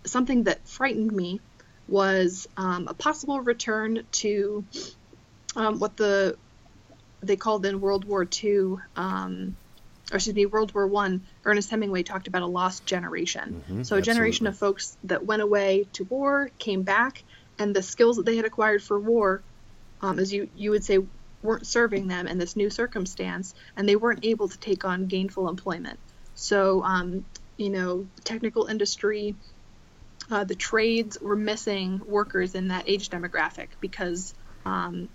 something 0.06 0.44
that 0.44 0.68
frightened 0.68 1.12
me 1.12 1.40
was 1.88 2.48
um, 2.58 2.88
a 2.88 2.94
possible 2.94 3.40
return 3.42 4.06
to 4.12 4.66
um, 5.56 5.80
what 5.80 5.98
the 5.98 6.38
they 7.22 7.36
called 7.38 7.66
in 7.66 7.80
World 7.80 8.04
War 8.04 8.28
II, 8.44 8.76
um, 8.98 9.56
or 10.12 10.16
excuse 10.16 10.36
me, 10.36 10.46
World 10.46 10.74
War 10.74 10.88
One. 10.88 11.24
Ernest 11.46 11.70
Hemingway 11.70 12.04
talked 12.04 12.28
about 12.28 12.42
a 12.42 12.48
lost 12.48 12.86
generation. 12.86 13.64
Mhm, 13.70 13.86
so 13.86 13.96
a 13.96 14.02
generation 14.02 14.48
of 14.48 14.58
folks 14.58 14.98
that 15.06 15.26
went 15.26 15.42
away 15.42 15.88
to 15.94 16.04
war, 16.04 16.52
came 16.60 16.84
back, 16.84 17.24
and 17.60 17.74
the 17.74 17.82
skills 17.82 18.18
that 18.18 18.26
they 18.26 18.36
had 18.36 18.46
acquired 18.46 18.84
for 18.84 19.00
war, 19.00 19.42
um, 20.02 20.20
as 20.20 20.34
you 20.34 20.50
you 20.56 20.72
would 20.72 20.84
say, 20.84 21.00
weren't 21.44 21.68
serving 21.68 22.08
them 22.08 22.28
in 22.28 22.38
this 22.38 22.56
new 22.56 22.70
circumstance, 22.70 23.54
and 23.76 23.88
they 23.88 23.96
weren't 23.96 24.26
able 24.26 24.48
to 24.48 24.58
take 24.58 24.86
on 24.86 25.08
gainful 25.08 25.50
employment. 25.50 26.00
So, 26.36 26.84
um, 26.84 27.26
you 27.58 27.70
know, 27.70 28.08
technical 28.24 28.66
industry, 28.66 29.36
uh, 30.32 30.46
the 30.46 30.56
trades 30.56 31.20
were 31.22 31.36
missing 31.36 32.02
workers 32.06 32.56
in 32.56 32.70
that 32.70 32.86
age 32.88 33.10
demographic 33.10 33.68
because 33.80 34.34
um, 34.66 35.10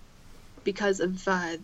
because 0.63 0.99
of 0.99 1.27
uh, 1.27 1.57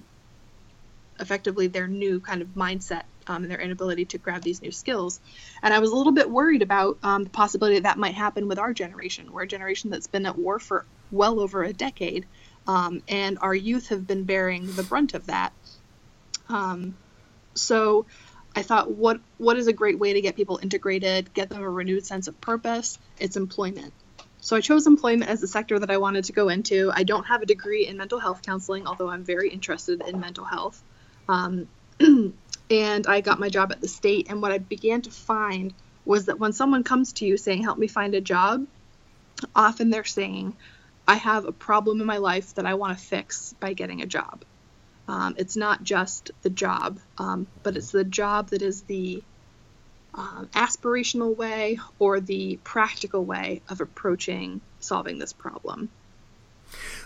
effectively 1.19 1.67
their 1.67 1.87
new 1.87 2.19
kind 2.19 2.41
of 2.41 2.49
mindset 2.49 3.03
um, 3.27 3.43
and 3.43 3.51
their 3.51 3.59
inability 3.59 4.05
to 4.05 4.17
grab 4.17 4.41
these 4.41 4.61
new 4.61 4.71
skills. 4.71 5.19
And 5.61 5.73
I 5.73 5.79
was 5.79 5.91
a 5.91 5.95
little 5.95 6.11
bit 6.11 6.29
worried 6.29 6.61
about 6.61 6.97
um, 7.03 7.23
the 7.23 7.29
possibility 7.29 7.75
that 7.75 7.83
that 7.83 7.97
might 7.97 8.15
happen 8.15 8.47
with 8.47 8.59
our 8.59 8.73
generation. 8.73 9.31
We're 9.31 9.43
a 9.43 9.47
generation 9.47 9.89
that's 9.89 10.07
been 10.07 10.25
at 10.25 10.37
war 10.37 10.59
for 10.59 10.85
well 11.11 11.39
over 11.39 11.63
a 11.63 11.73
decade, 11.73 12.25
um, 12.67 13.03
and 13.07 13.37
our 13.41 13.55
youth 13.55 13.89
have 13.89 14.07
been 14.07 14.23
bearing 14.23 14.75
the 14.75 14.83
brunt 14.83 15.13
of 15.13 15.27
that. 15.27 15.53
Um, 16.49 16.95
so 17.53 18.05
I 18.55 18.61
thought, 18.61 18.91
what 18.91 19.19
what 19.37 19.57
is 19.57 19.67
a 19.67 19.73
great 19.73 19.99
way 19.99 20.13
to 20.13 20.21
get 20.21 20.35
people 20.35 20.59
integrated, 20.61 21.33
get 21.33 21.49
them 21.49 21.61
a 21.61 21.69
renewed 21.69 22.05
sense 22.05 22.27
of 22.27 22.39
purpose? 22.41 22.97
It's 23.19 23.35
employment. 23.35 23.93
So 24.39 24.55
I 24.55 24.61
chose 24.61 24.85
employment 24.85 25.29
as 25.29 25.41
the 25.41 25.47
sector 25.47 25.79
that 25.79 25.89
I 25.89 25.97
wanted 25.97 26.25
to 26.25 26.33
go 26.33 26.49
into. 26.49 26.91
I 26.93 27.03
don't 27.03 27.23
have 27.25 27.41
a 27.41 27.45
degree 27.45 27.87
in 27.87 27.97
mental 27.97 28.19
health 28.19 28.43
counseling, 28.43 28.85
although 28.85 29.09
I'm 29.09 29.23
very 29.23 29.49
interested 29.49 30.03
in 30.07 30.19
mental 30.19 30.45
health. 30.45 30.81
Um, 31.27 31.67
and 31.99 33.07
I 33.07 33.21
got 33.21 33.39
my 33.39 33.49
job 33.49 33.71
at 33.71 33.81
the 33.81 33.87
state. 33.87 34.27
And 34.29 34.41
what 34.41 34.51
I 34.51 34.59
began 34.59 35.01
to 35.01 35.11
find 35.11 35.73
was 36.05 36.25
that 36.25 36.39
when 36.39 36.53
someone 36.53 36.83
comes 36.83 37.13
to 37.13 37.25
you 37.25 37.37
saying, 37.37 37.63
"Help 37.63 37.77
me 37.77 37.87
find 37.87 38.13
a 38.13 38.21
job," 38.21 38.67
often 39.55 39.89
they're 39.89 40.03
saying, 40.03 40.55
"I 41.07 41.15
have 41.15 41.45
a 41.45 41.51
problem 41.51 42.01
in 42.01 42.07
my 42.07 42.17
life 42.17 42.55
that 42.55 42.65
I 42.65 42.73
want 42.75 42.97
to 42.97 43.03
fix 43.03 43.53
by 43.59 43.73
getting 43.73 44.01
a 44.01 44.05
job." 44.05 44.43
Um, 45.07 45.35
it's 45.37 45.55
not 45.55 45.83
just 45.83 46.31
the 46.41 46.49
job, 46.49 46.99
um, 47.17 47.47
but 47.63 47.77
it's 47.77 47.91
the 47.91 48.03
job 48.03 48.49
that 48.49 48.61
is 48.61 48.81
the 48.83 49.23
um, 50.15 50.49
aspirational 50.53 51.35
way 51.35 51.79
or 51.99 52.19
the 52.19 52.57
practical 52.63 53.23
way 53.23 53.61
of 53.69 53.81
approaching 53.81 54.61
solving 54.79 55.19
this 55.19 55.33
problem. 55.33 55.89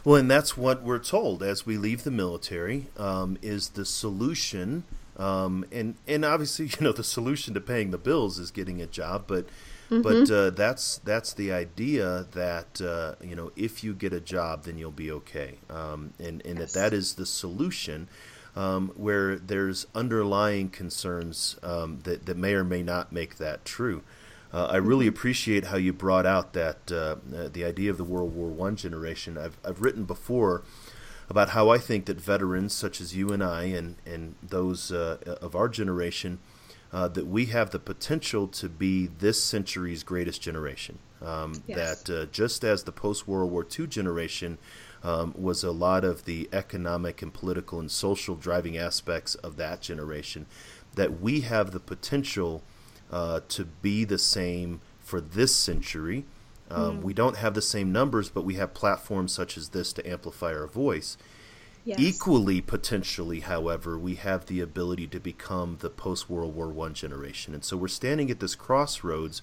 Well, 0.05 0.15
and 0.15 0.31
that's 0.31 0.55
what 0.55 0.83
we're 0.83 0.99
told 0.99 1.43
as 1.43 1.65
we 1.65 1.77
leave 1.77 2.03
the 2.03 2.11
military 2.11 2.87
um, 2.97 3.37
is 3.41 3.69
the 3.69 3.85
solution. 3.85 4.83
Um, 5.17 5.65
and 5.71 5.95
and 6.07 6.23
obviously, 6.23 6.65
you 6.79 6.81
know, 6.81 6.93
the 6.93 7.03
solution 7.03 7.53
to 7.55 7.61
paying 7.61 7.91
the 7.91 7.97
bills 7.97 8.39
is 8.39 8.51
getting 8.51 8.81
a 8.81 8.87
job, 8.87 9.25
but 9.27 9.47
but 9.89 10.29
uh, 10.31 10.49
that's 10.51 10.99
that's 10.99 11.33
the 11.33 11.51
idea 11.51 12.25
that 12.31 12.81
uh, 12.81 13.15
you 13.25 13.35
know 13.35 13.51
if 13.55 13.83
you 13.83 13.93
get 13.93 14.13
a 14.13 14.19
job, 14.19 14.63
then 14.65 14.77
you'll 14.77 14.91
be 14.91 15.11
okay, 15.11 15.55
um, 15.69 16.13
and 16.19 16.45
and 16.45 16.59
Yes. 16.59 16.73
that 16.73 16.79
that 16.91 16.93
is 16.95 17.15
the 17.15 17.25
solution. 17.25 18.07
Um, 18.55 18.89
where 18.95 19.37
there's 19.37 19.85
underlying 19.93 20.69
concerns 20.69 21.57
um, 21.63 21.99
that 22.03 22.25
that 22.25 22.35
may 22.35 22.53
or 22.55 22.63
may 22.63 22.81
not 22.83 23.11
make 23.11 23.37
that 23.37 23.63
true. 23.63 24.01
Uh, 24.51 24.65
I 24.65 24.77
really 24.77 25.05
appreciate 25.05 25.65
how 25.65 25.77
you 25.77 25.93
brought 25.93 26.25
out 26.25 26.53
that 26.53 26.91
uh, 26.91 27.17
uh, 27.35 27.47
the 27.53 27.63
idea 27.63 27.91
of 27.91 27.97
the 27.97 28.03
World 28.03 28.35
War 28.35 28.49
One 28.49 28.75
generation. 28.75 29.37
I've 29.37 29.57
I've 29.63 29.81
written 29.81 30.03
before 30.03 30.63
about 31.29 31.49
how 31.51 31.69
I 31.69 31.77
think 31.77 32.05
that 32.05 32.19
veterans 32.19 32.73
such 32.73 32.99
as 32.99 33.15
you 33.15 33.29
and 33.29 33.43
I 33.43 33.65
and 33.65 33.95
and 34.05 34.33
those 34.41 34.91
uh, 34.91 35.37
of 35.41 35.55
our 35.55 35.69
generation 35.69 36.39
uh, 36.91 37.07
that 37.09 37.27
we 37.27 37.45
have 37.47 37.69
the 37.71 37.79
potential 37.79 38.47
to 38.47 38.67
be 38.69 39.07
this 39.07 39.43
century's 39.43 40.03
greatest 40.03 40.41
generation. 40.41 40.99
Um, 41.21 41.61
Yes. 41.67 42.03
That 42.03 42.21
uh, 42.21 42.25
just 42.31 42.63
as 42.63 42.83
the 42.83 42.91
post 42.91 43.27
World 43.27 43.51
War 43.51 43.65
II 43.77 43.87
generation 43.87 44.57
um, 45.03 45.33
was 45.37 45.63
a 45.63 45.71
lot 45.71 46.03
of 46.03 46.25
the 46.25 46.49
economic 46.51 47.21
and 47.21 47.33
political 47.33 47.79
and 47.79 47.91
social 47.91 48.35
driving 48.35 48.77
aspects 48.77 49.35
of 49.35 49.55
that 49.57 49.81
generation, 49.81 50.45
that 50.95 51.21
we 51.21 51.41
have 51.41 51.71
the 51.71 51.79
potential 51.79 52.63
uh, 53.11 53.41
to 53.49 53.65
be 53.65 54.03
the 54.05 54.17
same 54.17 54.81
for 54.99 55.21
this 55.21 55.55
century. 55.55 56.25
Um, 56.71 57.01
We 57.01 57.13
don't 57.13 57.37
have 57.37 57.53
the 57.53 57.61
same 57.61 57.91
numbers, 57.91 58.29
but 58.29 58.43
we 58.43 58.55
have 58.55 58.73
platforms 58.73 59.31
such 59.33 59.57
as 59.57 59.69
this 59.69 59.91
to 59.93 60.07
amplify 60.09 60.53
our 60.53 60.67
voice. 60.67 61.17
Yes. 61.89 61.99
Equally, 61.99 62.61
potentially, 62.61 63.39
however, 63.39 63.97
we 63.97 64.13
have 64.13 64.45
the 64.45 64.59
ability 64.59 65.07
to 65.07 65.19
become 65.19 65.77
the 65.79 65.89
post 65.89 66.29
World 66.29 66.55
War 66.55 66.67
One 66.67 66.93
generation, 66.93 67.55
and 67.55 67.65
so 67.65 67.75
we're 67.75 67.87
standing 67.87 68.29
at 68.29 68.39
this 68.39 68.53
crossroads 68.53 69.41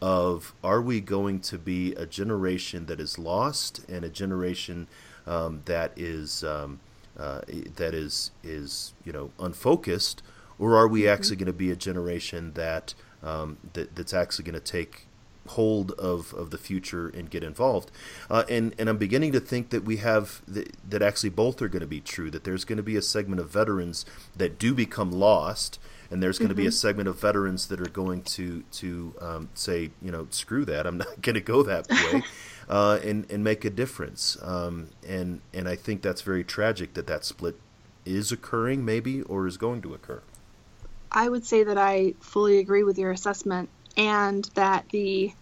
of 0.00 0.54
are 0.64 0.80
we 0.80 1.02
going 1.02 1.40
to 1.40 1.58
be 1.58 1.92
a 1.92 2.06
generation 2.06 2.86
that 2.86 2.98
is 2.98 3.18
lost 3.18 3.84
and 3.90 4.06
a 4.06 4.08
generation 4.08 4.88
um, 5.26 5.60
that 5.66 5.92
is 5.94 6.42
um, 6.42 6.80
uh, 7.18 7.42
that 7.76 7.92
is 7.92 8.30
is 8.42 8.94
you 9.04 9.12
know 9.12 9.30
unfocused, 9.38 10.22
or 10.58 10.78
are 10.78 10.88
we 10.88 11.06
actually 11.06 11.36
going 11.36 11.44
to 11.44 11.52
be 11.52 11.70
a 11.70 11.76
generation 11.76 12.54
that 12.54 12.94
um, 13.22 13.58
that 13.74 13.94
that's 13.94 14.14
actually 14.14 14.46
going 14.46 14.54
to 14.54 14.60
take 14.60 15.08
hold 15.48 15.92
of, 15.92 16.32
of 16.34 16.50
the 16.50 16.58
future 16.58 17.08
and 17.08 17.30
get 17.30 17.42
involved. 17.42 17.90
Uh, 18.30 18.44
and, 18.48 18.74
and 18.78 18.88
I'm 18.88 18.98
beginning 18.98 19.32
to 19.32 19.40
think 19.40 19.70
that 19.70 19.84
we 19.84 19.98
have 19.98 20.42
that, 20.46 20.70
that 20.88 21.02
actually 21.02 21.30
both 21.30 21.60
are 21.62 21.68
going 21.68 21.80
to 21.80 21.86
be 21.86 22.00
true, 22.00 22.30
that 22.30 22.44
there's 22.44 22.64
going 22.64 22.76
to 22.76 22.82
be 22.82 22.96
a 22.96 23.02
segment 23.02 23.40
of 23.40 23.50
veterans 23.50 24.04
that 24.36 24.58
do 24.58 24.74
become 24.74 25.10
lost, 25.10 25.78
and 26.10 26.22
there's 26.22 26.38
going 26.38 26.50
to 26.50 26.54
be 26.54 26.66
a 26.66 26.72
segment 26.72 27.08
of 27.08 27.18
veterans 27.18 27.68
that 27.68 27.80
are 27.80 27.90
going 27.90 28.22
to, 28.22 28.62
to 28.72 29.14
um, 29.20 29.48
say, 29.54 29.90
you 30.00 30.12
know, 30.12 30.26
screw 30.30 30.64
that, 30.66 30.86
I'm 30.86 30.98
not 30.98 31.20
going 31.22 31.34
to 31.34 31.40
go 31.40 31.62
that 31.62 31.88
way. 32.12 32.22
Uh, 32.68 33.00
and 33.02 33.28
and 33.30 33.42
make 33.42 33.64
a 33.64 33.70
difference, 33.70 34.38
um, 34.40 34.88
and 35.06 35.40
and 35.52 35.68
I 35.68 35.74
think 35.74 36.00
that's 36.00 36.22
very 36.22 36.44
tragic 36.44 36.94
that 36.94 37.08
that 37.08 37.24
split 37.24 37.56
is 38.06 38.30
occurring, 38.30 38.84
maybe, 38.84 39.20
or 39.22 39.48
is 39.48 39.56
going 39.56 39.82
to 39.82 39.94
occur. 39.94 40.22
I 41.10 41.28
would 41.28 41.44
say 41.44 41.64
that 41.64 41.76
I 41.76 42.14
fully 42.20 42.58
agree 42.58 42.84
with 42.84 42.98
your 42.98 43.10
assessment, 43.10 43.68
and 43.96 44.44
that 44.54 44.88
the 44.90 45.32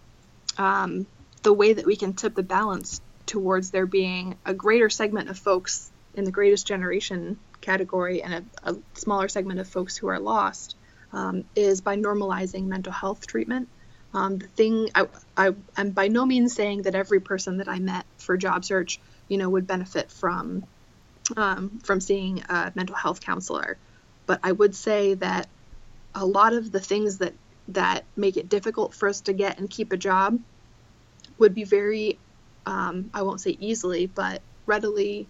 um, 0.57 1.05
the 1.43 1.53
way 1.53 1.73
that 1.73 1.85
we 1.85 1.95
can 1.95 2.13
tip 2.13 2.35
the 2.35 2.43
balance 2.43 3.01
towards 3.25 3.71
there 3.71 3.85
being 3.85 4.35
a 4.45 4.53
greater 4.53 4.89
segment 4.89 5.29
of 5.29 5.37
folks 5.37 5.89
in 6.13 6.25
the 6.25 6.31
greatest 6.31 6.67
generation 6.67 7.39
category 7.61 8.21
and 8.21 8.33
a, 8.33 8.71
a 8.71 8.75
smaller 8.95 9.29
segment 9.29 9.59
of 9.59 9.67
folks 9.67 9.95
who 9.95 10.07
are 10.07 10.19
lost 10.19 10.75
um, 11.13 11.43
is 11.55 11.81
by 11.81 11.95
normalizing 11.95 12.65
mental 12.65 12.91
health 12.91 13.27
treatment. 13.27 13.67
Um, 14.13 14.39
the 14.39 14.47
thing 14.47 14.89
I, 14.93 15.07
I 15.37 15.55
I'm 15.77 15.91
by 15.91 16.09
no 16.09 16.25
means 16.25 16.53
saying 16.53 16.81
that 16.83 16.95
every 16.95 17.21
person 17.21 17.57
that 17.57 17.69
I 17.69 17.79
met 17.79 18.05
for 18.17 18.35
job 18.35 18.65
search, 18.65 18.99
you 19.29 19.37
know, 19.37 19.49
would 19.49 19.67
benefit 19.67 20.11
from 20.11 20.65
um, 21.37 21.79
from 21.83 22.01
seeing 22.01 22.43
a 22.49 22.73
mental 22.75 22.95
health 22.95 23.21
counselor, 23.21 23.77
but 24.25 24.41
I 24.43 24.51
would 24.51 24.75
say 24.75 25.13
that 25.13 25.47
a 26.13 26.25
lot 26.25 26.51
of 26.51 26.71
the 26.73 26.81
things 26.81 27.19
that 27.19 27.33
that 27.73 28.03
make 28.15 28.37
it 28.37 28.49
difficult 28.49 28.93
for 28.93 29.09
us 29.09 29.21
to 29.21 29.33
get 29.33 29.59
and 29.59 29.69
keep 29.69 29.91
a 29.91 29.97
job 29.97 30.39
would 31.37 31.53
be 31.53 31.63
very 31.63 32.19
um, 32.65 33.09
i 33.13 33.21
won't 33.21 33.41
say 33.41 33.57
easily 33.59 34.05
but 34.05 34.41
readily 34.65 35.27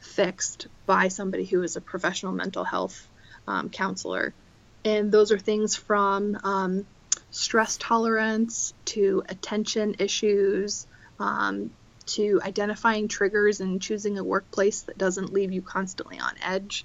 fixed 0.00 0.68
by 0.86 1.08
somebody 1.08 1.44
who 1.44 1.62
is 1.62 1.76
a 1.76 1.80
professional 1.80 2.32
mental 2.32 2.64
health 2.64 3.08
um, 3.46 3.68
counselor. 3.70 4.34
And 4.84 5.10
those 5.10 5.32
are 5.32 5.38
things 5.38 5.76
from 5.76 6.38
um, 6.42 6.86
stress 7.30 7.76
tolerance 7.76 8.72
to 8.86 9.22
attention 9.28 9.96
issues 9.98 10.86
um, 11.18 11.70
to 12.06 12.40
identifying 12.44 13.08
triggers 13.08 13.60
and 13.60 13.82
choosing 13.82 14.18
a 14.18 14.24
workplace 14.24 14.82
that 14.82 14.98
doesn't 14.98 15.32
leave 15.32 15.52
you 15.52 15.62
constantly 15.62 16.18
on 16.20 16.32
edge 16.40 16.84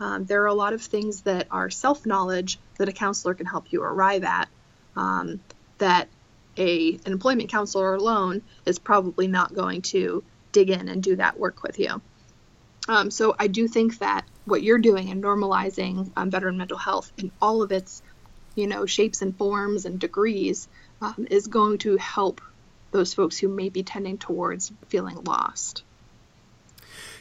um, 0.00 0.24
there 0.24 0.42
are 0.42 0.46
a 0.46 0.54
lot 0.54 0.72
of 0.72 0.82
things 0.82 1.22
that 1.22 1.48
are 1.50 1.70
self 1.70 2.06
knowledge 2.06 2.58
that 2.78 2.88
a 2.88 2.92
counselor 2.92 3.34
can 3.34 3.46
help 3.46 3.72
you 3.72 3.82
arrive 3.82 4.24
at 4.24 4.48
um, 4.96 5.40
that 5.78 6.08
a 6.56 6.94
an 7.06 7.12
employment 7.12 7.48
counselor 7.50 7.94
alone 7.94 8.42
is 8.66 8.78
probably 8.78 9.26
not 9.28 9.54
going 9.54 9.82
to 9.82 10.24
dig 10.52 10.70
in 10.70 10.88
and 10.88 11.02
do 11.02 11.16
that 11.16 11.38
work 11.38 11.62
with 11.62 11.78
you. 11.78 12.00
Um, 12.88 13.10
so 13.10 13.34
I 13.38 13.48
do 13.48 13.68
think 13.68 13.98
that 13.98 14.24
what 14.44 14.62
you're 14.62 14.78
doing 14.78 15.08
in 15.08 15.20
normalizing 15.20 16.10
um, 16.16 16.30
veteran 16.30 16.56
mental 16.56 16.78
health 16.78 17.12
in 17.18 17.30
all 17.40 17.62
of 17.62 17.70
its, 17.70 18.02
you 18.54 18.66
know, 18.66 18.86
shapes 18.86 19.20
and 19.20 19.36
forms 19.36 19.84
and 19.84 19.98
degrees 19.98 20.68
um, 21.02 21.26
is 21.30 21.46
going 21.46 21.78
to 21.78 21.96
help 21.98 22.40
those 22.90 23.12
folks 23.12 23.38
who 23.38 23.48
may 23.48 23.68
be 23.68 23.82
tending 23.82 24.16
towards 24.16 24.72
feeling 24.88 25.22
lost. 25.24 25.84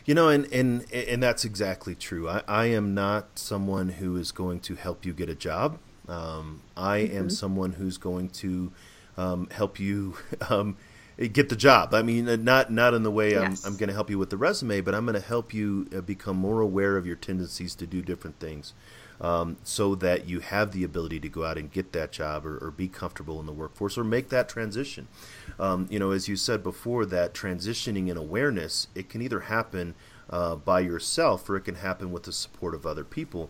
You 0.07 0.15
know, 0.15 0.29
and, 0.29 0.51
and 0.53 0.91
and 0.93 1.21
that's 1.21 1.43
exactly 1.43 1.93
true. 1.93 2.29
I, 2.29 2.41
I 2.47 2.65
am 2.67 2.93
not 2.93 3.37
someone 3.37 3.89
who 3.89 4.15
is 4.15 4.31
going 4.31 4.61
to 4.61 4.75
help 4.75 5.05
you 5.05 5.11
get 5.11 5.27
a 5.27 5.35
job. 5.35 5.79
Um, 6.07 6.61
I 6.77 7.01
mm-hmm. 7.01 7.17
am 7.17 7.29
someone 7.29 7.73
who's 7.73 7.97
going 7.97 8.29
to 8.29 8.71
um, 9.17 9.49
help 9.51 9.81
you 9.81 10.15
um, 10.49 10.77
get 11.33 11.49
the 11.49 11.57
job. 11.57 11.93
I 11.93 12.03
mean, 12.03 12.29
uh, 12.29 12.37
not 12.37 12.71
not 12.71 12.93
in 12.93 13.03
the 13.03 13.11
way 13.11 13.31
yes. 13.31 13.65
I'm, 13.65 13.73
I'm 13.73 13.77
going 13.77 13.89
to 13.89 13.93
help 13.93 14.09
you 14.09 14.17
with 14.17 14.29
the 14.29 14.37
resume, 14.37 14.79
but 14.79 14.95
I'm 14.95 15.05
going 15.05 15.19
to 15.19 15.27
help 15.27 15.53
you 15.53 15.89
uh, 15.93 15.99
become 15.99 16.37
more 16.37 16.61
aware 16.61 16.95
of 16.95 17.05
your 17.05 17.17
tendencies 17.17 17.75
to 17.75 17.85
do 17.85 18.01
different 18.01 18.39
things 18.39 18.73
um, 19.20 19.57
so 19.63 19.95
that 19.95 20.28
you 20.28 20.39
have 20.39 20.72
the 20.72 20.84
ability 20.84 21.20
to 21.20 21.30
go 21.30 21.43
out 21.43 21.57
and 21.57 21.72
get 21.72 21.91
that 21.93 22.11
job 22.11 22.45
or, 22.45 22.57
or 22.59 22.72
be 22.72 22.88
comfortable 22.88 23.39
in 23.39 23.45
the 23.45 23.53
workforce 23.53 23.97
or 23.97 24.03
make 24.03 24.30
that 24.30 24.47
transition. 24.47 25.07
Um, 25.59 25.88
you 25.89 25.99
know, 25.99 26.11
as 26.11 26.28
you 26.28 26.36
said 26.36 26.63
before, 26.63 27.05
that 27.07 27.34
transitioning 27.34 28.09
in 28.09 28.18
awareness, 28.18 28.88
it 28.93 29.09
can 29.09 29.22
either 29.22 29.41
happen 29.41 29.95
uh, 30.30 30.55
by 30.55 30.82
yourself 30.82 31.49
or 31.49 31.55
it 31.55 31.61
can 31.61 31.76
happen 31.76 32.11
with 32.11 32.24
the 32.24 32.34
support 32.34 32.76
of 32.76 32.86
other 32.86 33.03
people. 33.03 33.49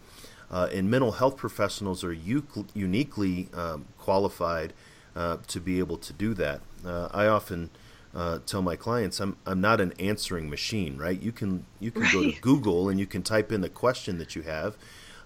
Uh, 0.49 0.69
and 0.71 0.89
mental 0.89 1.13
health 1.13 1.35
professionals 1.35 2.03
are 2.03 2.13
u- 2.13 2.45
uniquely 2.73 3.49
um, 3.53 3.85
qualified 3.97 4.71
uh, 5.15 5.37
to 5.47 5.59
be 5.59 5.79
able 5.79 5.97
to 5.97 6.13
do 6.13 6.33
that. 6.33 6.61
Uh, 6.85 7.09
I 7.11 7.27
often 7.27 7.69
uh, 8.15 8.39
tell 8.45 8.61
my 8.61 8.75
clients 8.75 9.19
I'm 9.19 9.35
I'm 9.45 9.59
not 9.59 9.81
an 9.81 9.93
answering 9.99 10.49
machine, 10.49 10.97
right? 10.97 11.21
You 11.21 11.31
can 11.31 11.65
you 11.79 11.91
can 11.91 12.03
right. 12.03 12.13
go 12.13 12.23
to 12.23 12.31
Google 12.41 12.87
and 12.87 12.99
you 12.99 13.05
can 13.05 13.23
type 13.23 13.51
in 13.51 13.61
the 13.61 13.69
question 13.69 14.17
that 14.19 14.35
you 14.35 14.43
have, 14.43 14.77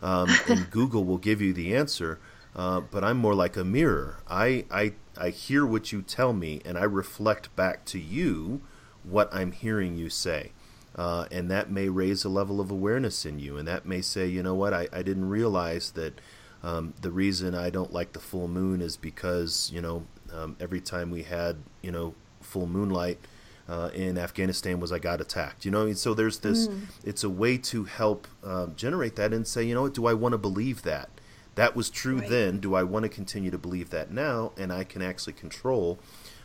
um, 0.01 0.29
and 0.47 0.69
Google 0.71 1.03
will 1.03 1.17
give 1.17 1.41
you 1.41 1.53
the 1.53 1.75
answer. 1.75 2.19
Uh, 2.53 2.81
but 2.81 3.03
I'm 3.03 3.17
more 3.17 3.33
like 3.33 3.55
a 3.55 3.63
mirror. 3.63 4.17
I, 4.27 4.65
I 4.69 4.93
I 5.17 5.29
hear 5.29 5.65
what 5.65 5.91
you 5.91 6.01
tell 6.01 6.33
me, 6.33 6.61
and 6.65 6.77
I 6.77 6.83
reflect 6.83 7.55
back 7.55 7.85
to 7.85 7.99
you 7.99 8.61
what 9.03 9.33
I'm 9.33 9.51
hearing 9.51 9.95
you 9.95 10.09
say. 10.09 10.51
Uh, 10.95 11.25
and 11.31 11.49
that 11.49 11.71
may 11.71 11.87
raise 11.87 12.25
a 12.25 12.29
level 12.29 12.59
of 12.59 12.69
awareness 12.69 13.25
in 13.25 13.39
you, 13.39 13.57
and 13.57 13.67
that 13.67 13.85
may 13.85 14.01
say, 14.01 14.27
you 14.27 14.43
know 14.43 14.55
what, 14.55 14.73
I, 14.73 14.89
I 14.91 15.01
didn't 15.01 15.29
realize 15.29 15.91
that 15.91 16.19
um, 16.63 16.93
the 17.01 17.11
reason 17.11 17.55
I 17.55 17.69
don't 17.69 17.93
like 17.93 18.13
the 18.13 18.19
full 18.19 18.47
moon 18.47 18.81
is 18.81 18.97
because 18.97 19.71
you 19.73 19.81
know 19.81 20.05
um, 20.33 20.55
every 20.59 20.81
time 20.81 21.09
we 21.09 21.23
had 21.23 21.57
you 21.81 21.91
know 21.91 22.13
full 22.41 22.67
moonlight, 22.67 23.19
uh, 23.67 23.89
in 23.93 24.17
Afghanistan 24.17 24.79
was 24.79 24.91
I 24.91 24.99
got 24.99 25.21
attacked. 25.21 25.65
You 25.65 25.71
know, 25.71 25.91
so 25.93 26.13
there's 26.13 26.39
this. 26.39 26.67
Mm. 26.67 26.81
It's 27.03 27.23
a 27.23 27.29
way 27.29 27.57
to 27.57 27.85
help 27.85 28.27
uh, 28.43 28.67
generate 28.75 29.15
that 29.15 29.33
and 29.33 29.47
say, 29.47 29.63
you 29.63 29.75
know 29.75 29.83
what, 29.83 29.93
do 29.93 30.05
I 30.05 30.13
want 30.13 30.33
to 30.33 30.37
believe 30.37 30.83
that? 30.83 31.09
That 31.55 31.75
was 31.75 31.89
true 31.89 32.19
right. 32.19 32.29
then. 32.29 32.59
Do 32.59 32.75
I 32.75 32.83
want 32.83 33.03
to 33.03 33.09
continue 33.09 33.51
to 33.51 33.57
believe 33.57 33.89
that 33.89 34.11
now? 34.11 34.53
And 34.57 34.71
I 34.71 34.83
can 34.83 35.01
actually 35.01 35.33
control 35.33 35.99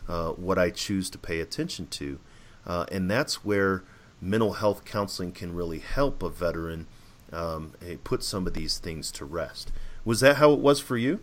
uh, 0.09 0.31
what 0.31 0.59
I 0.59 0.71
choose 0.71 1.11
to 1.11 1.19
pay 1.19 1.41
attention 1.41 1.87
to, 1.89 2.21
uh, 2.67 2.87
and 2.93 3.11
that's 3.11 3.45
where 3.45 3.83
mental 4.21 4.55
health 4.55 4.85
counseling 4.85 5.33
can 5.33 5.55
really 5.55 5.79
help 5.79 6.23
a 6.23 6.29
veteran 6.29 6.87
um, 7.33 7.73
put 8.05 8.23
some 8.23 8.47
of 8.47 8.55
these 8.55 8.79
things 8.79 9.11
to 9.13 9.25
rest. 9.25 9.73
Was 10.05 10.21
that 10.21 10.37
how 10.37 10.53
it 10.53 10.61
was 10.61 10.81
for 10.81 10.97
you? 10.97 11.21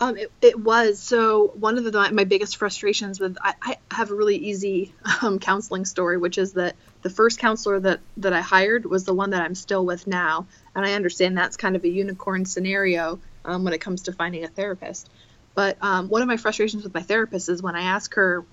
Um, 0.00 0.16
it, 0.16 0.32
it 0.42 0.58
was. 0.58 0.98
So 0.98 1.52
one 1.54 1.78
of 1.78 1.84
the 1.84 2.10
my 2.12 2.24
biggest 2.24 2.56
frustrations 2.56 3.20
with 3.20 3.36
I, 3.40 3.54
I 3.62 3.76
have 3.92 4.10
a 4.10 4.14
really 4.14 4.36
easy 4.36 4.92
um, 5.22 5.38
counseling 5.38 5.84
story, 5.84 6.16
which 6.16 6.36
is 6.38 6.54
that 6.54 6.74
the 7.02 7.10
first 7.10 7.38
counselor 7.38 7.78
that 7.80 8.00
that 8.16 8.32
I 8.32 8.40
hired 8.40 8.86
was 8.86 9.04
the 9.04 9.14
one 9.14 9.30
that 9.30 9.42
I'm 9.42 9.54
still 9.54 9.84
with 9.84 10.06
now, 10.06 10.46
and 10.74 10.84
I 10.84 10.94
understand 10.94 11.38
that's 11.38 11.56
kind 11.56 11.76
of 11.76 11.84
a 11.84 11.88
unicorn 11.88 12.44
scenario 12.44 13.20
um, 13.44 13.64
when 13.64 13.72
it 13.72 13.80
comes 13.80 14.02
to 14.02 14.12
finding 14.12 14.44
a 14.44 14.48
therapist. 14.48 15.08
But 15.54 15.78
um, 15.80 16.08
one 16.08 16.22
of 16.22 16.28
my 16.28 16.36
frustrations 16.36 16.82
with 16.82 16.94
my 16.94 17.02
therapist 17.02 17.48
is 17.48 17.62
when 17.62 17.76
I 17.76 17.82
ask 17.82 18.14
her 18.14 18.44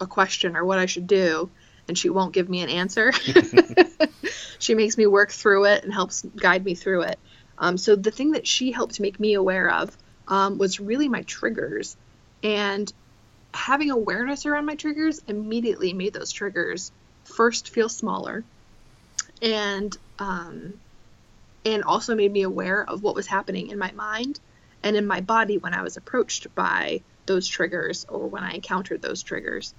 a 0.00 0.06
question 0.06 0.56
or 0.56 0.64
what 0.64 0.80
I 0.80 0.86
should 0.86 1.06
do, 1.06 1.48
and 1.86 1.96
she 1.96 2.10
won't 2.10 2.32
give 2.32 2.48
me 2.48 2.62
an 2.62 2.68
answer. 2.68 3.12
she 4.58 4.74
makes 4.74 4.98
me 4.98 5.06
work 5.06 5.30
through 5.30 5.66
it 5.66 5.84
and 5.84 5.92
helps 5.92 6.22
guide 6.22 6.64
me 6.64 6.74
through 6.74 7.02
it. 7.02 7.20
Um, 7.56 7.78
so 7.78 7.94
the 7.94 8.10
thing 8.10 8.32
that 8.32 8.48
she 8.48 8.72
helped 8.72 8.98
make 8.98 9.20
me 9.20 9.34
aware 9.34 9.70
of 9.70 9.96
um, 10.28 10.58
was 10.58 10.80
really 10.80 11.08
my 11.08 11.22
triggers. 11.22 11.96
And 12.42 12.92
having 13.54 13.90
awareness 13.90 14.46
around 14.46 14.66
my 14.66 14.74
triggers 14.74 15.20
immediately 15.28 15.92
made 15.92 16.12
those 16.12 16.32
triggers 16.32 16.90
first 17.24 17.68
feel 17.68 17.88
smaller 17.88 18.44
and 19.40 19.96
um, 20.18 20.74
and 21.64 21.84
also 21.84 22.14
made 22.14 22.32
me 22.32 22.42
aware 22.42 22.82
of 22.88 23.02
what 23.02 23.14
was 23.14 23.26
happening 23.26 23.68
in 23.68 23.78
my 23.78 23.92
mind 23.92 24.40
and 24.82 24.96
in 24.96 25.06
my 25.06 25.20
body 25.20 25.58
when 25.58 25.74
I 25.74 25.82
was 25.82 25.96
approached 25.96 26.52
by 26.54 27.02
those 27.26 27.46
triggers 27.46 28.04
or 28.08 28.26
when 28.26 28.42
I 28.42 28.52
encountered 28.52 29.00
those 29.00 29.22
triggers. 29.22 29.74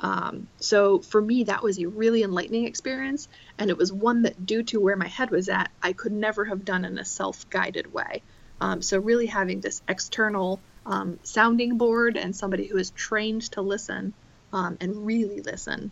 Um, 0.00 0.48
so 0.60 1.00
for 1.00 1.20
me, 1.20 1.44
that 1.44 1.62
was 1.62 1.78
a 1.78 1.88
really 1.88 2.22
enlightening 2.22 2.66
experience, 2.66 3.28
and 3.58 3.70
it 3.70 3.76
was 3.76 3.92
one 3.92 4.22
that, 4.22 4.46
due 4.46 4.62
to 4.64 4.80
where 4.80 4.96
my 4.96 5.08
head 5.08 5.30
was 5.30 5.48
at, 5.48 5.70
I 5.82 5.92
could 5.92 6.12
never 6.12 6.44
have 6.44 6.64
done 6.64 6.84
in 6.84 6.98
a 6.98 7.04
self 7.04 7.48
guided 7.50 7.92
way. 7.92 8.22
Um, 8.60 8.82
so, 8.82 8.98
really 8.98 9.26
having 9.26 9.60
this 9.60 9.82
external 9.88 10.60
um, 10.84 11.18
sounding 11.22 11.78
board 11.78 12.16
and 12.16 12.34
somebody 12.34 12.66
who 12.66 12.78
is 12.78 12.90
trained 12.90 13.42
to 13.52 13.62
listen 13.62 14.14
um, 14.52 14.76
and 14.80 15.06
really 15.06 15.40
listen 15.40 15.90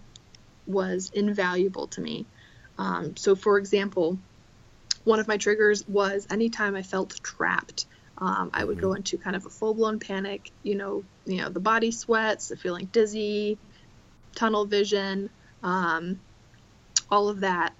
was 0.66 1.10
invaluable 1.14 1.86
to 1.88 2.00
me. 2.00 2.26
Um, 2.78 3.16
so, 3.16 3.36
for 3.36 3.58
example, 3.58 4.18
one 5.04 5.20
of 5.20 5.28
my 5.28 5.36
triggers 5.36 5.86
was 5.86 6.26
anytime 6.30 6.74
I 6.74 6.82
felt 6.82 7.20
trapped. 7.22 7.86
Um, 8.18 8.50
I 8.52 8.64
would 8.64 8.80
go 8.80 8.88
mm-hmm. 8.88 8.96
into 8.96 9.18
kind 9.18 9.36
of 9.36 9.46
a 9.46 9.50
full-blown 9.50 10.00
panic. 10.00 10.50
You 10.62 10.74
know, 10.74 11.04
you 11.26 11.36
know, 11.36 11.48
the 11.50 11.60
body 11.60 11.90
sweats, 11.90 12.48
the 12.48 12.56
feeling 12.56 12.86
dizzy, 12.86 13.58
tunnel 14.34 14.64
vision, 14.64 15.30
um, 15.62 16.18
all 17.10 17.28
of 17.28 17.40
that. 17.40 17.74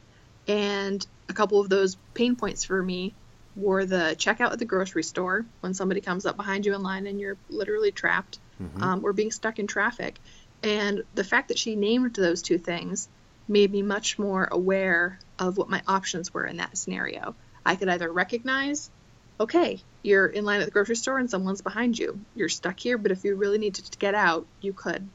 And 0.46 1.04
a 1.28 1.32
couple 1.32 1.60
of 1.60 1.68
those 1.68 1.96
pain 2.14 2.36
points 2.36 2.64
for 2.64 2.80
me 2.80 3.14
were 3.56 3.86
the 3.86 4.14
checkout 4.18 4.52
at 4.52 4.58
the 4.58 4.64
grocery 4.64 5.02
store 5.02 5.44
when 5.60 5.74
somebody 5.74 6.00
comes 6.00 6.26
up 6.26 6.36
behind 6.36 6.66
you 6.66 6.74
in 6.74 6.82
line 6.82 7.06
and 7.06 7.18
you're 7.18 7.38
literally 7.48 7.90
trapped, 7.90 8.38
mm-hmm. 8.62 8.82
um, 8.82 9.04
or 9.04 9.12
being 9.12 9.30
stuck 9.30 9.58
in 9.58 9.66
traffic. 9.66 10.18
And 10.62 11.04
the 11.14 11.24
fact 11.24 11.48
that 11.48 11.58
she 11.58 11.74
named 11.76 12.14
those 12.14 12.42
two 12.42 12.58
things 12.58 13.08
made 13.48 13.70
me 13.70 13.82
much 13.82 14.18
more 14.18 14.48
aware 14.50 15.18
of 15.38 15.56
what 15.56 15.68
my 15.68 15.82
options 15.86 16.32
were 16.34 16.44
in 16.44 16.58
that 16.58 16.76
scenario. 16.76 17.34
I 17.64 17.76
could 17.76 17.88
either 17.88 18.10
recognize, 18.10 18.90
okay, 19.38 19.80
you're 20.02 20.26
in 20.26 20.44
line 20.44 20.60
at 20.60 20.66
the 20.66 20.70
grocery 20.70 20.96
store 20.96 21.18
and 21.18 21.30
someone's 21.30 21.62
behind 21.62 21.98
you. 21.98 22.20
You're 22.34 22.48
stuck 22.48 22.78
here, 22.78 22.98
but 22.98 23.12
if 23.12 23.24
you 23.24 23.34
really 23.36 23.58
needed 23.58 23.84
to 23.84 23.98
get 23.98 24.14
out, 24.14 24.46
you 24.60 24.72
could. 24.72 25.08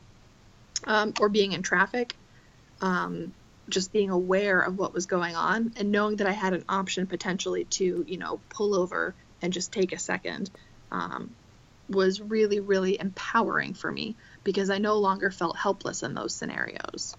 Um, 0.86 1.14
or 1.20 1.30
being 1.30 1.54
in 1.54 1.62
traffic, 1.62 2.16
um, 2.82 3.34
just 3.72 3.92
being 3.92 4.10
aware 4.10 4.60
of 4.60 4.78
what 4.78 4.94
was 4.94 5.06
going 5.06 5.36
on 5.36 5.74
and 5.78 5.92
knowing 5.92 6.18
that 6.18 6.28
I 6.28 6.32
had 6.32 6.54
an 6.54 6.64
option 6.70 7.08
potentially 7.08 7.66
to, 7.66 8.06
you 8.08 8.18
know, 8.18 8.40
pull 8.50 8.76
over 8.76 9.16
and 9.42 9.52
just 9.52 9.72
take 9.72 9.92
a 9.92 10.00
second 10.00 10.52
um, 10.92 11.32
was 11.90 12.22
really, 12.22 12.60
really 12.60 13.00
empowering 13.00 13.74
for 13.74 13.92
me 13.92 14.16
because 14.44 14.70
I 14.70 14.78
no 14.78 14.98
longer 14.98 15.32
felt 15.32 15.58
helpless 15.58 16.04
in 16.04 16.14
those 16.14 16.34
scenarios. 16.34 17.16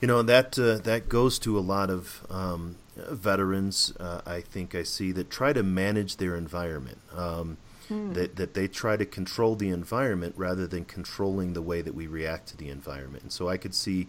You 0.00 0.06
know 0.06 0.22
that 0.22 0.56
uh, 0.56 0.78
that 0.78 1.08
goes 1.08 1.40
to 1.40 1.58
a 1.58 1.60
lot 1.60 1.90
of 1.90 2.24
um, 2.30 2.76
veterans. 2.96 3.92
Uh, 3.98 4.20
I 4.24 4.40
think 4.42 4.74
I 4.76 4.84
see 4.84 5.10
that 5.12 5.28
try 5.28 5.52
to 5.52 5.64
manage 5.64 6.18
their 6.18 6.36
environment. 6.36 6.98
Um, 7.12 7.56
hmm. 7.88 8.12
That 8.12 8.36
that 8.36 8.54
they 8.54 8.68
try 8.68 8.96
to 8.96 9.04
control 9.04 9.56
the 9.56 9.70
environment 9.70 10.34
rather 10.36 10.68
than 10.68 10.84
controlling 10.84 11.54
the 11.54 11.62
way 11.62 11.82
that 11.82 11.96
we 11.96 12.06
react 12.06 12.46
to 12.50 12.56
the 12.56 12.68
environment. 12.68 13.24
And 13.24 13.32
so 13.32 13.48
I 13.48 13.56
could 13.56 13.74
see 13.74 14.06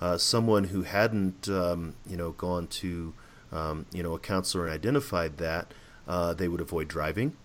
uh, 0.00 0.18
someone 0.18 0.64
who 0.64 0.82
hadn't, 0.82 1.48
um, 1.48 1.94
you 2.06 2.16
know, 2.16 2.32
gone 2.32 2.66
to, 2.66 3.14
um, 3.52 3.86
you 3.92 4.02
know, 4.02 4.14
a 4.14 4.18
counselor 4.18 4.66
and 4.66 4.74
identified 4.74 5.38
that, 5.38 5.72
uh, 6.06 6.34
they 6.34 6.48
would 6.48 6.60
avoid 6.60 6.88
driving. 6.88 7.36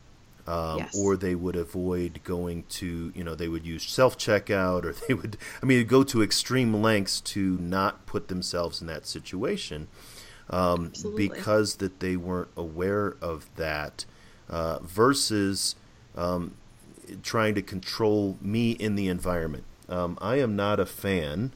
Um, 0.47 0.79
yes. 0.79 0.97
Or 0.97 1.15
they 1.15 1.35
would 1.35 1.55
avoid 1.55 2.21
going 2.23 2.63
to, 2.69 3.13
you 3.15 3.23
know, 3.23 3.35
they 3.35 3.47
would 3.47 3.65
use 3.65 3.83
self 3.83 4.17
checkout, 4.17 4.83
or 4.83 4.93
they 5.07 5.13
would, 5.13 5.37
I 5.61 5.65
mean, 5.65 5.85
go 5.85 6.03
to 6.03 6.23
extreme 6.23 6.81
lengths 6.81 7.21
to 7.21 7.57
not 7.59 8.05
put 8.05 8.27
themselves 8.27 8.81
in 8.81 8.87
that 8.87 9.05
situation, 9.05 9.87
um, 10.49 10.91
because 11.15 11.75
that 11.75 11.99
they 11.99 12.17
weren't 12.17 12.49
aware 12.57 13.15
of 13.21 13.49
that, 13.55 14.05
uh, 14.49 14.79
versus 14.79 15.75
um, 16.17 16.55
trying 17.21 17.55
to 17.55 17.61
control 17.61 18.37
me 18.41 18.71
in 18.71 18.95
the 18.95 19.07
environment. 19.07 19.63
Um, 19.87 20.17
I 20.21 20.37
am 20.37 20.55
not 20.55 20.79
a 20.79 20.85
fan 20.85 21.51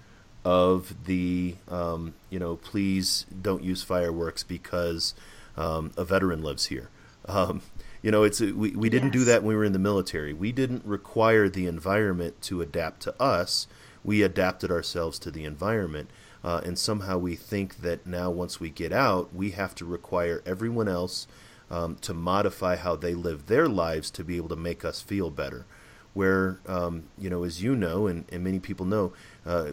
of 0.45 1.05
the 1.05 1.55
um, 1.67 2.13
you 2.29 2.39
know 2.39 2.55
please 2.55 3.25
don't 3.41 3.63
use 3.63 3.83
fireworks 3.83 4.43
because 4.43 5.13
um, 5.57 5.91
a 5.97 6.05
veteran 6.05 6.41
lives 6.41 6.67
here. 6.67 6.89
Um, 7.27 7.61
you 8.01 8.11
know, 8.11 8.23
it's 8.23 8.39
we, 8.39 8.75
we 8.75 8.89
didn't 8.89 9.13
yes. 9.13 9.23
do 9.23 9.25
that 9.25 9.41
when 9.41 9.49
we 9.49 9.55
were 9.55 9.63
in 9.63 9.73
the 9.73 9.79
military. 9.79 10.31
We 10.31 10.51
didn't 10.51 10.85
require 10.85 11.49
the 11.49 11.65
environment 11.65 12.39
to 12.43 12.61
adapt 12.61 13.01
to 13.01 13.21
us. 13.21 13.67
We 14.03 14.21
adapted 14.21 14.69
ourselves 14.69 15.17
to 15.19 15.31
the 15.31 15.43
environment. 15.43 16.11
Uh, 16.43 16.61
and 16.63 16.77
somehow 16.77 17.17
we 17.17 17.35
think 17.35 17.77
that 17.77 18.05
now 18.05 18.29
once 18.29 18.59
we 18.59 18.69
get 18.69 18.93
out, 18.93 19.33
we 19.33 19.51
have 19.51 19.73
to 19.73 19.85
require 19.85 20.43
everyone 20.45 20.87
else 20.87 21.25
um, 21.71 21.95
to 22.01 22.13
modify 22.13 22.75
how 22.75 22.95
they 22.95 23.15
live 23.15 23.47
their 23.47 23.67
lives 23.67 24.11
to 24.11 24.23
be 24.23 24.37
able 24.37 24.49
to 24.49 24.55
make 24.55 24.85
us 24.85 25.01
feel 25.01 25.31
better. 25.31 25.65
Where, 26.13 26.59
um, 26.67 27.05
you 27.17 27.31
know, 27.31 27.43
as 27.43 27.63
you 27.63 27.75
know, 27.75 28.05
and, 28.05 28.25
and 28.31 28.43
many 28.43 28.59
people 28.59 28.85
know, 28.85 29.13
uh, 29.43 29.71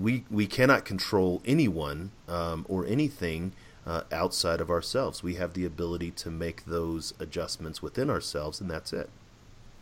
we 0.00 0.24
we 0.30 0.46
cannot 0.46 0.84
control 0.84 1.42
anyone 1.44 2.12
um, 2.28 2.66
or 2.68 2.86
anything 2.86 3.52
uh, 3.86 4.02
outside 4.10 4.60
of 4.60 4.70
ourselves. 4.70 5.22
We 5.22 5.36
have 5.36 5.54
the 5.54 5.64
ability 5.64 6.10
to 6.12 6.30
make 6.30 6.64
those 6.64 7.14
adjustments 7.20 7.82
within 7.82 8.10
ourselves, 8.10 8.60
and 8.60 8.70
that's 8.70 8.92
it. 8.92 9.08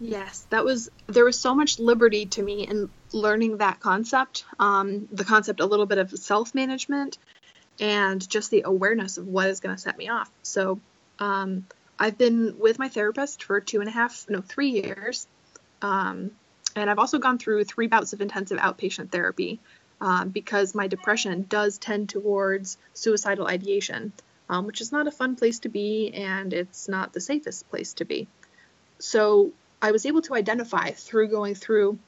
Yes, 0.01 0.47
that 0.51 0.65
was 0.65 0.91
there 1.07 1.25
was 1.25 1.39
so 1.39 1.55
much 1.55 1.79
liberty 1.79 2.27
to 2.27 2.43
me 2.43 2.67
in 2.67 2.91
learning 3.13 3.59
that 3.59 3.81
concept. 3.81 4.45
Um, 4.59 5.09
the 5.11 5.25
concept, 5.25 5.61
a 5.61 5.67
little 5.67 5.87
bit 5.87 5.99
of 5.99 6.11
self 6.11 6.55
management, 6.55 7.19
and 7.81 8.29
just 8.29 8.51
the 8.51 8.63
awareness 8.67 9.19
of 9.19 9.27
what 9.27 9.49
is 9.49 9.61
going 9.61 9.75
to 9.75 9.81
set 9.81 9.97
me 9.97 10.09
off. 10.09 10.31
So, 10.43 10.81
um, 11.19 11.67
I've 11.99 12.19
been 12.19 12.59
with 12.59 12.79
my 12.79 12.89
therapist 12.89 13.45
for 13.45 13.61
two 13.61 13.81
and 13.81 13.89
a 13.89 13.93
half, 13.93 14.27
no, 14.29 14.41
three 14.41 14.71
years, 14.71 15.29
um, 15.81 16.33
and 16.77 16.91
I've 16.91 16.99
also 16.99 17.19
gone 17.19 17.39
through 17.39 17.65
three 17.65 17.87
bouts 17.87 18.13
of 18.13 18.21
intensive 18.21 18.59
outpatient 18.59 19.11
therapy 19.11 19.61
um, 20.01 20.31
because 20.31 20.75
my 20.75 20.87
depression 20.87 21.47
does 21.49 21.79
tend 21.79 22.09
towards 22.09 22.77
suicidal 22.93 23.47
ideation, 23.47 24.13
um, 24.49 24.67
which 24.67 24.81
is 24.81 24.93
not 24.93 25.07
a 25.07 25.11
fun 25.11 25.37
place 25.37 25.61
to 25.61 25.69
be 25.69 26.13
and 26.15 26.53
it's 26.53 26.89
not 26.89 27.13
the 27.13 27.21
safest 27.21 27.69
place 27.71 27.95
to 27.95 28.05
be. 28.05 28.27
So 28.99 29.53
I 29.81 29.93
was 29.93 30.07
able 30.07 30.23
to 30.23 30.35
identify 30.35 30.91
through 30.91 31.29
going 31.29 31.55
through 31.55 31.99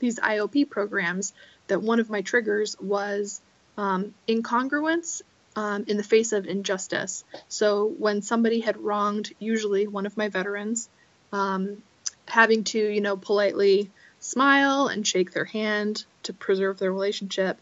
these 0.00 0.18
IOP 0.18 0.70
programs 0.70 1.32
that 1.66 1.82
one 1.82 2.00
of 2.00 2.10
my 2.10 2.22
triggers 2.22 2.76
was 2.80 3.40
um, 3.76 4.14
incongruence 4.26 5.22
um, 5.56 5.84
in 5.88 5.96
the 5.96 6.02
face 6.02 6.32
of 6.32 6.46
injustice. 6.46 7.24
So 7.48 7.86
when 7.98 8.22
somebody 8.22 8.60
had 8.60 8.76
wronged, 8.76 9.32
usually 9.38 9.86
one 9.86 10.06
of 10.06 10.16
my 10.16 10.28
veterans, 10.28 10.88
um, 11.32 11.82
having 12.26 12.64
to, 12.64 12.78
you 12.78 13.00
know, 13.00 13.16
politely 13.16 13.90
smile 14.20 14.88
and 14.88 15.06
shake 15.06 15.32
their 15.32 15.44
hand 15.44 16.04
to 16.28 16.34
preserve 16.34 16.78
their 16.78 16.92
relationship 16.92 17.58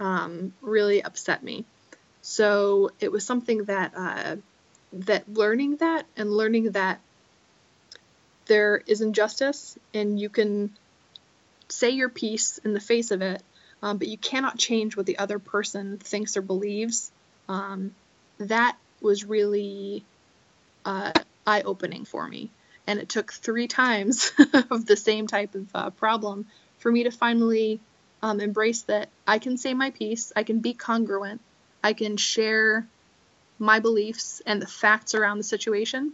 um, 0.00 0.52
really 0.60 1.02
upset 1.02 1.42
me. 1.44 1.64
So 2.22 2.90
it 2.98 3.12
was 3.12 3.24
something 3.24 3.64
that 3.64 3.92
uh, 3.96 4.36
that 4.92 5.32
learning 5.32 5.76
that 5.76 6.06
and 6.16 6.30
learning 6.32 6.72
that 6.72 7.00
there 8.46 8.82
is 8.84 9.00
injustice 9.00 9.78
and 9.94 10.18
you 10.18 10.28
can 10.28 10.70
say 11.68 11.90
your 11.90 12.08
piece 12.08 12.58
in 12.58 12.74
the 12.74 12.80
face 12.80 13.12
of 13.12 13.22
it, 13.22 13.42
um, 13.80 13.98
but 13.98 14.08
you 14.08 14.18
cannot 14.18 14.58
change 14.58 14.96
what 14.96 15.06
the 15.06 15.18
other 15.18 15.38
person 15.38 15.98
thinks 15.98 16.36
or 16.36 16.42
believes. 16.42 17.12
Um, 17.48 17.94
that 18.38 18.76
was 19.00 19.24
really 19.24 20.04
uh, 20.84 21.12
eye 21.46 21.62
opening 21.62 22.04
for 22.04 22.26
me 22.26 22.50
and 22.90 22.98
it 22.98 23.08
took 23.08 23.32
three 23.32 23.68
times 23.68 24.32
of 24.70 24.84
the 24.84 24.96
same 24.96 25.28
type 25.28 25.54
of 25.54 25.66
uh, 25.74 25.90
problem 25.90 26.46
for 26.78 26.90
me 26.90 27.04
to 27.04 27.10
finally 27.10 27.78
um, 28.22 28.40
embrace 28.40 28.82
that 28.82 29.08
I 29.26 29.38
can 29.38 29.56
say 29.56 29.74
my 29.74 29.90
piece, 29.90 30.32
I 30.34 30.42
can 30.42 30.60
be 30.60 30.74
congruent, 30.74 31.40
I 31.82 31.92
can 31.92 32.16
share 32.16 32.86
my 33.58 33.80
beliefs 33.80 34.42
and 34.46 34.60
the 34.60 34.66
facts 34.66 35.14
around 35.14 35.38
the 35.38 35.44
situation, 35.44 36.12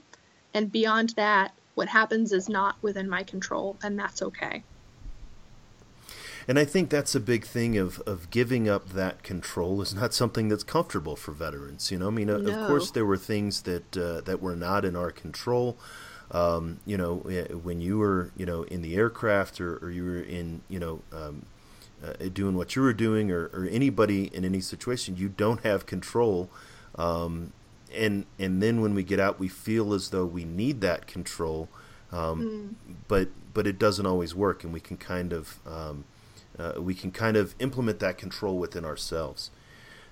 and 0.55 0.71
beyond 0.71 1.11
that, 1.11 1.53
what 1.75 1.89
happens 1.89 2.33
is 2.33 2.49
not 2.49 2.77
within 2.83 3.09
my 3.09 3.23
control, 3.23 3.77
and 3.83 3.99
that's 3.99 4.23
okay. 4.23 4.63
And 6.49 6.59
I 6.59 6.65
think 6.65 6.91
that's 6.91 7.15
a 7.15 7.21
big 7.21 7.45
thing 7.45 7.77
of, 7.77 8.01
of 8.07 8.31
giving 8.31 8.69
up 8.69 8.91
that 8.91 9.23
control 9.23 9.83
is 9.83 9.95
not 9.95 10.15
something 10.15 10.49
that's 10.49 10.63
comfortable 10.63 11.17
for 11.17 11.33
veterans. 11.33 11.91
You 11.91 11.99
know, 11.99 12.07
I 12.07 12.11
mean, 12.11 12.29
no. 12.29 12.37
of 12.37 12.69
course, 12.69 12.91
there 12.91 13.05
were 13.05 13.17
things 13.17 13.63
that 13.63 13.97
uh, 13.97 14.21
that 14.23 14.41
were 14.41 14.55
not 14.55 14.85
in 14.85 14.95
our 14.95 15.11
control. 15.11 15.77
Um, 16.31 16.81
you 16.87 16.97
know, 16.97 17.21
eh, 17.31 17.53
when 17.53 17.81
you 17.81 17.99
were, 17.99 18.31
you 18.37 18.47
know, 18.47 18.63
in 18.65 18.83
the 18.83 18.97
aircraft 18.97 19.61
or, 19.61 19.77
or 19.79 19.91
you 19.91 20.05
were 20.05 20.21
in, 20.21 20.61
you 20.69 20.79
know, 20.79 21.01
um, 21.13 21.47
uh, 22.05 22.29
doing 22.33 22.57
what 22.57 22.77
you 22.77 22.83
were 22.83 22.93
doing 22.93 23.31
or, 23.31 23.47
or, 23.53 23.69
anybody 23.71 24.27
in 24.35 24.45
any 24.45 24.61
situation, 24.61 25.17
you 25.17 25.29
don't 25.29 25.63
have 25.63 25.87
control. 25.87 26.51
Um, 26.97 27.53
and 27.95 28.27
and 28.39 28.63
then 28.63 28.81
when 28.81 28.95
we 28.95 29.03
get 29.03 29.21
out, 29.21 29.39
we 29.39 29.49
feel 29.49 29.95
as 29.95 30.11
though 30.11 30.27
we 30.27 30.45
need 30.45 30.81
that 30.83 31.07
control, 31.07 31.69
mm. 32.13 32.75
but 33.09 33.29
but 33.55 33.67
it 33.67 33.79
doesn't 33.79 34.07
always 34.07 34.35
work, 34.35 34.65
and 34.65 34.73
we 34.73 34.81
can 34.81 34.97
kind 34.97 35.33
of 35.33 35.61
um, 35.67 36.05
uh, 36.59 36.75
we 36.79 36.95
can 36.95 37.11
kind 37.11 37.37
of 37.37 37.55
implement 37.59 38.01
that 38.01 38.19
control 38.19 38.59
within 38.59 38.85
ourselves 38.85 39.51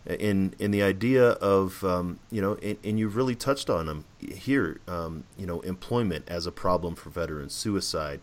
in 0.07 0.55
in 0.59 0.71
the 0.71 0.83
idea 0.83 1.31
of 1.31 1.83
um, 1.85 2.19
you 2.31 2.41
know, 2.41 2.55
and, 2.63 2.77
and, 2.85 2.99
you've 2.99 3.17
really 3.17 3.35
touched 3.35 3.71
on 3.71 3.87
them 3.87 4.05
here. 4.21 4.81
Um, 4.87 5.25
you 5.39 5.47
know, 5.47 5.61
employment 5.61 6.25
as 6.29 6.47
a 6.47 6.53
problem 6.53 6.95
for 6.95 7.11
veterans, 7.11 7.55
suicide. 7.55 8.21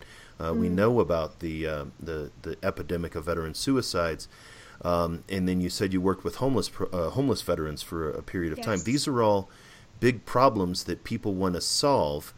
Mm. 0.50 0.58
We 0.58 0.70
know 0.70 1.00
about 1.00 1.40
the 1.40 1.68
uh, 1.68 1.86
the 2.00 2.32
the 2.42 2.58
epidemic 2.64 3.16
of 3.16 3.26
veteran 3.26 3.54
suicides. 3.54 4.28
Um, 4.84 5.24
and 5.30 5.48
then 5.48 5.62
you 5.62 5.70
said 5.70 5.94
you 5.94 6.02
worked 6.02 6.24
with 6.24 6.38
homeless 6.38 6.72
uh, 6.92 7.12
homeless 7.12 7.42
veterans 7.42 7.84
for 7.84 8.10
a 8.10 8.24
period 8.24 8.52
of 8.52 8.60
yes. 8.60 8.66
time. 8.66 8.80
These 8.84 9.08
are 9.08 9.22
all 9.22 9.50
big 10.00 10.26
problems 10.26 10.86
that 10.86 11.04
people 11.04 11.36
want 11.36 11.54
to 11.54 11.62
solve, 11.62 12.34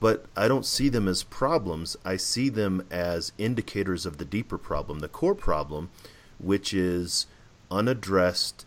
but 0.00 0.24
I 0.34 0.48
don't 0.48 0.64
see 0.64 0.88
them 0.88 1.06
as 1.06 1.22
problems. 1.22 1.96
I 2.04 2.16
see 2.16 2.48
them 2.48 2.86
as 2.90 3.32
indicators 3.36 4.06
of 4.06 4.16
the 4.16 4.24
deeper 4.24 4.56
problem, 4.56 5.00
the 5.00 5.08
core 5.08 5.34
problem, 5.34 5.90
which 6.38 6.72
is 6.72 7.26
unaddressed 7.70 8.64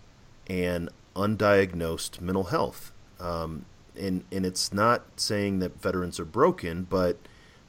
and 0.47 0.89
undiagnosed 1.15 2.21
mental 2.21 2.45
health. 2.45 2.91
Um, 3.19 3.65
and 3.99 4.23
and 4.31 4.45
it's 4.45 4.71
not 4.71 5.03
saying 5.15 5.59
that 5.59 5.81
veterans 5.81 6.19
are 6.19 6.25
broken, 6.25 6.83
but 6.83 7.17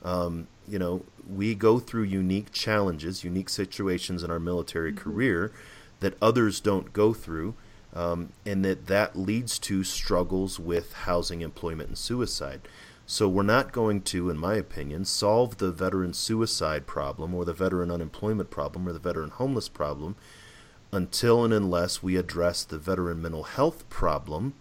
um, 0.03 0.49
you 0.69 0.79
know 0.79 1.05
we 1.29 1.55
go 1.55 1.79
through 1.79 2.05
unique 2.05 2.53
challenges, 2.53 3.25
unique 3.25 3.49
situations 3.49 4.23
in 4.23 4.31
our 4.31 4.39
military 4.39 4.93
mm-hmm. 4.93 5.11
career 5.11 5.53
that 6.01 6.15
others 6.21 6.61
don't 6.61 6.93
go 6.93 7.13
through, 7.13 7.55
um, 7.95 8.33
and 8.45 8.65
that 8.65 8.87
that 8.87 9.17
leads 9.17 9.59
to 9.59 9.83
struggles 9.83 10.61
with 10.61 10.93
housing, 10.93 11.41
employment, 11.41 11.89
and 11.89 11.99
suicide. 11.99 12.61
So 13.07 13.29
we're 13.29 13.45
not 13.45 13.71
going 13.71 14.03
to, 14.03 14.31
in 14.31 14.37
my 14.37 14.55
opinion, 14.55 15.05
solve 15.05 15.59
the 15.59 15.71
veteran 15.71 16.13
suicide 16.13 16.87
problem 16.87 17.35
or 17.35 17.45
the 17.45 17.53
veteran 17.53 17.91
unemployment 17.91 18.51
problem 18.51 18.89
or 18.89 18.93
the 18.93 18.99
veteran 18.99 19.31
homeless 19.31 19.69
problem 19.69 20.17
until 20.93 21.45
and 21.45 21.55
unless 21.55 22.03
we 22.03 22.17
address 22.17 22.65
the 22.65 22.79
veteran 22.79 23.23
mental 23.23 23.45
health 23.45 23.89
problem 23.91 24.55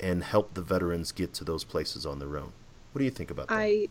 and 0.00 0.24
help 0.24 0.54
the 0.54 0.62
veterans 0.62 1.12
get 1.12 1.32
to 1.34 1.44
those 1.44 1.62
places 1.62 2.04
on 2.04 2.18
their 2.18 2.36
own. 2.36 2.52
What 2.92 2.98
do 2.98 3.04
you 3.04 3.10
think 3.10 3.30
about 3.30 3.48
that? 3.48 3.54
I 3.54 3.88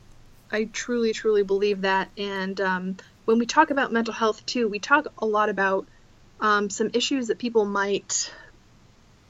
I 0.52 0.66
truly 0.66 1.14
truly 1.14 1.44
believe 1.44 1.82
that 1.82 2.10
and 2.18 2.60
um, 2.62 2.98
when 3.26 3.40
we 3.40 3.46
talk 3.46 3.72
about 3.72 3.92
mental 3.92 4.14
health 4.14 4.46
too, 4.46 4.68
we 4.68 4.80
talk 4.80 5.08
a 5.18 5.26
lot 5.26 5.50
about 5.50 5.88
um, 6.40 6.70
some 6.70 6.92
issues 6.94 7.28
that 7.28 7.40
people 7.40 7.66
might 7.66 8.32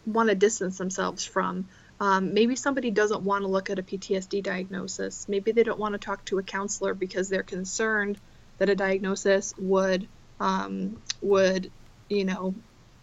want 0.05 0.29
to 0.29 0.35
distance 0.35 0.77
themselves 0.77 1.25
from. 1.25 1.67
Um, 1.99 2.33
maybe 2.33 2.55
somebody 2.55 2.91
doesn't 2.91 3.23
want 3.23 3.43
to 3.43 3.47
look 3.47 3.69
at 3.69 3.79
a 3.79 3.83
PTSD 3.83 4.43
diagnosis. 4.43 5.27
Maybe 5.27 5.51
they 5.51 5.63
don't 5.63 5.79
want 5.79 5.93
to 5.93 5.97
talk 5.97 6.23
to 6.25 6.37
a 6.37 6.43
counselor 6.43 6.93
because 6.93 7.27
they're 7.27 7.41
concerned 7.41 8.19
that 8.59 8.69
a 8.69 8.75
diagnosis 8.75 9.55
would 9.57 10.07
um, 10.39 11.01
would 11.21 11.71
you 12.09 12.25
know, 12.25 12.53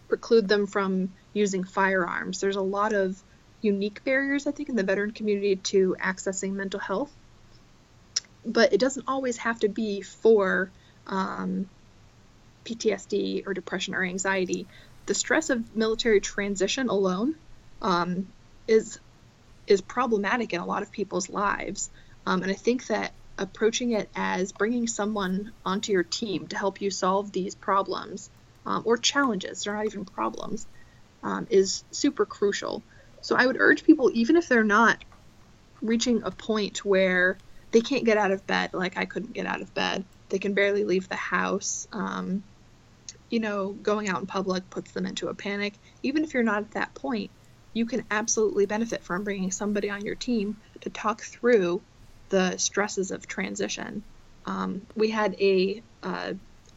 preclude 0.09 0.49
them 0.49 0.67
from 0.67 1.12
using 1.33 1.65
firearms. 1.65 2.41
There's 2.41 2.57
a 2.57 2.62
lot 2.62 2.93
of 2.93 3.21
unique 3.61 4.05
barriers, 4.05 4.47
I 4.47 4.53
think, 4.53 4.69
in 4.69 4.77
the 4.77 4.83
veteran 4.83 5.12
community 5.12 5.57
to 5.57 5.97
accessing 6.01 6.53
mental 6.53 6.81
health. 6.81 7.12
But 8.47 8.72
it 8.72 8.80
doesn't 8.80 9.09
always 9.09 9.38
have 9.38 9.61
to 9.61 9.68
be 9.68 10.03
for 10.03 10.70
um, 11.07 11.68
PTSD 12.64 13.47
or 13.47 13.55
depression 13.55 13.95
or 13.95 14.05
anxiety. 14.05 14.66
The 15.07 15.14
stress 15.14 15.51
of 15.51 15.76
military 15.76 16.20
transition 16.20 16.88
alone 16.88 17.34
um, 17.82 18.26
is 18.66 18.99
is 19.66 19.80
problematic 19.80 20.53
in 20.53 20.61
a 20.61 20.66
lot 20.66 20.82
of 20.82 20.92
people's 20.92 21.30
lives, 21.30 21.90
um, 22.26 22.42
and 22.42 22.51
I 22.51 22.55
think 22.55 22.86
that 22.88 23.12
approaching 23.38 23.92
it 23.92 24.09
as 24.14 24.53
bringing 24.53 24.86
someone 24.86 25.53
onto 25.64 25.92
your 25.92 26.03
team 26.03 26.47
to 26.49 26.57
help 26.57 26.80
you 26.80 26.90
solve 26.90 27.32
these 27.32 27.55
problems 27.55 28.30
um, 28.66 28.82
or 28.84 28.97
challenges, 28.97 29.64
they're 29.64 29.74
not 29.74 29.86
even 29.86 30.05
problems, 30.05 30.66
um, 31.22 31.47
is 31.51 31.84
super 31.90 32.24
crucial. 32.24 32.82
So 33.22 33.36
I 33.36 33.47
would 33.47 33.57
urge 33.59 33.84
people, 33.84 34.11
even 34.14 34.36
if 34.36 34.49
they're 34.49 34.62
not 34.62 35.03
reaching 35.82 36.22
a 36.22 36.30
point 36.30 36.84
where 36.84 37.38
they 37.75 37.81
can't 37.81 38.05
get 38.05 38.16
out 38.16 38.31
of 38.31 38.47
bed, 38.47 38.72
like 38.72 38.97
I 38.97 39.05
couldn't 39.05 39.33
get 39.33 39.47
out 39.47 39.61
of 39.61 39.75
bed, 39.75 40.05
they 40.29 40.39
can 40.39 40.55
barely 40.55 40.85
leave 40.85 41.09
the 41.09 41.16
house. 41.16 41.89
Um, 41.93 42.45
you 43.31 43.41
know, 43.41 43.72
going 43.72 44.09
out 44.09 44.20
in 44.20 44.27
public 44.27 44.70
puts 44.70 44.93
them 44.93 45.07
into 45.07 45.27
a 45.27 45.35
panic. 45.35 45.75
Even 46.05 46.22
if 46.22 46.35
you're 46.35 46.45
not 46.45 46.62
at 46.62 46.70
that 46.72 46.95
point, 46.95 47.33
you 47.72 47.85
can 47.85 48.05
absolutely 48.12 48.66
benefit 48.66 49.03
from 49.03 49.25
bringing 49.25 49.51
somebody 49.51 49.91
on 49.91 50.05
your 50.05 50.14
team 50.14 50.57
to 50.83 50.91
talk 50.91 51.20
through 51.22 51.83
the 52.29 52.57
stresses 52.59 53.11
of 53.11 53.27
transition. 53.27 54.05
Um, 54.47 54.83
we 54.95 55.11
had 55.11 55.35
a, 55.41 55.83
uh, 56.05 56.35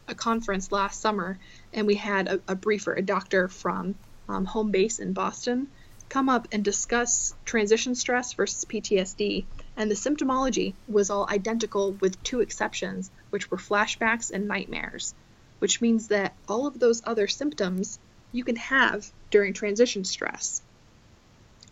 a 0.08 0.14
conference 0.16 0.72
last 0.72 1.00
summer 1.00 1.38
and 1.72 1.86
we 1.86 1.94
had 1.94 2.26
a, 2.26 2.40
a 2.48 2.56
briefer, 2.56 2.94
a 2.94 3.02
doctor 3.02 3.46
from 3.46 3.94
um, 4.28 4.44
home 4.44 4.72
base 4.72 4.98
in 4.98 5.12
Boston, 5.12 5.68
come 6.08 6.28
up 6.28 6.48
and 6.52 6.64
discuss 6.64 7.34
transition 7.44 7.94
stress 7.94 8.32
versus 8.32 8.64
PTSD. 8.64 9.44
And 9.78 9.90
the 9.90 9.94
symptomology 9.96 10.76
was 10.88 11.08
all 11.10 11.26
identical 11.30 11.94
with 12.02 12.22
two 12.22 12.40
exceptions, 12.40 13.10
which 13.30 13.50
were 13.50 13.58
flashbacks 13.58 14.30
and 14.32 14.48
nightmares. 14.48 15.14
which 15.58 15.80
means 15.80 16.08
that 16.08 16.36
all 16.48 16.66
of 16.66 16.78
those 16.78 17.02
other 17.04 17.26
symptoms 17.26 17.98
you 18.32 18.44
can 18.44 18.56
have 18.56 19.10
during 19.30 19.54
transition 19.54 20.04
stress. 20.04 20.62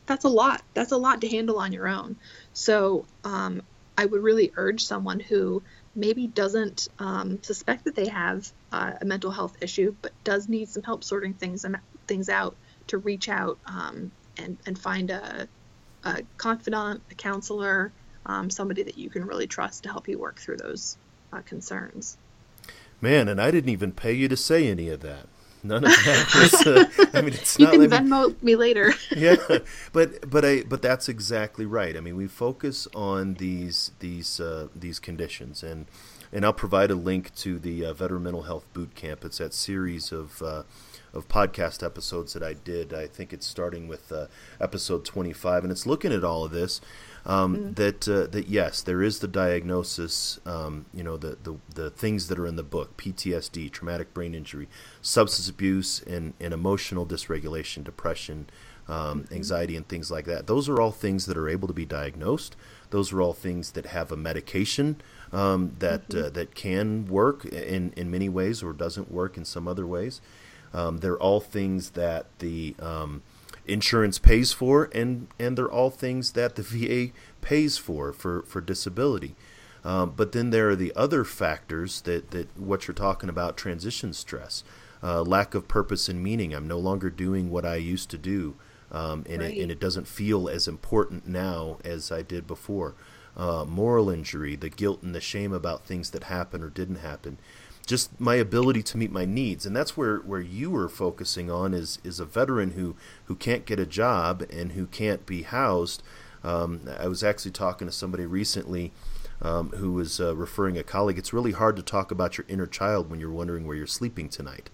That's 0.07 0.25
a 0.25 0.29
lot. 0.29 0.63
That's 0.75 0.93
a 0.93 0.97
lot 0.97 1.21
to 1.23 1.29
handle 1.29 1.59
on 1.59 1.73
your 1.73 1.89
own. 1.89 2.19
So 2.53 3.07
um, 3.25 3.63
I 3.97 4.07
would 4.07 4.23
really 4.23 4.53
urge 4.57 4.85
someone 4.85 5.21
who 5.21 5.65
maybe 5.95 6.29
doesn't 6.29 6.89
um, 6.99 7.43
suspect 7.43 7.85
that 7.85 7.97
they 7.97 8.09
have 8.09 8.51
uh, 8.73 8.95
a 9.01 9.05
mental 9.05 9.31
health 9.31 9.57
issue, 9.63 9.97
but 10.03 10.13
does 10.25 10.49
need 10.49 10.69
some 10.69 10.83
help 10.83 11.05
sorting 11.05 11.35
things 11.35 11.65
things 12.07 12.29
out 12.29 12.57
to 12.89 12.99
reach 12.99 13.29
out 13.29 13.59
um, 13.67 14.13
and 14.37 14.59
and 14.67 14.79
find 14.79 15.11
a, 15.11 15.49
a 16.07 16.23
confidant, 16.37 17.03
a 17.11 17.15
counselor, 17.15 17.93
um, 18.27 18.51
somebody 18.51 18.83
that 18.85 18.97
you 18.97 19.11
can 19.11 19.27
really 19.27 19.47
trust 19.47 19.83
to 19.85 19.91
help 19.91 20.09
you 20.09 20.19
work 20.19 20.39
through 20.39 20.57
those 20.59 20.97
uh, 21.33 21.41
concerns. 21.43 22.17
Man, 23.01 23.29
and 23.29 23.41
I 23.41 23.51
didn't 23.51 23.71
even 23.71 23.93
pay 23.93 24.13
you 24.13 24.29
to 24.29 24.37
say 24.37 24.69
any 24.69 24.89
of 24.89 25.01
that. 25.01 25.27
None 25.63 25.85
of 25.85 25.91
that 25.91 26.33
was. 26.35 26.67
Uh, 26.67 27.09
I 27.13 27.23
mean, 27.23 27.35
it's 27.35 27.59
you 27.59 27.67
not. 27.67 27.75
You 27.75 27.89
can 27.89 28.09
Venmo 28.09 28.41
me 28.43 28.57
later. 28.57 28.93
yeah, 29.17 29.37
but 29.93 30.31
but 30.31 30.45
I 30.45 30.63
but 30.63 30.81
that's 30.81 31.09
exactly 31.09 31.67
right. 31.67 31.97
I 31.97 32.01
mean, 32.01 32.17
we 32.17 32.29
focus 32.29 32.87
on 32.95 33.35
these 33.35 33.91
these 33.99 34.39
uh, 34.39 34.69
these 34.75 34.99
conditions, 35.01 35.63
and 35.63 35.87
and 36.33 36.45
I'll 36.45 36.53
provide 36.53 36.91
a 36.91 36.95
link 36.95 37.35
to 37.37 37.59
the 37.59 37.85
uh, 37.85 37.93
Veteran 37.95 38.23
Mental 38.23 38.43
Health 38.43 38.67
Boot 38.73 38.95
Camp. 38.95 39.25
It's 39.25 39.39
that 39.39 39.55
series 39.55 40.13
of 40.13 40.41
uh, 40.41 40.63
of 41.17 41.29
podcast 41.29 41.85
episodes 41.85 42.35
that 42.35 42.43
I 42.43 42.53
did. 42.53 42.93
I 42.93 43.07
think 43.07 43.33
it's 43.33 43.47
starting 43.47 43.89
with 43.89 44.13
uh, 44.13 44.27
episode 44.61 45.05
25, 45.05 45.65
and 45.65 45.73
it's 45.73 45.87
looking 45.87 46.13
at 46.13 46.23
all 46.23 46.45
of 46.45 46.53
this. 46.53 46.81
Um, 47.25 47.57
mm-hmm. 47.57 47.73
That 47.73 48.09
uh, 48.09 48.27
that 48.29 48.47
yes, 48.47 48.83
there 48.83 49.03
is 49.03 49.19
the 49.19 49.27
diagnosis. 49.27 50.39
Um, 50.47 50.87
you 50.95 51.03
know 51.03 51.17
the, 51.17 51.37
the 51.43 51.57
the 51.75 51.91
things 51.91 52.29
that 52.29 52.39
are 52.39 52.47
in 52.47 52.55
the 52.55 52.63
book: 52.63 52.97
PTSD, 52.97 53.73
traumatic 53.73 54.15
brain 54.15 54.35
injury, 54.35 54.69
substance 55.03 55.49
abuse, 55.49 56.01
and, 56.03 56.35
and 56.39 56.55
emotional 56.55 57.05
dysregulation, 57.05 57.83
depression, 57.83 58.49
um, 58.87 59.25
mm-hmm. 59.25 59.35
anxiety, 59.35 59.77
and 59.77 59.89
things 59.89 60.09
like 60.09 60.27
that. 60.27 60.47
Those 60.47 60.69
are 60.69 60.81
all 60.81 60.93
things 60.93 61.27
that 61.27 61.37
are 61.37 61.49
able 61.49 61.67
to 61.67 61.75
be 61.75 61.85
diagnosed. 61.85 62.55
Those 62.91 63.13
are 63.13 63.21
all 63.21 63.33
things 63.33 63.73
that 63.73 63.87
have 63.87 64.13
a 64.13 64.17
medication 64.17 65.01
um, 65.33 65.75
that 65.81 66.09
mm-hmm. 66.09 66.27
uh, 66.27 66.31
that 66.31 66.55
can 66.55 67.07
work 67.07 67.45
in 67.45 67.93
in 67.97 68.09
many 68.09 68.29
ways 68.29 68.63
or 68.63 68.73
doesn't 68.73 69.11
work 69.11 69.37
in 69.37 69.45
some 69.45 69.67
other 69.67 69.87
ways. 69.87 70.21
Um, 70.77 70.99
they're 70.99 71.19
all 71.19 71.41
things 71.41 71.91
that 71.93 72.27
the 72.39 72.77
um, 72.79 73.23
insurance 73.67 74.19
pays 74.19 74.53
for, 74.53 74.91
and 74.93 75.29
and 75.39 75.57
they're 75.57 75.73
all 75.73 75.89
things 75.89 76.33
that 76.33 76.55
the 76.57 76.63
VA 77.11 77.13
pays 77.41 77.79
for 77.79 78.13
for 78.13 78.43
for 78.43 78.61
disability. 78.61 79.35
Um, 79.85 80.13
but 80.15 80.33
then 80.33 80.51
there 80.51 80.69
are 80.69 80.77
the 80.77 80.93
other 80.95 81.25
factors 81.25 82.03
that 82.03 82.31
that 82.33 82.55
what 82.59 82.87
you're 82.87 82.95
talking 82.95 83.31
about 83.31 83.57
transition 83.57 84.13
stress, 84.13 84.65
uh, 85.03 85.23
lack 85.23 85.55
of 85.55 85.67
purpose 85.67 86.11
and 86.11 86.23
meaning. 86.23 86.55
I'm 86.55 86.69
no 86.69 86.79
longer 86.79 87.09
doing 87.09 87.51
what 87.51 87.65
I 87.65 87.77
used 87.77 88.11
to 88.11 88.19
do, 88.19 88.57
um, 88.93 89.25
and 89.27 89.41
right. 89.41 89.57
it 89.57 89.63
and 89.63 89.73
it 89.73 89.81
doesn't 89.81 90.07
feel 90.07 90.47
as 90.47 90.69
important 90.69 91.27
now 91.27 91.79
as 91.85 92.13
I 92.13 92.21
did 92.21 92.47
before. 92.47 92.95
Uh, 93.35 93.67
moral 93.67 94.09
injury, 94.09 94.57
the 94.57 94.71
guilt 94.71 95.03
and 95.03 95.15
the 95.15 95.21
shame 95.21 95.53
about 95.53 95.85
things 95.85 96.11
that 96.11 96.25
happened 96.25 96.65
or 96.65 96.71
didn't 96.71 96.97
happen 96.97 97.37
just 97.87 98.21
my 98.21 98.35
ability 98.35 98.83
to 98.83 98.99
meet 98.99 99.11
my 99.11 99.25
needs 99.25 99.65
and 99.65 99.75
that's 99.75 99.97
where, 99.97 100.19
where 100.19 100.41
you 100.41 100.71
were 100.71 100.89
focusing 100.89 101.51
on 101.51 101.73
is 101.73 101.99
is 102.05 102.21
a 102.21 102.25
veteran 102.25 102.73
who 102.73 102.97
who 103.27 103.35
can't 103.35 103.65
get 103.65 103.81
a 103.81 103.87
job 103.87 104.45
and 104.51 104.73
who 104.73 104.87
can't 104.87 105.25
be 105.25 105.43
housed 105.43 106.03
um, 106.45 106.83
I 106.99 107.09
was 107.09 107.25
actually 107.25 107.53
talking 107.53 107.87
to 107.87 107.93
somebody 107.93 108.27
recently 108.27 108.93
um, 109.41 109.71
who 109.71 109.93
was 109.93 110.21
uh, 110.21 110.37
referring 110.37 110.77
a 110.77 110.83
colleague 110.83 111.19
it's 111.19 111.33
really 111.33 111.53
hard 111.53 111.77
to 111.77 111.83
talk 111.83 112.11
about 112.11 112.37
your 112.37 112.45
inner 112.49 112.67
child 112.67 113.09
when 113.09 113.21
you're 113.21 113.31
wondering 113.31 113.67
where 113.67 113.77
you're 113.77 113.87
sleeping 113.87 114.29
tonight 114.29 114.69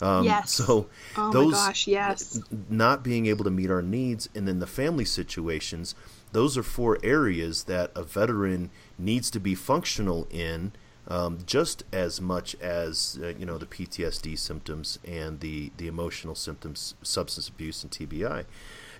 um, 0.00 0.24
yes. 0.24 0.52
So 0.52 0.88
oh 1.16 1.32
those 1.32 1.54
gosh, 1.54 1.86
yes. 1.86 2.40
not 2.68 3.02
being 3.02 3.26
able 3.26 3.44
to 3.44 3.50
meet 3.50 3.70
our 3.70 3.82
needs, 3.82 4.28
and 4.34 4.46
then 4.46 4.58
the 4.60 4.66
family 4.66 5.04
situations. 5.04 5.94
Those 6.30 6.58
are 6.58 6.62
four 6.62 6.98
areas 7.02 7.64
that 7.64 7.90
a 7.96 8.02
veteran 8.02 8.70
needs 8.98 9.30
to 9.30 9.40
be 9.40 9.54
functional 9.54 10.28
in 10.30 10.72
um, 11.08 11.38
just 11.46 11.84
as 11.90 12.20
much 12.20 12.54
as 12.56 13.18
uh, 13.22 13.28
you 13.28 13.46
know 13.46 13.58
the 13.58 13.66
PTSD 13.66 14.38
symptoms 14.38 14.98
and 15.06 15.40
the 15.40 15.72
the 15.78 15.88
emotional 15.88 16.34
symptoms, 16.34 16.94
substance 17.02 17.48
abuse 17.48 17.82
and 17.82 17.90
TBI, 17.90 18.44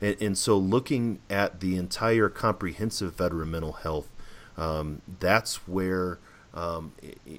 and, 0.00 0.16
and 0.20 0.38
so 0.38 0.56
looking 0.56 1.20
at 1.28 1.60
the 1.60 1.76
entire 1.76 2.28
comprehensive 2.30 3.14
veteran 3.14 3.50
mental 3.50 3.72
health, 3.72 4.08
um, 4.56 5.02
that's 5.20 5.68
where 5.68 6.18
um, 6.54 6.92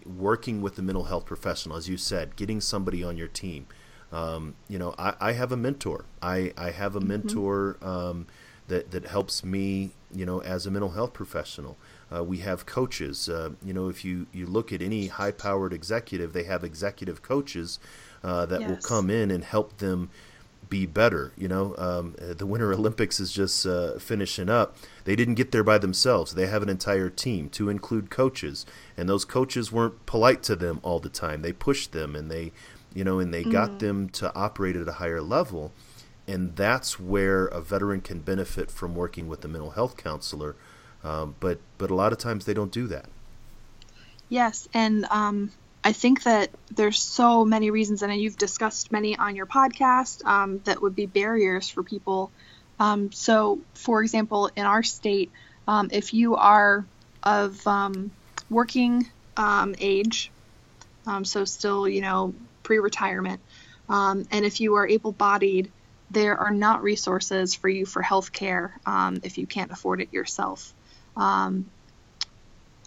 working 0.05 0.61
with 0.61 0.76
the 0.76 0.84
mental 0.84 1.05
health 1.05 1.26
professional, 1.26 1.76
as 1.76 1.89
you 1.89 1.97
said, 1.97 2.36
getting 2.36 2.61
somebody 2.61 3.03
on 3.03 3.17
your 3.17 3.28
team. 3.28 3.65
Um, 4.11 4.55
you 4.67 4.80
know, 4.80 4.93
I, 4.97 5.13
I, 5.20 5.32
have 5.34 5.51
a 5.51 5.57
mentor. 5.57 6.05
I, 6.22 6.51
I 6.57 6.72
have 6.72 6.95
a 6.95 6.99
mm-hmm. 6.99 7.09
mentor 7.09 7.78
um, 7.82 8.28
that 8.67 8.91
that 8.91 9.05
helps 9.05 9.43
me. 9.43 9.91
You 10.13 10.26
know, 10.26 10.41
as 10.41 10.65
a 10.65 10.72
mental 10.72 10.91
health 10.91 11.13
professional. 11.13 11.78
Uh, 12.14 12.24
we 12.24 12.39
have 12.39 12.66
coaches. 12.66 13.30
Uh, 13.30 13.51
you 13.64 13.74
know, 13.74 13.89
if 13.89 14.03
you, 14.03 14.28
you 14.32 14.45
look 14.45 14.74
at 14.74 14.82
any 14.82 15.07
high 15.07 15.32
powered 15.32 15.74
executive, 15.74 16.34
they 16.34 16.43
have 16.43 16.64
executive 16.64 17.22
coaches 17.22 17.80
uh, 18.24 18.45
that 18.45 18.62
yes. 18.62 18.70
will 18.70 18.78
come 18.78 19.10
in 19.10 19.32
and 19.32 19.43
help 19.43 19.78
them 19.78 20.10
be 20.70 20.86
better. 20.86 21.34
You 21.38 21.47
know, 21.47 21.76
um, 21.78 22.16
the 22.18 22.45
Winter 22.45 22.72
Olympics 22.74 23.20
is 23.20 23.32
just 23.32 23.66
uh, 23.66 23.97
finishing 23.99 24.49
up. 24.49 24.76
They 25.03 25.16
didn't 25.16 25.36
get 25.36 25.51
there 25.51 25.64
by 25.64 25.78
themselves. 25.78 26.36
They 26.36 26.47
have 26.47 26.64
an 26.64 26.70
entire 26.70 27.10
team 27.10 27.49
to 27.51 27.70
include 27.70 28.10
coaches, 28.10 28.66
and 28.95 29.10
those 29.10 29.26
coaches 29.26 29.72
weren't 29.72 30.05
polite 30.05 30.43
to 30.43 30.55
them 30.55 30.80
all 30.84 30.99
the 30.99 31.10
time. 31.10 31.41
They 31.41 31.53
pushed 31.53 31.91
them 31.91 32.16
and 32.16 32.30
they, 32.30 32.51
you 32.93 33.03
know, 33.03 33.20
and 33.20 33.34
they 33.34 33.41
mm-hmm. 33.41 33.51
got 33.51 33.80
them 33.80 34.10
to 34.10 34.34
operate 34.36 34.76
at 34.76 34.88
a 34.88 34.93
higher 34.93 35.22
level. 35.22 35.72
And 36.28 36.55
that's 36.55 36.99
where 36.99 37.47
a 37.47 37.60
veteran 37.60 38.01
can 38.01 38.20
benefit 38.20 38.70
from 38.70 38.93
working 38.93 39.28
with 39.28 39.43
a 39.43 39.47
mental 39.47 39.72
health 39.72 39.97
counselor 39.97 40.55
um, 41.03 41.35
but 41.39 41.59
but 41.77 41.89
a 41.89 41.95
lot 41.95 42.11
of 42.11 42.17
times 42.17 42.45
they 42.45 42.53
don't 42.53 42.71
do 42.71 42.87
that. 42.87 43.05
Yes, 44.27 44.67
and 44.73 45.05
um, 45.05 45.51
I 45.83 45.93
think 45.93 46.23
that 46.23 46.49
there's 46.71 47.01
so 47.01 47.45
many 47.45 47.71
reasons, 47.71 48.03
and 48.03 48.13
you've 48.15 48.37
discussed 48.37 48.91
many 48.91 49.17
on 49.17 49.35
your 49.35 49.45
podcast 49.45 50.25
um, 50.25 50.59
that 50.65 50.81
would 50.81 50.95
be 50.95 51.05
barriers 51.05 51.69
for 51.69 51.83
people. 51.83 52.31
Um, 52.79 53.11
so, 53.11 53.59
for 53.73 54.03
example, 54.03 54.49
in 54.55 54.65
our 54.65 54.83
state, 54.83 55.31
um, 55.67 55.89
if 55.91 56.13
you 56.13 56.35
are 56.35 56.85
of 57.23 57.65
um, 57.65 58.11
working 58.49 59.09
age, 59.37 60.31
so 61.23 61.45
still 61.45 61.87
you 61.87 62.01
know 62.01 62.33
pre-retirement, 62.63 63.39
and 63.89 64.27
if 64.31 64.59
you 64.59 64.75
are 64.75 64.87
able-bodied, 64.87 65.71
there 66.11 66.37
are 66.37 66.51
not 66.51 66.83
resources 66.83 67.55
for 67.55 67.69
you 67.69 67.85
for 67.85 68.01
health 68.01 68.31
care 68.31 68.77
if 69.23 69.37
you 69.37 69.47
can't 69.47 69.71
afford 69.71 70.01
it 70.01 70.13
yourself. 70.13 70.73
Um, 71.20 71.70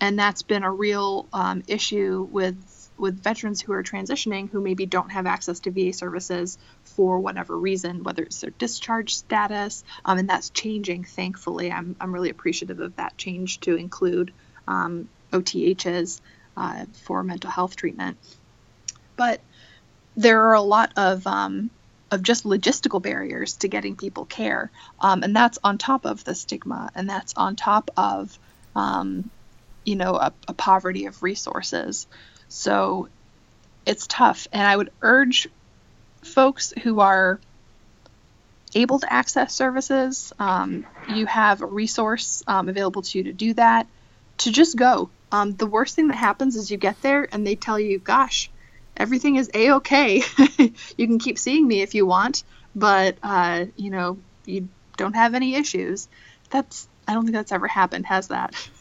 and 0.01 0.19
that's 0.19 0.43
been 0.43 0.65
a 0.65 0.73
real 0.73 1.29
um, 1.33 1.63
issue 1.69 2.27
with 2.31 2.57
with 2.99 3.23
veterans 3.23 3.61
who 3.61 3.73
are 3.73 3.83
transitioning 3.83 4.49
who 4.51 4.61
maybe 4.61 4.87
don't 4.87 5.11
have 5.11 5.27
access 5.27 5.61
to 5.61 5.71
VA 5.71 5.93
services 5.93 6.59
for 6.85 7.19
whatever 7.19 7.59
reason, 7.59 8.05
whether 8.05 8.23
it's 8.23 8.41
their 8.41 8.51
discharge 8.51 9.15
status, 9.15 9.83
um, 10.05 10.19
and 10.19 10.29
that's 10.29 10.51
changing. 10.51 11.05
Thankfully, 11.05 11.71
I'm 11.71 11.95
I'm 12.01 12.13
really 12.13 12.31
appreciative 12.31 12.81
of 12.81 12.97
that 12.97 13.17
change 13.17 13.61
to 13.61 13.77
include 13.77 14.33
um, 14.67 15.09
OTHs 15.33 16.21
uh, 16.57 16.87
for 17.05 17.23
mental 17.23 17.51
health 17.51 17.77
treatment. 17.77 18.17
But 19.17 19.41
there 20.17 20.49
are 20.49 20.55
a 20.55 20.63
lot 20.63 20.93
of 20.97 21.27
um, 21.27 21.71
of 22.13 22.23
just 22.23 22.45
logistical 22.45 23.03
barriers 23.03 23.57
to 23.57 23.69
getting 23.69 23.97
people 23.97 24.27
care. 24.27 24.71
Um, 25.01 25.23
and 25.23 25.35
that's 25.35 25.59
on 25.65 25.79
top 25.79 26.05
of 26.05 26.23
the 26.25 26.35
stigma, 26.35 26.91
and 26.95 27.09
that's 27.09 27.35
on 27.37 27.57
top 27.57 27.91
of, 27.97 28.39
um, 28.77 29.31
you 29.85 29.97
know, 29.97 30.15
a, 30.15 30.33
a 30.47 30.53
poverty 30.53 31.07
of 31.07 31.23
resources. 31.23 32.07
So 32.49 33.09
it's 33.87 34.07
tough. 34.07 34.47
And 34.53 34.63
I 34.63 34.77
would 34.77 34.91
urge 35.01 35.49
folks 36.23 36.75
who 36.83 37.01
are 37.01 37.41
able 38.75 38.99
to 38.99 39.13
access 39.13 39.55
services, 39.55 40.33
um, 40.39 40.87
you 41.09 41.27
have 41.27 41.63
a 41.63 41.67
resource 41.67 42.43
um, 42.47 42.69
available 42.69 43.03
to 43.03 43.19
you 43.19 43.25
to 43.25 43.33
do 43.33 43.55
that, 43.55 43.87
to 44.39 44.53
just 44.53 44.77
go. 44.77 45.11
Um, 45.31 45.53
the 45.53 45.67
worst 45.67 45.97
thing 45.97 46.09
that 46.09 46.17
happens 46.17 46.57
is 46.57 46.71
you 46.71 46.77
get 46.77 47.01
there 47.01 47.27
and 47.33 47.47
they 47.47 47.57
tell 47.57 47.81
you, 47.81 47.99
gosh, 47.99 48.51
everything 48.97 49.37
is 49.37 49.51
a 49.55 49.73
okay. 49.73 50.23
you 50.59 51.07
can 51.07 51.19
keep 51.19 51.39
seeing 51.39 51.67
me 51.67 51.83
if 51.83 51.95
you 51.95 52.07
want, 52.07 52.45
but 52.75 53.17
uh, 53.23 53.67
you 53.77 53.91
know 53.91 54.19
you 54.45 54.69
don't 54.97 55.15
have 55.15 55.35
any 55.35 55.55
issues. 55.55 56.09
That's 56.51 56.89
I 57.07 57.15
don't 57.15 57.25
think 57.25 57.35
that's 57.35 57.53
ever 57.53 57.67
happened, 57.67 58.07
has 58.07 58.29
that? 58.29 58.55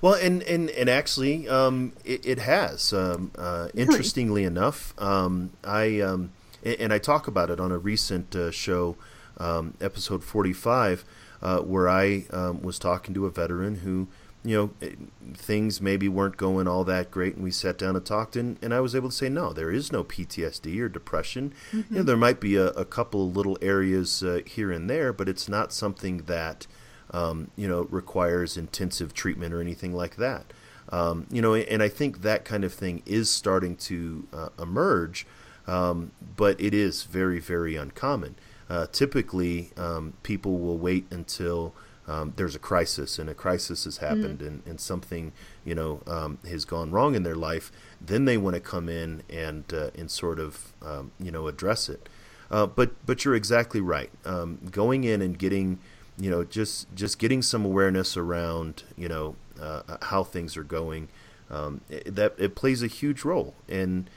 Well, 0.00 0.14
and 0.14 0.42
and 0.44 0.70
and 0.70 0.88
actually, 0.88 1.48
um, 1.48 1.92
it, 2.04 2.24
it, 2.24 2.38
has. 2.38 2.92
Um, 2.92 3.32
uh, 3.36 3.68
interestingly 3.74 4.44
enough, 4.44 4.94
um, 5.00 5.50
I 5.62 6.00
um, 6.00 6.32
and 6.64 6.92
I 6.92 6.98
talk 6.98 7.26
about 7.26 7.50
it 7.50 7.60
on 7.60 7.70
a 7.72 7.78
recent 7.78 8.34
uh, 8.34 8.50
show, 8.50 8.96
um, 9.36 9.74
episode 9.80 10.24
forty-five, 10.24 11.04
uh, 11.42 11.58
where 11.58 11.88
I 11.88 12.24
um, 12.30 12.62
was 12.62 12.78
talking 12.78 13.14
to 13.14 13.26
a 13.26 13.30
veteran 13.30 13.76
who 13.76 14.08
you 14.44 14.56
know, 14.56 14.70
eh, 14.86 14.94
things 15.34 15.80
maybe 15.80 16.08
weren't 16.08 16.36
going 16.36 16.68
all 16.68 16.84
that 16.84 17.10
great, 17.10 17.34
and 17.34 17.42
we 17.42 17.50
sat 17.50 17.78
down 17.78 17.96
and 17.96 18.04
talked, 18.04 18.36
and, 18.36 18.58
and 18.62 18.74
I 18.74 18.80
was 18.80 18.94
able 18.94 19.08
to 19.08 19.14
say, 19.14 19.28
no, 19.28 19.52
there 19.52 19.70
is 19.70 19.90
no 19.90 20.04
PTSD 20.04 20.78
or 20.80 20.88
depression. 20.88 21.54
Mm-hmm. 21.72 21.94
You 21.94 22.00
know, 22.00 22.04
there 22.04 22.16
might 22.16 22.40
be 22.40 22.56
a, 22.56 22.66
a 22.68 22.84
couple 22.84 23.30
little 23.30 23.56
areas 23.62 24.22
uh, 24.22 24.40
here 24.44 24.70
and 24.70 24.88
there, 24.88 25.12
but 25.12 25.28
it's 25.28 25.48
not 25.48 25.72
something 25.72 26.18
that, 26.24 26.66
um, 27.10 27.50
you 27.56 27.66
know, 27.66 27.82
requires 27.90 28.56
intensive 28.58 29.14
treatment 29.14 29.54
or 29.54 29.60
anything 29.60 29.94
like 29.94 30.16
that. 30.16 30.52
Um, 30.90 31.26
you 31.30 31.40
know, 31.40 31.54
and 31.54 31.82
I 31.82 31.88
think 31.88 32.20
that 32.20 32.44
kind 32.44 32.62
of 32.62 32.72
thing 32.72 33.02
is 33.06 33.30
starting 33.30 33.76
to 33.76 34.28
uh, 34.32 34.48
emerge, 34.60 35.26
um, 35.66 36.12
but 36.36 36.60
it 36.60 36.74
is 36.74 37.04
very, 37.04 37.40
very 37.40 37.76
uncommon. 37.76 38.36
Uh, 38.68 38.86
typically, 38.92 39.70
um, 39.78 40.12
people 40.22 40.58
will 40.58 40.78
wait 40.78 41.06
until 41.10 41.74
um, 42.06 42.32
there's 42.36 42.54
a 42.54 42.58
crisis 42.58 43.18
and 43.18 43.30
a 43.30 43.34
crisis 43.34 43.84
has 43.84 43.98
happened 43.98 44.40
mm 44.40 44.46
and, 44.46 44.62
and 44.66 44.80
something 44.80 45.32
you 45.64 45.74
know 45.74 46.02
um, 46.06 46.38
has 46.48 46.64
gone 46.64 46.90
wrong 46.90 47.14
in 47.14 47.22
their 47.22 47.34
life, 47.34 47.72
then 48.00 48.24
they 48.24 48.36
want 48.36 48.54
to 48.54 48.60
come 48.60 48.88
in 48.88 49.22
and 49.30 49.64
uh, 49.72 49.90
and 49.96 50.10
sort 50.10 50.38
of 50.38 50.72
um, 50.82 51.12
you 51.18 51.30
know 51.30 51.48
address 51.48 51.88
it. 51.88 52.08
Uh, 52.50 52.66
but 52.66 52.90
but 53.06 53.24
you're 53.24 53.34
exactly 53.34 53.80
right. 53.80 54.10
Um, 54.24 54.58
going 54.70 55.04
in 55.04 55.22
and 55.22 55.38
getting 55.38 55.78
you 56.18 56.30
know 56.30 56.44
just 56.44 56.94
just 56.94 57.18
getting 57.18 57.42
some 57.42 57.64
awareness 57.64 58.16
around 58.16 58.84
you 58.96 59.08
know 59.08 59.36
uh, 59.60 59.82
how 60.02 60.22
things 60.22 60.56
are 60.56 60.64
going 60.64 61.08
um, 61.50 61.80
that 62.06 62.34
it 62.38 62.54
plays 62.54 62.82
a 62.82 62.86
huge 62.86 63.24
role 63.24 63.54
and 63.68 64.08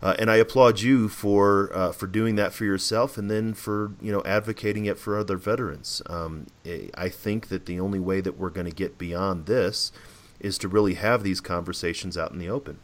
uh, 0.00 0.14
and 0.18 0.30
I 0.30 0.36
applaud 0.36 0.80
you 0.80 1.08
for 1.08 1.70
uh, 1.74 1.92
for 1.92 2.06
doing 2.06 2.36
that 2.36 2.52
for 2.52 2.64
yourself, 2.64 3.18
and 3.18 3.30
then 3.30 3.52
for 3.54 3.92
you 4.00 4.12
know 4.12 4.22
advocating 4.24 4.86
it 4.86 4.98
for 4.98 5.18
other 5.18 5.36
veterans. 5.36 6.00
Um, 6.06 6.46
I 6.94 7.08
think 7.08 7.48
that 7.48 7.66
the 7.66 7.80
only 7.80 7.98
way 7.98 8.20
that 8.20 8.38
we're 8.38 8.50
going 8.50 8.66
to 8.66 8.74
get 8.74 8.96
beyond 8.96 9.46
this 9.46 9.90
is 10.38 10.56
to 10.58 10.68
really 10.68 10.94
have 10.94 11.24
these 11.24 11.40
conversations 11.40 12.16
out 12.16 12.30
in 12.30 12.38
the 12.38 12.48
open. 12.48 12.78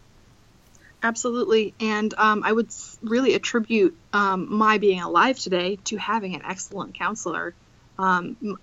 Absolutely, 1.05 1.75
and 1.79 2.13
um, 2.15 2.43
I 2.45 2.51
would 2.51 2.71
really 3.03 3.35
attribute 3.35 3.97
um, 4.13 4.53
my 4.53 4.79
being 4.79 5.01
alive 5.01 5.39
today 5.39 5.77
to 5.85 5.97
having 5.97 6.35
an 6.35 6.43
excellent 6.45 6.95
counselor. 6.95 7.55
Um, 7.97 8.59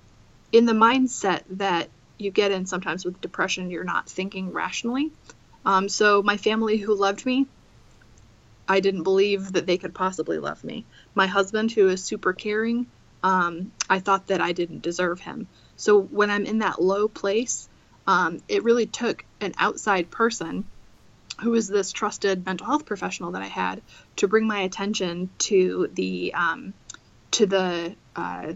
in 0.52 0.66
the 0.66 0.74
mindset 0.74 1.44
that 1.52 1.88
you 2.18 2.32
get 2.32 2.52
in 2.52 2.66
sometimes 2.66 3.06
with 3.06 3.22
depression, 3.22 3.70
you're 3.70 3.86
not 3.86 4.10
thinking 4.10 4.52
rationally. 4.52 5.12
Um, 5.66 5.88
so 5.88 6.22
my 6.22 6.36
family 6.36 6.78
who 6.78 6.94
loved 6.94 7.26
me 7.26 7.46
I 8.68 8.80
didn't 8.80 9.04
believe 9.04 9.54
that 9.54 9.66
they 9.66 9.78
could 9.78 9.94
possibly 9.94 10.38
love 10.38 10.64
me. 10.64 10.86
My 11.16 11.28
husband, 11.28 11.72
who 11.72 11.90
is 11.90 12.04
super 12.04 12.34
caring, 12.34 12.88
um, 13.24 13.72
I 13.90 14.00
thought 14.00 14.28
that 14.28 14.42
I 14.42 14.52
didn't 14.52 14.82
deserve 14.82 15.20
him. 15.20 15.48
So 15.76 16.02
when 16.02 16.30
I'm 16.30 16.46
in 16.46 16.60
that 16.60 16.82
low 16.82 17.08
place, 17.08 17.68
um, 18.08 18.42
it 18.48 18.64
really 18.64 18.86
took 18.86 19.26
an 19.40 19.54
outside 19.58 20.10
person 20.10 20.66
who 21.42 21.52
was 21.52 21.68
this 21.68 21.92
trusted 21.92 22.46
mental 22.46 22.68
health 22.68 22.86
professional 22.86 23.32
that 23.32 23.42
I 23.42 23.48
had 23.48 23.82
to 24.18 24.28
bring 24.28 24.46
my 24.46 24.60
attention 24.62 25.30
to 25.40 25.90
the 25.94 26.34
um, 26.34 26.74
to 27.32 27.46
the 27.46 27.96
uh, 28.16 28.54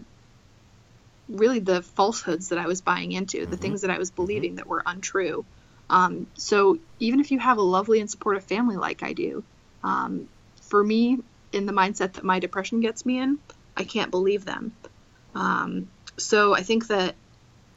really 1.28 1.58
the 1.58 1.82
falsehoods 1.82 2.50
that 2.50 2.58
I 2.58 2.66
was 2.66 2.80
buying 2.80 3.12
into, 3.12 3.38
mm-hmm. 3.38 3.50
the 3.50 3.56
things 3.56 3.82
that 3.82 3.90
I 3.90 3.98
was 3.98 4.10
believing 4.10 4.50
mm-hmm. 4.50 4.56
that 4.56 4.66
were 4.66 4.82
untrue. 4.84 5.44
Um, 5.88 6.26
so 6.34 6.78
even 6.98 7.20
if 7.20 7.30
you 7.30 7.38
have 7.38 7.58
a 7.58 7.62
lovely 7.62 8.00
and 8.00 8.10
supportive 8.10 8.44
family 8.44 8.76
like 8.76 9.02
I 9.02 9.12
do, 9.12 9.44
um, 9.86 10.28
for 10.62 10.82
me, 10.82 11.18
in 11.52 11.64
the 11.64 11.72
mindset 11.72 12.14
that 12.14 12.24
my 12.24 12.40
depression 12.40 12.80
gets 12.80 13.06
me 13.06 13.20
in, 13.20 13.38
I 13.76 13.84
can't 13.84 14.10
believe 14.10 14.44
them. 14.44 14.72
Um, 15.34 15.88
so 16.18 16.54
I 16.54 16.62
think 16.62 16.88
that 16.88 17.14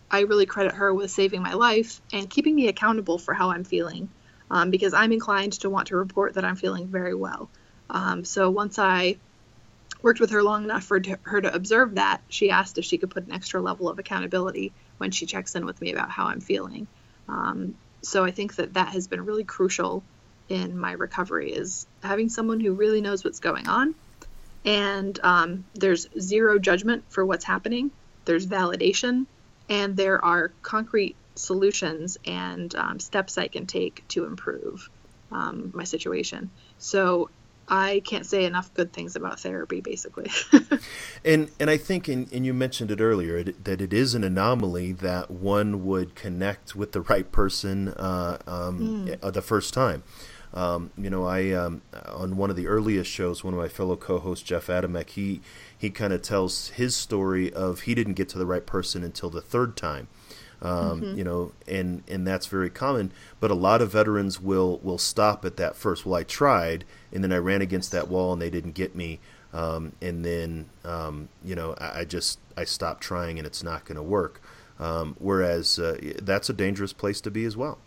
I 0.10 0.22
really 0.22 0.48
credit 0.48 0.74
her 0.74 0.92
with 0.92 1.12
saving 1.12 1.44
my 1.44 1.54
life 1.54 2.02
and 2.12 2.28
keeping 2.28 2.56
me 2.56 2.68
accountable 2.68 3.20
for 3.20 3.34
how 3.36 3.52
I'm 3.52 3.64
feeling 3.64 4.10
um, 4.50 4.72
because 4.72 4.96
I'm 4.96 5.12
inclined 5.12 5.54
to 5.62 5.70
want 5.70 5.90
to 5.90 5.98
report 5.98 6.34
that 6.34 6.44
I'm 6.44 6.56
feeling 6.56 6.88
very 6.88 7.14
well. 7.14 7.48
Um, 7.92 8.26
so 8.26 8.50
once 8.50 8.80
I 8.80 9.18
worked 10.02 10.20
with 10.20 10.32
her 10.32 10.42
long 10.42 10.64
enough 10.64 10.84
for 10.84 11.00
her 11.24 11.42
to 11.42 11.54
observe 11.54 11.96
that, 11.96 12.22
she 12.30 12.50
asked 12.50 12.80
if 12.80 12.86
she 12.86 12.98
could 12.98 13.12
put 13.12 13.28
an 13.28 13.34
extra 13.34 13.62
level 13.62 13.88
of 13.88 14.00
accountability 14.00 14.74
when 14.98 15.12
she 15.12 15.28
checks 15.28 15.54
in 15.54 15.66
with 15.66 15.80
me 15.80 15.92
about 15.92 16.10
how 16.10 16.26
I'm 16.26 16.42
feeling. 16.42 16.88
Um, 17.28 17.76
so 18.02 18.26
I 18.26 18.32
think 18.32 18.56
that 18.56 18.74
that 18.74 18.90
has 18.90 19.08
been 19.08 19.26
really 19.26 19.44
crucial 19.44 20.04
in 20.50 20.78
my 20.78 20.92
recovery 20.92 21.52
is 21.52 21.88
having 22.04 22.28
someone 22.30 22.60
who 22.60 22.74
really 22.74 23.02
knows 23.02 23.24
what's 23.24 23.40
going 23.40 23.68
on. 23.68 23.96
And 24.66 25.18
um, 25.24 25.66
there's 25.76 26.08
zero 26.20 26.60
judgment 26.60 27.06
for 27.10 27.26
what's 27.26 27.46
happening. 27.46 27.92
There's 28.26 28.46
validation. 28.46 29.26
And 29.70 29.96
there 29.96 30.24
are 30.24 30.52
concrete 30.62 31.16
solutions 31.36 32.18
and 32.26 32.76
um, 32.76 33.00
steps 33.00 33.38
i 33.38 33.48
can 33.48 33.66
take 33.66 34.06
to 34.10 34.26
improve 34.26 34.90
um, 35.32 35.72
my 35.74 35.84
situation. 35.86 36.50
So 36.78 37.30
i 37.72 38.02
can't 38.04 38.26
say 38.26 38.46
enough 38.46 38.74
good 38.74 38.92
things 38.92 39.16
about 39.16 39.40
therapy 39.40 39.80
basically. 39.80 40.32
And 41.24 41.52
and 41.60 41.70
i 41.70 41.78
think 41.78 42.08
and, 42.08 42.32
and 42.34 42.46
you 42.46 42.54
mentioned 42.54 42.92
it 42.92 43.00
earlier 43.00 43.38
it, 43.38 43.64
that 43.66 43.80
it 43.80 43.94
is 43.94 44.16
an 44.16 44.24
anomaly 44.24 44.94
that 44.94 45.30
one 45.30 45.86
would 45.86 46.16
connect 46.16 46.76
with 46.76 46.94
the 46.94 47.02
right 47.02 47.32
person 47.32 47.90
uh, 47.90 48.38
mm. 48.48 49.34
the 49.34 49.42
first 49.42 49.74
time 49.74 50.04
um, 50.54 50.92
you 50.98 51.10
know, 51.10 51.26
I 51.26 51.52
um, 51.52 51.82
on 52.08 52.38
one 52.38 52.50
of 52.50 52.56
the 52.56 52.68
earliest 52.68 53.10
shows, 53.10 53.44
one 53.44 53.54
of 53.54 53.60
my 53.60 53.68
fellow 53.68 53.96
co-hosts, 53.96 54.44
Jeff 54.44 54.68
Adamek, 54.68 55.12
he 55.12 55.42
he 55.78 55.90
kind 55.90 56.12
of 56.12 56.22
tells 56.22 56.70
his 56.70 56.96
story 56.96 57.54
of 57.54 57.82
he 57.82 57.94
didn't 57.94 58.14
get 58.14 58.30
to 58.30 58.38
the 58.38 58.46
right 58.46 58.66
person 58.66 59.04
until 59.04 59.30
the 59.30 59.42
third 59.42 59.76
time. 59.78 60.08
Um, 60.62 61.02
mm-hmm. 61.02 61.18
You 61.18 61.24
know, 61.24 61.52
and 61.68 62.04
and 62.08 62.28
that's 62.28 62.48
very 62.48 62.70
common. 62.70 63.12
But 63.40 63.52
a 63.52 63.56
lot 63.56 63.82
of 63.82 63.92
veterans 63.92 64.42
will 64.42 64.80
will 64.84 64.98
stop 64.98 65.46
at 65.46 65.58
that 65.58 65.76
first. 65.76 66.06
Well, 66.06 66.16
I 66.16 66.24
tried, 66.24 66.84
and 67.14 67.24
then 67.24 67.32
I 67.32 67.38
ran 67.38 67.62
against 67.62 67.92
that 67.92 68.08
wall, 68.08 68.34
and 68.34 68.42
they 68.42 68.50
didn't 68.50 68.74
get 68.74 68.96
me. 68.96 69.20
Um, 69.54 69.94
and 70.02 70.26
then 70.26 70.70
um, 70.84 71.30
you 71.44 71.56
know, 71.56 71.76
I, 71.78 72.02
I, 72.02 72.06
just 72.06 72.40
I 72.58 72.66
stopped 72.66 73.02
trying, 73.02 73.38
and 73.38 73.48
it's 73.48 73.64
not 73.64 73.86
going 73.86 73.96
to 73.96 74.04
work. 74.04 74.42
Um, 74.80 75.16
whereas 75.20 75.78
uh, 75.78 75.98
that's 76.22 76.50
a 76.50 76.54
dangerous 76.54 76.94
place 76.94 77.20
to 77.22 77.32
be 77.32 77.46
as 77.46 77.58
well. 77.58 77.80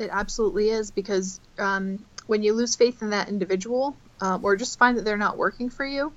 It 0.00 0.10
absolutely 0.12 0.70
is 0.70 0.90
because 0.90 1.40
um, 1.58 2.04
when 2.26 2.42
you 2.42 2.54
lose 2.54 2.76
faith 2.76 3.02
in 3.02 3.10
that 3.10 3.28
individual 3.28 3.96
um, 4.20 4.44
or 4.44 4.56
just 4.56 4.78
find 4.78 4.98
that 4.98 5.04
they're 5.04 5.16
not 5.16 5.36
working 5.36 5.70
for 5.70 5.84
you, 5.84 6.12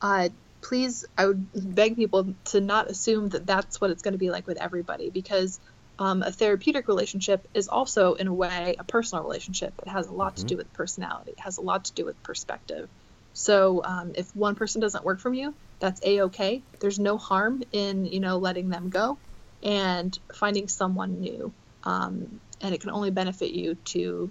uh, 0.00 0.28
please, 0.60 1.04
I 1.16 1.26
would 1.26 1.74
beg 1.74 1.96
people 1.96 2.34
to 2.46 2.60
not 2.60 2.88
assume 2.88 3.30
that 3.30 3.46
that's 3.46 3.80
what 3.80 3.90
it's 3.90 4.02
going 4.02 4.12
to 4.12 4.18
be 4.18 4.30
like 4.30 4.46
with 4.46 4.58
everybody 4.58 5.10
because 5.10 5.60
um, 5.98 6.22
a 6.22 6.32
therapeutic 6.32 6.88
relationship 6.88 7.46
is 7.54 7.68
also, 7.68 8.14
in 8.14 8.26
a 8.26 8.34
way, 8.34 8.76
a 8.78 8.84
personal 8.84 9.22
relationship. 9.22 9.74
It 9.82 9.88
has 9.88 10.06
a 10.06 10.12
lot 10.12 10.34
mm-hmm. 10.34 10.42
to 10.42 10.54
do 10.54 10.56
with 10.56 10.72
personality, 10.72 11.32
it 11.32 11.40
has 11.40 11.58
a 11.58 11.60
lot 11.60 11.84
to 11.86 11.92
do 11.92 12.04
with 12.04 12.20
perspective. 12.22 12.88
So 13.34 13.82
um, 13.84 14.12
if 14.14 14.34
one 14.36 14.54
person 14.54 14.80
doesn't 14.80 15.04
work 15.04 15.20
from 15.20 15.34
you, 15.34 15.54
that's 15.78 16.00
a 16.04 16.22
okay. 16.22 16.62
There's 16.80 16.98
no 16.98 17.18
harm 17.18 17.62
in 17.72 18.06
you 18.06 18.20
know 18.20 18.38
letting 18.38 18.68
them 18.68 18.90
go 18.90 19.18
and 19.62 20.16
finding 20.34 20.68
someone 20.68 21.20
new. 21.20 21.52
Um, 21.84 22.40
and 22.62 22.74
it 22.74 22.80
can 22.80 22.90
only 22.90 23.10
benefit 23.10 23.50
you 23.50 23.74
to 23.74 24.30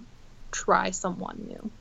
try 0.52 0.90
someone 0.90 1.46
new. 1.48 1.72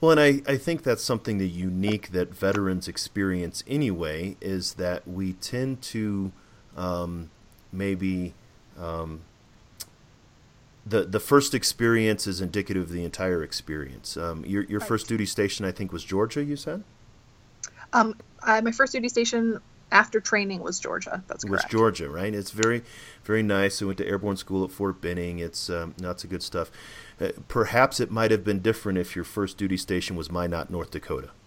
Well, 0.00 0.12
and 0.12 0.20
I, 0.20 0.42
I 0.46 0.56
think 0.56 0.84
that's 0.84 1.02
something 1.02 1.38
that 1.38 1.46
unique 1.46 2.12
that 2.12 2.32
veterans 2.32 2.86
experience 2.86 3.64
anyway 3.66 4.36
is 4.40 4.74
that 4.74 5.06
we 5.08 5.32
tend 5.34 5.82
to 5.82 6.30
um, 6.76 7.30
maybe 7.72 8.34
um, 8.78 9.22
the 10.86 11.02
the 11.02 11.18
first 11.18 11.52
experience 11.52 12.28
is 12.28 12.40
indicative 12.40 12.84
of 12.84 12.90
the 12.90 13.04
entire 13.04 13.42
experience. 13.42 14.16
Um, 14.16 14.44
your 14.44 14.62
your 14.64 14.78
right. 14.78 14.88
first 14.88 15.08
duty 15.08 15.26
station, 15.26 15.64
I 15.64 15.72
think, 15.72 15.92
was 15.92 16.04
Georgia. 16.04 16.44
You 16.44 16.56
said. 16.56 16.84
Um, 17.92 18.14
uh, 18.42 18.60
my 18.62 18.70
first 18.70 18.92
duty 18.92 19.08
station 19.08 19.58
after 19.90 20.20
training 20.20 20.60
was 20.60 20.78
Georgia. 20.78 21.22
That's 21.28 21.44
correct. 21.44 21.64
Was 21.64 21.70
Georgia, 21.70 22.08
right? 22.08 22.34
It's 22.34 22.50
very, 22.50 22.82
very 23.24 23.42
nice. 23.42 23.82
I 23.82 23.86
went 23.86 23.98
to 23.98 24.06
airborne 24.06 24.36
school 24.36 24.64
at 24.64 24.70
Fort 24.70 25.00
Benning. 25.00 25.38
It's 25.38 25.70
um, 25.70 25.94
lots 26.00 26.24
of 26.24 26.30
good 26.30 26.42
stuff. 26.42 26.70
Uh, 27.20 27.28
perhaps 27.48 28.00
it 28.00 28.10
might 28.10 28.30
have 28.30 28.44
been 28.44 28.60
different 28.60 28.98
if 28.98 29.16
your 29.16 29.24
first 29.24 29.58
duty 29.58 29.76
station 29.76 30.16
was 30.16 30.30
Minot, 30.30 30.70
North 30.70 30.90
Dakota. 30.90 31.30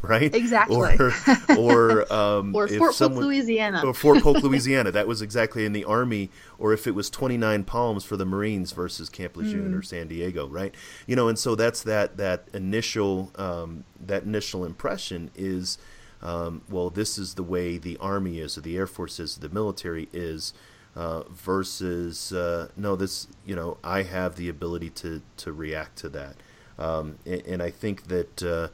Right, 0.00 0.32
exactly, 0.32 0.76
or 0.76 1.12
or, 1.58 2.12
um, 2.12 2.54
or 2.54 2.68
Fort 2.68 2.94
someone, 2.94 3.22
Polk, 3.22 3.26
Louisiana, 3.26 3.82
or 3.84 3.92
Fort 3.92 4.22
Polk, 4.22 4.36
Louisiana. 4.44 4.92
That 4.92 5.08
was 5.08 5.20
exactly 5.22 5.64
in 5.64 5.72
the 5.72 5.82
Army, 5.84 6.30
or 6.56 6.72
if 6.72 6.86
it 6.86 6.94
was 6.94 7.10
Twenty 7.10 7.36
Nine 7.36 7.64
Palms 7.64 8.04
for 8.04 8.16
the 8.16 8.24
Marines 8.24 8.70
versus 8.70 9.08
Camp 9.08 9.36
Lejeune 9.36 9.72
mm. 9.72 9.76
or 9.76 9.82
San 9.82 10.06
Diego, 10.06 10.46
right? 10.46 10.72
You 11.08 11.16
know, 11.16 11.26
and 11.26 11.36
so 11.36 11.56
that's 11.56 11.82
that 11.82 12.16
that 12.16 12.44
initial 12.54 13.32
um, 13.34 13.82
that 14.00 14.22
initial 14.22 14.64
impression 14.64 15.32
is 15.34 15.78
um, 16.22 16.62
well, 16.68 16.90
this 16.90 17.18
is 17.18 17.34
the 17.34 17.42
way 17.42 17.78
the 17.78 17.96
Army 17.98 18.40
is, 18.40 18.58
or 18.58 18.60
the 18.60 18.76
Air 18.76 18.86
Force 18.86 19.20
is, 19.20 19.36
the 19.36 19.48
military 19.48 20.08
is, 20.12 20.52
uh, 20.96 21.22
versus 21.30 22.32
uh, 22.32 22.68
no, 22.76 22.96
this 22.96 23.28
you 23.46 23.54
know 23.54 23.78
I 23.84 24.02
have 24.02 24.34
the 24.36 24.48
ability 24.48 24.90
to 24.90 25.22
to 25.38 25.52
react 25.52 25.96
to 25.98 26.08
that, 26.08 26.34
um, 26.78 27.18
and, 27.24 27.42
and, 27.42 27.62
I 27.62 27.70
think 27.70 28.08
that 28.08 28.42
uh, 28.42 28.68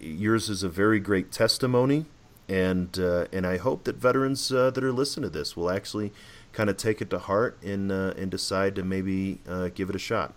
yours 0.00 0.48
is 0.48 0.64
a 0.64 0.68
very 0.68 0.98
great 0.98 1.30
testimony, 1.30 2.06
and 2.48 2.98
uh, 2.98 3.26
and 3.32 3.46
I 3.46 3.58
hope 3.58 3.84
that 3.84 3.96
veterans 3.96 4.50
uh, 4.50 4.70
that 4.72 4.82
are 4.82 4.92
listening 4.92 5.30
to 5.30 5.38
this 5.38 5.56
will 5.56 5.70
actually 5.70 6.12
kind 6.52 6.68
of 6.68 6.76
take 6.76 7.00
it 7.00 7.08
to 7.10 7.20
heart 7.20 7.56
and 7.62 7.92
uh, 7.92 8.14
and 8.16 8.28
decide 8.28 8.74
to 8.74 8.82
maybe 8.82 9.38
give 9.76 9.90
it 9.90 9.94
a 9.94 10.00
shot. 10.00 10.34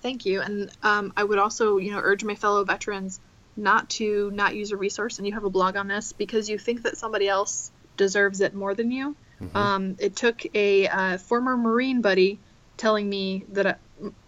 Thank 0.00 0.24
you, 0.24 0.42
and 0.42 0.70
um, 0.84 1.12
I 1.16 1.24
would 1.24 1.38
also 1.38 1.78
you 1.78 1.90
know 1.90 2.00
urge 2.00 2.22
my 2.22 2.36
fellow 2.36 2.62
veterans 2.62 3.18
not 3.56 3.90
to 3.90 4.30
not 4.32 4.54
use 4.54 4.72
a 4.72 4.76
resource, 4.76 5.18
and 5.18 5.26
you 5.26 5.34
have 5.34 5.44
a 5.44 5.50
blog 5.50 5.76
on 5.76 5.88
this 5.88 6.12
because 6.12 6.48
you 6.48 6.58
think 6.58 6.82
that 6.82 6.96
somebody 6.96 7.28
else 7.28 7.70
deserves 7.96 8.40
it 8.40 8.54
more 8.54 8.74
than 8.74 8.90
you. 8.90 9.16
Mm-hmm. 9.40 9.56
Um, 9.56 9.96
it 9.98 10.16
took 10.16 10.42
a 10.54 10.88
uh, 10.88 11.18
former 11.18 11.56
Marine 11.56 12.00
buddy 12.00 12.38
telling 12.76 13.08
me 13.08 13.44
that 13.50 13.66
I, 13.66 13.74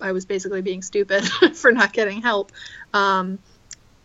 I 0.01 0.13
was 0.13 0.27
basically 0.27 0.63
being 0.63 0.83
stupid 0.83 1.25
for 1.55 1.73
not 1.73 1.93
getting 1.93 2.23
help. 2.23 2.53
Um, 2.93 3.39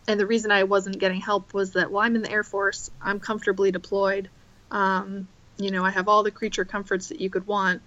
and 0.08 0.18
the 0.18 0.26
reason 0.26 0.50
I 0.50 0.64
wasn't 0.64 0.98
getting 0.98 1.20
help 1.20 1.54
was 1.54 1.72
that, 1.72 1.90
well, 1.90 2.02
I'm 2.02 2.16
in 2.16 2.22
the 2.22 2.30
Air 2.30 2.42
Force, 2.42 2.90
I'm 3.00 3.20
comfortably 3.20 3.70
deployed. 3.70 4.28
Um, 4.70 5.28
you 5.56 5.70
know, 5.70 5.84
I 5.84 5.90
have 5.90 6.08
all 6.08 6.22
the 6.22 6.30
creature 6.30 6.64
comforts 6.64 7.08
that 7.08 7.20
you 7.20 7.30
could 7.30 7.46
want. 7.46 7.82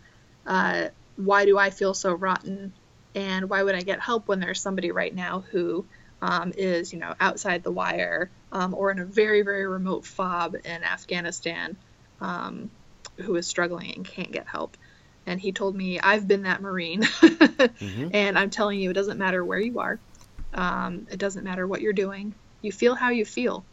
Uh, 0.45 0.89
why 1.15 1.45
do 1.45 1.57
I 1.57 1.69
feel 1.69 1.93
so 1.93 2.13
rotten? 2.13 2.73
And 3.15 3.49
why 3.49 3.63
would 3.63 3.75
I 3.75 3.81
get 3.81 3.99
help 3.99 4.27
when 4.27 4.39
there's 4.39 4.61
somebody 4.61 4.91
right 4.91 5.13
now 5.13 5.43
who 5.51 5.85
um, 6.23 6.53
is, 6.55 6.93
you 6.93 6.99
know, 6.99 7.13
outside 7.19 7.63
the 7.63 7.71
wire 7.71 8.29
um, 8.53 8.73
or 8.73 8.91
in 8.91 8.99
a 8.99 9.05
very, 9.05 9.41
very 9.41 9.67
remote 9.67 10.05
fob 10.05 10.55
in 10.55 10.83
Afghanistan 10.83 11.75
um, 12.21 12.71
who 13.17 13.35
is 13.35 13.45
struggling 13.45 13.93
and 13.93 14.05
can't 14.05 14.31
get 14.31 14.47
help? 14.47 14.77
And 15.25 15.39
he 15.39 15.51
told 15.51 15.75
me, 15.75 15.99
I've 15.99 16.25
been 16.25 16.43
that 16.43 16.61
Marine. 16.61 17.01
mm-hmm. 17.01 18.07
And 18.13 18.39
I'm 18.39 18.49
telling 18.49 18.79
you, 18.79 18.89
it 18.89 18.93
doesn't 18.93 19.17
matter 19.17 19.43
where 19.43 19.59
you 19.59 19.79
are, 19.79 19.99
um, 20.53 21.07
it 21.11 21.19
doesn't 21.19 21.43
matter 21.43 21.67
what 21.67 21.81
you're 21.81 21.91
doing. 21.91 22.33
You 22.61 22.71
feel 22.71 22.95
how 22.95 23.09
you 23.09 23.25
feel. 23.25 23.65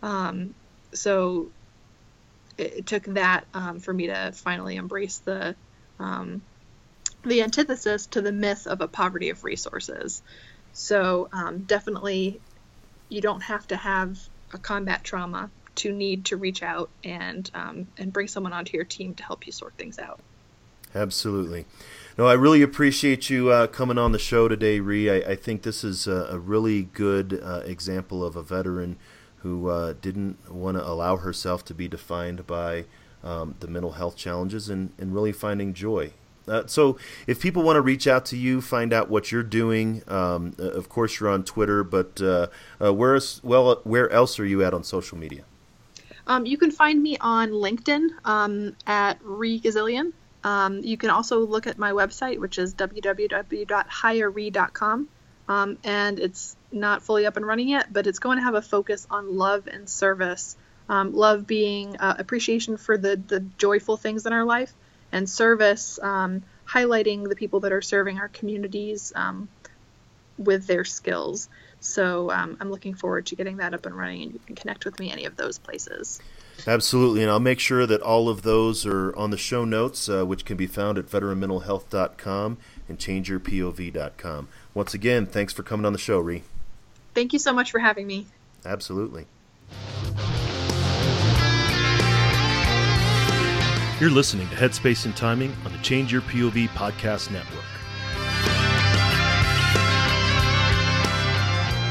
Um, 0.00 0.54
so 0.92 1.50
it, 2.56 2.74
it, 2.78 2.86
took 2.86 3.02
that 3.14 3.46
um, 3.52 3.80
for 3.80 3.92
me 3.92 4.06
to 4.06 4.30
finally 4.32 4.76
embrace 4.76 5.18
the 5.18 5.56
um, 5.98 6.40
the 7.24 7.42
antithesis 7.42 8.06
to 8.06 8.20
the 8.20 8.32
myth 8.32 8.66
of 8.68 8.80
a 8.80 8.88
poverty 8.88 9.30
of 9.30 9.42
resources. 9.44 10.22
So 10.72 11.28
um, 11.32 11.60
definitely, 11.64 12.40
you 13.08 13.20
don't 13.20 13.42
have 13.42 13.66
to 13.68 13.76
have 13.76 14.18
a 14.52 14.58
combat 14.58 15.04
trauma 15.04 15.50
to 15.76 15.92
need 15.92 16.26
to 16.26 16.36
reach 16.36 16.62
out 16.62 16.90
and 17.04 17.50
um, 17.54 17.86
and 17.98 18.12
bring 18.12 18.28
someone 18.28 18.52
onto 18.52 18.76
your 18.76 18.84
team 18.84 19.14
to 19.14 19.22
help 19.22 19.46
you 19.46 19.52
sort 19.52 19.74
things 19.74 19.98
out. 19.98 20.20
Absolutely. 20.94 21.66
No, 22.18 22.26
I 22.26 22.32
really 22.32 22.62
appreciate 22.62 23.30
you 23.30 23.50
uh, 23.50 23.68
coming 23.68 23.96
on 23.96 24.12
the 24.12 24.18
show 24.18 24.48
today, 24.48 24.80
Ree. 24.80 25.08
I, 25.08 25.30
I 25.30 25.36
think 25.36 25.62
this 25.62 25.84
is 25.84 26.06
a, 26.08 26.28
a 26.30 26.38
really 26.38 26.82
good 26.82 27.40
uh, 27.42 27.62
example 27.64 28.24
of 28.24 28.34
a 28.34 28.42
veteran 28.42 28.96
who 29.38 29.68
uh, 29.68 29.94
didn't 30.02 30.52
want 30.52 30.76
to 30.76 30.86
allow 30.86 31.16
herself 31.16 31.64
to 31.66 31.74
be 31.74 31.88
defined 31.88 32.46
by 32.46 32.84
um, 33.22 33.54
the 33.60 33.68
mental 33.68 33.92
health 33.92 34.16
challenges 34.16 34.68
and, 34.68 34.92
and 34.98 35.14
really 35.14 35.32
finding 35.32 35.72
joy. 35.72 36.12
Uh, 36.48 36.66
so, 36.66 36.98
if 37.26 37.40
people 37.40 37.62
want 37.62 37.76
to 37.76 37.80
reach 37.80 38.06
out 38.06 38.24
to 38.26 38.36
you, 38.36 38.60
find 38.60 38.92
out 38.92 39.08
what 39.08 39.30
you're 39.30 39.42
doing, 39.42 40.02
um, 40.08 40.54
uh, 40.58 40.70
of 40.70 40.88
course 40.88 41.20
you're 41.20 41.28
on 41.28 41.44
Twitter, 41.44 41.84
but 41.84 42.20
uh, 42.20 42.48
where, 42.92 43.14
is, 43.14 43.40
well, 43.44 43.80
where 43.84 44.10
else 44.10 44.40
are 44.40 44.46
you 44.46 44.64
at 44.64 44.74
on 44.74 44.82
social 44.82 45.16
media? 45.16 45.44
Um, 46.26 46.46
you 46.46 46.58
can 46.58 46.70
find 46.70 47.02
me 47.02 47.16
on 47.18 47.50
LinkedIn 47.50 48.08
um, 48.24 48.76
at 48.86 49.18
Ree 49.22 49.60
Gazillion. 49.60 50.12
Um, 50.44 50.78
you 50.78 50.96
can 50.96 51.10
also 51.10 51.40
look 51.40 51.66
at 51.66 51.76
my 51.76 51.90
website, 51.92 52.38
which 52.38 52.56
is 52.58 52.74
www.hiree.com. 52.74 55.08
Um, 55.48 55.78
and 55.82 56.20
it's 56.20 56.56
not 56.70 57.02
fully 57.02 57.26
up 57.26 57.36
and 57.36 57.44
running 57.44 57.68
yet, 57.68 57.92
but 57.92 58.06
it's 58.06 58.20
going 58.20 58.38
to 58.38 58.44
have 58.44 58.54
a 58.54 58.62
focus 58.62 59.08
on 59.10 59.36
love 59.36 59.66
and 59.66 59.88
service. 59.88 60.56
Um, 60.88 61.12
love 61.12 61.44
being 61.46 61.96
uh, 61.96 62.14
appreciation 62.18 62.76
for 62.76 62.96
the, 62.96 63.16
the 63.16 63.40
joyful 63.58 63.96
things 63.96 64.26
in 64.26 64.32
our 64.32 64.44
life, 64.44 64.72
and 65.12 65.28
service 65.28 65.98
um, 66.02 66.42
highlighting 66.68 67.28
the 67.28 67.36
people 67.36 67.60
that 67.60 67.72
are 67.72 67.82
serving 67.82 68.18
our 68.18 68.28
communities 68.28 69.12
um, 69.16 69.48
with 70.38 70.66
their 70.66 70.84
skills. 70.84 71.48
So 71.80 72.30
um, 72.30 72.56
I'm 72.60 72.70
looking 72.70 72.94
forward 72.94 73.26
to 73.26 73.36
getting 73.36 73.56
that 73.56 73.74
up 73.74 73.86
and 73.86 73.96
running, 73.96 74.22
and 74.22 74.32
you 74.34 74.40
can 74.46 74.54
connect 74.54 74.84
with 74.84 74.98
me 74.98 75.10
any 75.10 75.24
of 75.24 75.36
those 75.36 75.58
places. 75.58 76.20
Absolutely, 76.66 77.22
and 77.22 77.30
I'll 77.30 77.40
make 77.40 77.58
sure 77.58 77.86
that 77.86 78.02
all 78.02 78.28
of 78.28 78.42
those 78.42 78.84
are 78.84 79.16
on 79.16 79.30
the 79.30 79.38
show 79.38 79.64
notes, 79.64 80.08
uh, 80.08 80.24
which 80.24 80.44
can 80.44 80.56
be 80.56 80.66
found 80.66 80.98
at 80.98 81.06
veteranmentalhealth.com 81.06 82.58
and 82.88 82.98
changeyourpov.com. 82.98 84.48
Once 84.74 84.94
again, 84.94 85.26
thanks 85.26 85.52
for 85.52 85.62
coming 85.62 85.86
on 85.86 85.92
the 85.92 85.98
show, 85.98 86.18
Ree. 86.18 86.42
Thank 87.14 87.32
you 87.32 87.38
so 87.38 87.52
much 87.52 87.70
for 87.70 87.78
having 87.78 88.06
me. 88.06 88.26
Absolutely. 88.64 89.26
You're 94.00 94.08
listening 94.08 94.48
to 94.48 94.56
Headspace 94.56 95.04
and 95.04 95.14
Timing 95.14 95.54
on 95.62 95.72
the 95.72 95.78
Change 95.80 96.10
Your 96.10 96.22
POV 96.22 96.68
podcast 96.68 97.30
network. 97.30 97.62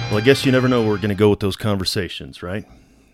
Well, 0.09 0.17
I 0.17 0.21
guess 0.25 0.43
you 0.43 0.51
never 0.51 0.67
know 0.67 0.81
where 0.81 0.89
we're 0.89 0.97
going 0.97 1.09
to 1.09 1.15
go 1.15 1.29
with 1.29 1.39
those 1.39 1.55
conversations, 1.55 2.41
right? 2.41 2.65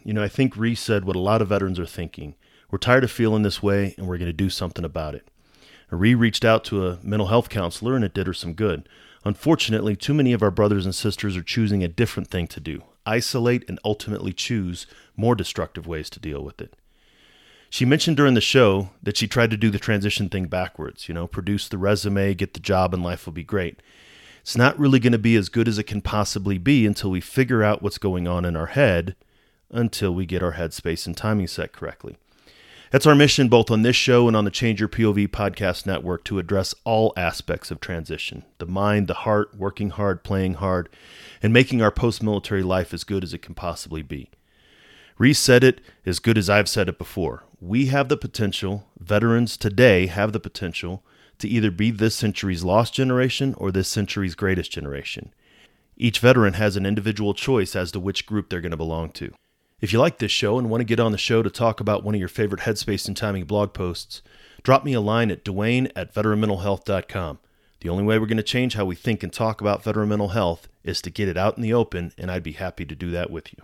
You 0.06 0.14
know, 0.14 0.24
I 0.24 0.30
think 0.30 0.56
Reese 0.56 0.80
said 0.80 1.04
what 1.04 1.18
a 1.18 1.20
lot 1.20 1.42
of 1.42 1.50
veterans 1.50 1.78
are 1.78 1.86
thinking. 1.86 2.36
We're 2.72 2.78
tired 2.78 3.04
of 3.04 3.12
feeling 3.12 3.44
this 3.44 3.62
way 3.62 3.96
and 3.98 4.08
we're 4.08 4.18
going 4.18 4.30
to 4.30 4.34
do 4.34 4.50
something 4.50 4.86
about 4.86 5.14
it. 5.14 5.30
Ree 5.92 6.16
reached 6.16 6.46
out 6.46 6.64
to 6.66 6.88
a 6.88 7.00
mental 7.04 7.28
health 7.28 7.50
counselor 7.50 7.98
and 7.98 8.06
it 8.06 8.14
did 8.14 8.28
her 8.28 8.34
some 8.34 8.54
good. 8.54 8.88
Unfortunately, 9.26 9.98
too 9.98 10.14
many 10.14 10.32
of 10.32 10.42
our 10.42 10.52
brothers 10.52 10.86
and 10.86 10.96
sisters 10.96 11.36
are 11.36 11.44
choosing 11.44 11.84
a 11.84 11.90
different 11.90 12.30
thing 12.30 12.48
to 12.48 12.62
do 12.62 12.82
isolate 13.06 13.66
and 13.68 13.78
ultimately 13.84 14.32
choose 14.32 14.88
more 15.18 15.36
destructive 15.36 15.86
ways 15.86 16.10
to 16.10 16.20
deal 16.22 16.42
with 16.42 16.62
it. 16.62 16.76
She 17.70 17.86
mentioned 17.86 18.18
during 18.18 18.36
the 18.36 18.42
show 18.42 18.90
that 19.04 19.18
she 19.18 19.28
tried 19.28 19.52
to 19.52 19.58
do 19.58 19.70
the 19.70 19.80
transition 19.80 20.30
thing 20.30 20.46
backwards, 20.46 21.08
you 21.08 21.14
know, 21.14 21.28
produce 21.28 21.68
the 21.68 21.78
resume, 21.78 22.34
get 22.34 22.54
the 22.54 22.60
job, 22.60 22.94
and 22.94 23.04
life 23.04 23.26
will 23.26 23.34
be 23.34 23.44
great. 23.44 23.82
It's 24.42 24.56
not 24.56 24.78
really 24.78 25.00
going 25.00 25.12
to 25.12 25.18
be 25.18 25.36
as 25.36 25.50
good 25.50 25.68
as 25.68 25.80
it 25.80 25.84
can 25.84 26.02
possibly 26.02 26.58
be 26.58 26.86
until 26.86 27.12
we 27.12 27.20
figure 27.20 27.64
out 27.64 27.82
what's 27.82 27.98
going 27.98 28.28
on 28.28 28.46
in 28.46 28.56
our 28.56 28.68
head 28.68 29.16
until 29.72 30.14
we 30.14 30.26
get 30.26 30.44
our 30.44 30.54
headspace 30.54 31.08
and 31.08 31.18
timing 31.18 31.48
set 31.48 31.74
correctly. 31.74 32.16
That's 32.92 33.08
our 33.08 33.16
mission 33.16 33.50
both 33.50 33.72
on 33.72 33.82
this 33.82 33.96
show 33.96 34.28
and 34.28 34.38
on 34.38 34.46
the 34.46 34.52
Change 34.52 34.80
Your 34.80 34.88
POV 34.88 35.28
podcast 35.30 35.86
network 35.86 36.24
to 36.26 36.40
address 36.40 36.76
all 36.84 37.14
aspects 37.18 37.72
of 37.72 37.80
transition 37.80 38.46
the 38.60 38.66
mind, 38.66 39.08
the 39.08 39.16
heart, 39.16 39.58
working 39.58 39.90
hard, 39.90 40.24
playing 40.24 40.56
hard, 40.56 40.88
and 41.42 41.52
making 41.52 41.82
our 41.82 41.92
post 41.92 42.24
military 42.24 42.64
life 42.64 42.94
as 42.94 43.04
good 43.04 43.24
as 43.24 43.34
it 43.34 43.42
can 43.42 43.56
possibly 43.56 44.02
be. 44.02 44.30
Said 45.34 45.64
it 45.64 45.82
as 46.06 46.20
good 46.20 46.38
as 46.38 46.50
I've 46.50 46.70
said 46.70 46.88
it 46.88 46.98
before. 46.98 47.44
We 47.68 47.88
have 47.88 48.10
the 48.10 48.18
potential, 48.18 48.86
veterans 49.00 49.58
today 49.58 50.06
have 50.06 50.34
the 50.34 50.40
potential, 50.40 51.04
to 51.40 51.48
either 51.48 51.72
be 51.72 51.90
this 51.90 52.14
century's 52.14 52.64
lost 52.64 52.94
generation 52.94 53.56
or 53.58 53.72
this 53.72 53.88
century's 53.88 54.36
greatest 54.36 54.72
generation. 54.72 55.34
Each 55.98 56.20
veteran 56.20 56.54
has 56.54 56.76
an 56.76 56.86
individual 56.86 57.34
choice 57.34 57.76
as 57.76 57.92
to 57.94 58.00
which 58.00 58.28
group 58.28 58.50
they're 58.50 58.62
going 58.62 58.70
to 58.70 58.78
belong 58.78 59.10
to. 59.14 59.34
If 59.82 59.92
you 59.92 59.98
like 59.98 60.20
this 60.20 60.32
show 60.32 60.60
and 60.60 60.70
want 60.70 60.82
to 60.82 60.86
get 60.86 61.00
on 61.00 61.12
the 61.12 61.18
show 61.18 61.42
to 61.42 61.50
talk 61.50 61.80
about 61.80 62.04
one 62.04 62.14
of 62.14 62.20
your 62.20 62.28
favorite 62.28 62.62
Headspace 62.62 63.08
and 63.08 63.18
Timing 63.18 63.46
blog 63.46 63.74
posts, 63.74 64.22
drop 64.62 64.86
me 64.86 64.94
a 64.94 65.02
line 65.02 65.32
at 65.32 65.44
Duane 65.44 65.90
at 65.96 66.14
veteranmentalhealth.com. 66.14 67.40
The 67.80 67.90
only 67.90 68.04
way 68.04 68.20
we're 68.20 68.28
going 68.28 68.38
to 68.38 68.44
change 68.44 68.76
how 68.76 68.86
we 68.86 68.96
think 68.96 69.24
and 69.24 69.34
talk 69.34 69.60
about 69.60 69.84
veteran 69.84 70.10
mental 70.10 70.30
health 70.30 70.68
is 70.84 71.02
to 71.02 71.10
get 71.10 71.28
it 71.28 71.36
out 71.36 71.58
in 71.58 71.64
the 71.64 71.74
open, 71.74 72.14
and 72.16 72.30
I'd 72.30 72.44
be 72.44 72.52
happy 72.52 72.86
to 72.86 72.94
do 72.94 73.10
that 73.10 73.32
with 73.32 73.52
you. 73.54 73.64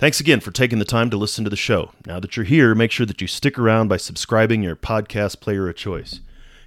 Thanks 0.00 0.18
again 0.18 0.40
for 0.40 0.50
taking 0.50 0.78
the 0.78 0.86
time 0.86 1.10
to 1.10 1.18
listen 1.18 1.44
to 1.44 1.50
the 1.50 1.56
show. 1.56 1.90
Now 2.06 2.18
that 2.20 2.34
you're 2.34 2.46
here, 2.46 2.74
make 2.74 2.90
sure 2.90 3.04
that 3.04 3.20
you 3.20 3.26
stick 3.26 3.58
around 3.58 3.88
by 3.88 3.98
subscribing 3.98 4.62
your 4.62 4.74
podcast 4.74 5.40
player 5.40 5.68
of 5.68 5.76
choice. 5.76 6.20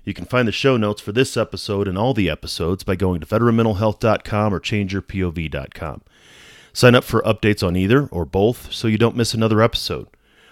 You 0.06 0.14
can 0.14 0.26
find 0.26 0.48
the 0.48 0.52
show 0.52 0.78
notes 0.78 1.02
for 1.02 1.12
this 1.12 1.36
episode 1.36 1.88
and 1.88 1.98
all 1.98 2.14
the 2.14 2.30
episodes 2.30 2.84
by 2.84 2.96
going 2.96 3.22
to 3.22 3.26
veteranmentalhealth.com 3.26 4.54
or 4.54 4.60
changeyourpov.com. 4.60 6.02
Sign 6.74 6.94
up 6.94 7.04
for 7.04 7.24
updates 7.24 7.66
on 7.68 7.76
either 7.76 8.06
or 8.12 8.24
both 8.24 8.72
so 8.72 8.88
you 8.88 9.00
don't 9.00 9.18
miss 9.18 9.34
another 9.34 9.64
episode. 9.64 10.06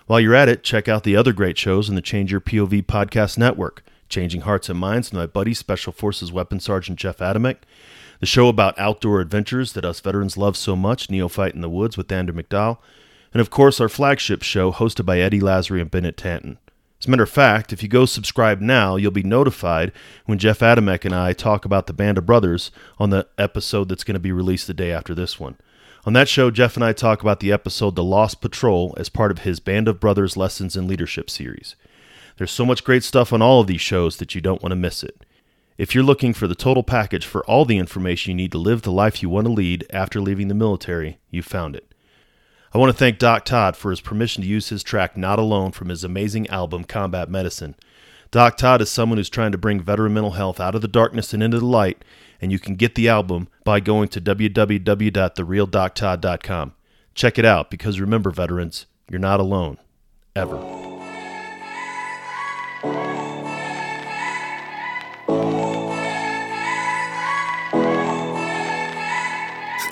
While 0.08 0.20
you're 0.20 0.34
at 0.34 0.50
it, 0.50 0.64
check 0.64 0.88
out 0.88 1.04
the 1.04 1.16
other 1.16 1.34
great 1.34 1.60
shows 1.60 1.88
in 1.88 1.94
the 1.94 2.02
Change 2.02 2.32
Your 2.32 2.42
POV 2.42 2.88
podcast 2.88 3.38
network 3.38 3.84
Changing 4.10 4.42
Hearts 4.42 4.70
and 4.70 4.80
Minds 4.80 5.12
with 5.12 5.20
my 5.20 5.28
buddy, 5.28 5.54
Special 5.54 5.94
Forces 5.94 6.32
Weapons 6.32 6.64
Sergeant 6.64 6.98
Jeff 6.98 7.20
Adamek, 7.20 7.58
the 8.22 8.28
show 8.28 8.48
about 8.48 8.80
outdoor 8.80 9.20
adventures 9.20 9.74
that 9.74 9.84
us 9.84 10.00
veterans 10.00 10.38
love 10.38 10.56
so 10.56 10.76
much, 10.76 11.10
Neophyte 11.10 11.56
in 11.56 11.62
the 11.62 11.70
Woods 11.70 11.98
with 11.98 12.12
Andrew 12.12 12.40
McDowell, 12.40 12.78
and 13.34 13.42
of 13.42 13.50
course 13.50 13.82
our 13.82 13.90
flagship 13.90 14.44
show 14.44 14.72
hosted 14.72 15.06
by 15.06 15.20
Eddie 15.20 15.42
Lazary 15.42 15.82
and 15.82 15.90
Bennett 15.90 16.18
Tanton. 16.18 16.60
As 17.00 17.08
a 17.08 17.10
matter 17.10 17.24
of 17.24 17.32
fact, 17.32 17.74
if 17.74 17.82
you 17.82 17.90
go 17.90 18.06
subscribe 18.06 18.62
now, 18.62 18.96
you'll 18.96 19.10
be 19.10 19.24
notified 19.24 19.92
when 20.28 20.38
Jeff 20.38 20.60
Adamek 20.60 21.04
and 21.04 21.16
I 21.16 21.34
talk 21.34 21.66
about 21.66 21.88
the 21.88 21.94
Band 21.94 22.20
of 22.20 22.28
Brothers 22.28 22.70
on 23.00 23.10
the 23.10 23.28
episode 23.40 23.90
that's 23.90 24.04
going 24.04 24.14
to 24.14 24.20
be 24.20 24.32
released 24.32 24.68
the 24.68 24.76
day 24.76 24.92
after 24.92 25.16
this 25.16 25.40
one. 25.40 25.58
On 26.06 26.14
that 26.14 26.30
show, 26.30 26.52
Jeff 26.52 26.76
and 26.76 26.86
I 26.86 26.94
talk 26.94 27.24
about 27.24 27.40
the 27.40 27.52
episode 27.52 27.96
The 27.96 28.04
Lost 28.04 28.40
Patrol 28.40 28.94
as 28.98 29.10
part 29.10 29.32
of 29.32 29.40
his 29.40 29.60
Band 29.60 29.88
of 29.88 30.00
Brothers 30.00 30.38
Lessons 30.38 30.76
in 30.76 30.88
Leadership 30.88 31.28
series. 31.28 31.76
There's 32.38 32.52
so 32.52 32.68
much 32.68 32.84
great 32.84 33.04
stuff 33.04 33.34
on 33.34 33.42
all 33.42 33.62
of 33.62 33.68
these 33.68 33.82
shows 33.82 34.18
that 34.18 34.36
you 34.36 34.42
don't 34.42 34.62
want 34.62 34.72
to 34.74 34.76
miss 34.76 35.02
it. 35.02 35.26
If 35.78 35.96
you're 35.96 36.04
looking 36.04 36.34
for 36.34 36.48
the 36.48 36.56
total 36.56 36.84
package 36.84 37.26
for 37.26 37.46
all 37.46 37.66
the 37.66 37.78
information 37.78 38.32
you 38.32 38.36
need 38.36 38.52
to 38.52 38.58
live 38.58 38.82
the 38.82 38.92
life 38.92 39.22
you 39.22 39.30
want 39.30 39.48
to 39.48 39.54
lead 39.54 39.86
after 39.90 40.20
leaving 40.20 40.48
the 40.48 40.54
military, 40.54 41.20
you've 41.30 41.46
found 41.46 41.76
it. 41.76 41.94
I 42.74 42.78
want 42.78 42.92
to 42.92 42.98
thank 42.98 43.20
Doc 43.20 43.46
Todd 43.46 43.76
for 43.76 43.90
his 43.90 44.00
permission 44.00 44.44
to 44.44 44.50
use 44.50 44.70
his 44.70 44.84
track 44.84 45.18
Not 45.18 45.40
Alone 45.40 45.72
from 45.72 45.90
his 45.90 46.04
amazing 46.04 46.48
album 46.50 46.84
Combat 46.84 47.30
Medicine. 47.30 47.76
Doc 48.32 48.58
Todd 48.58 48.82
is 48.82 48.90
someone 48.90 49.18
who's 49.18 49.30
trying 49.30 49.52
to 49.52 49.58
bring 49.58 49.82
veteran 49.82 50.14
mental 50.14 50.32
health 50.32 50.62
out 50.62 50.76
of 50.76 50.82
the 50.82 50.88
darkness 50.88 51.34
and 51.34 51.44
into 51.44 51.60
the 51.60 51.66
light, 51.66 52.06
and 52.40 52.50
you 52.52 52.60
can 52.60 52.76
get 52.76 52.96
the 52.96 53.10
album 53.10 53.50
by 53.66 53.82
going 53.82 54.08
to 54.10 54.22
www.therealdoctodd.com. 54.22 56.74
Check 57.14 57.38
it 57.38 57.44
out 57.44 57.70
because 57.70 58.00
remember, 58.00 58.32
veterans, 58.32 58.86
you're 59.10 59.20
not 59.20 59.42
alone. 59.42 59.78
Ever. 60.34 60.91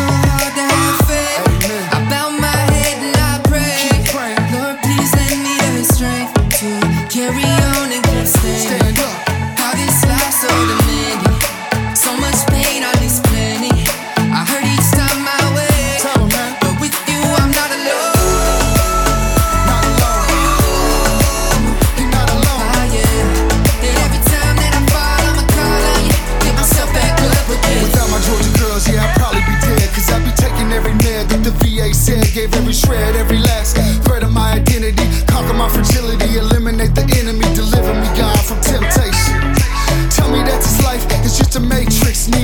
Try 0.00 0.29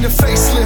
a 0.07 0.09
facelift, 0.09 0.66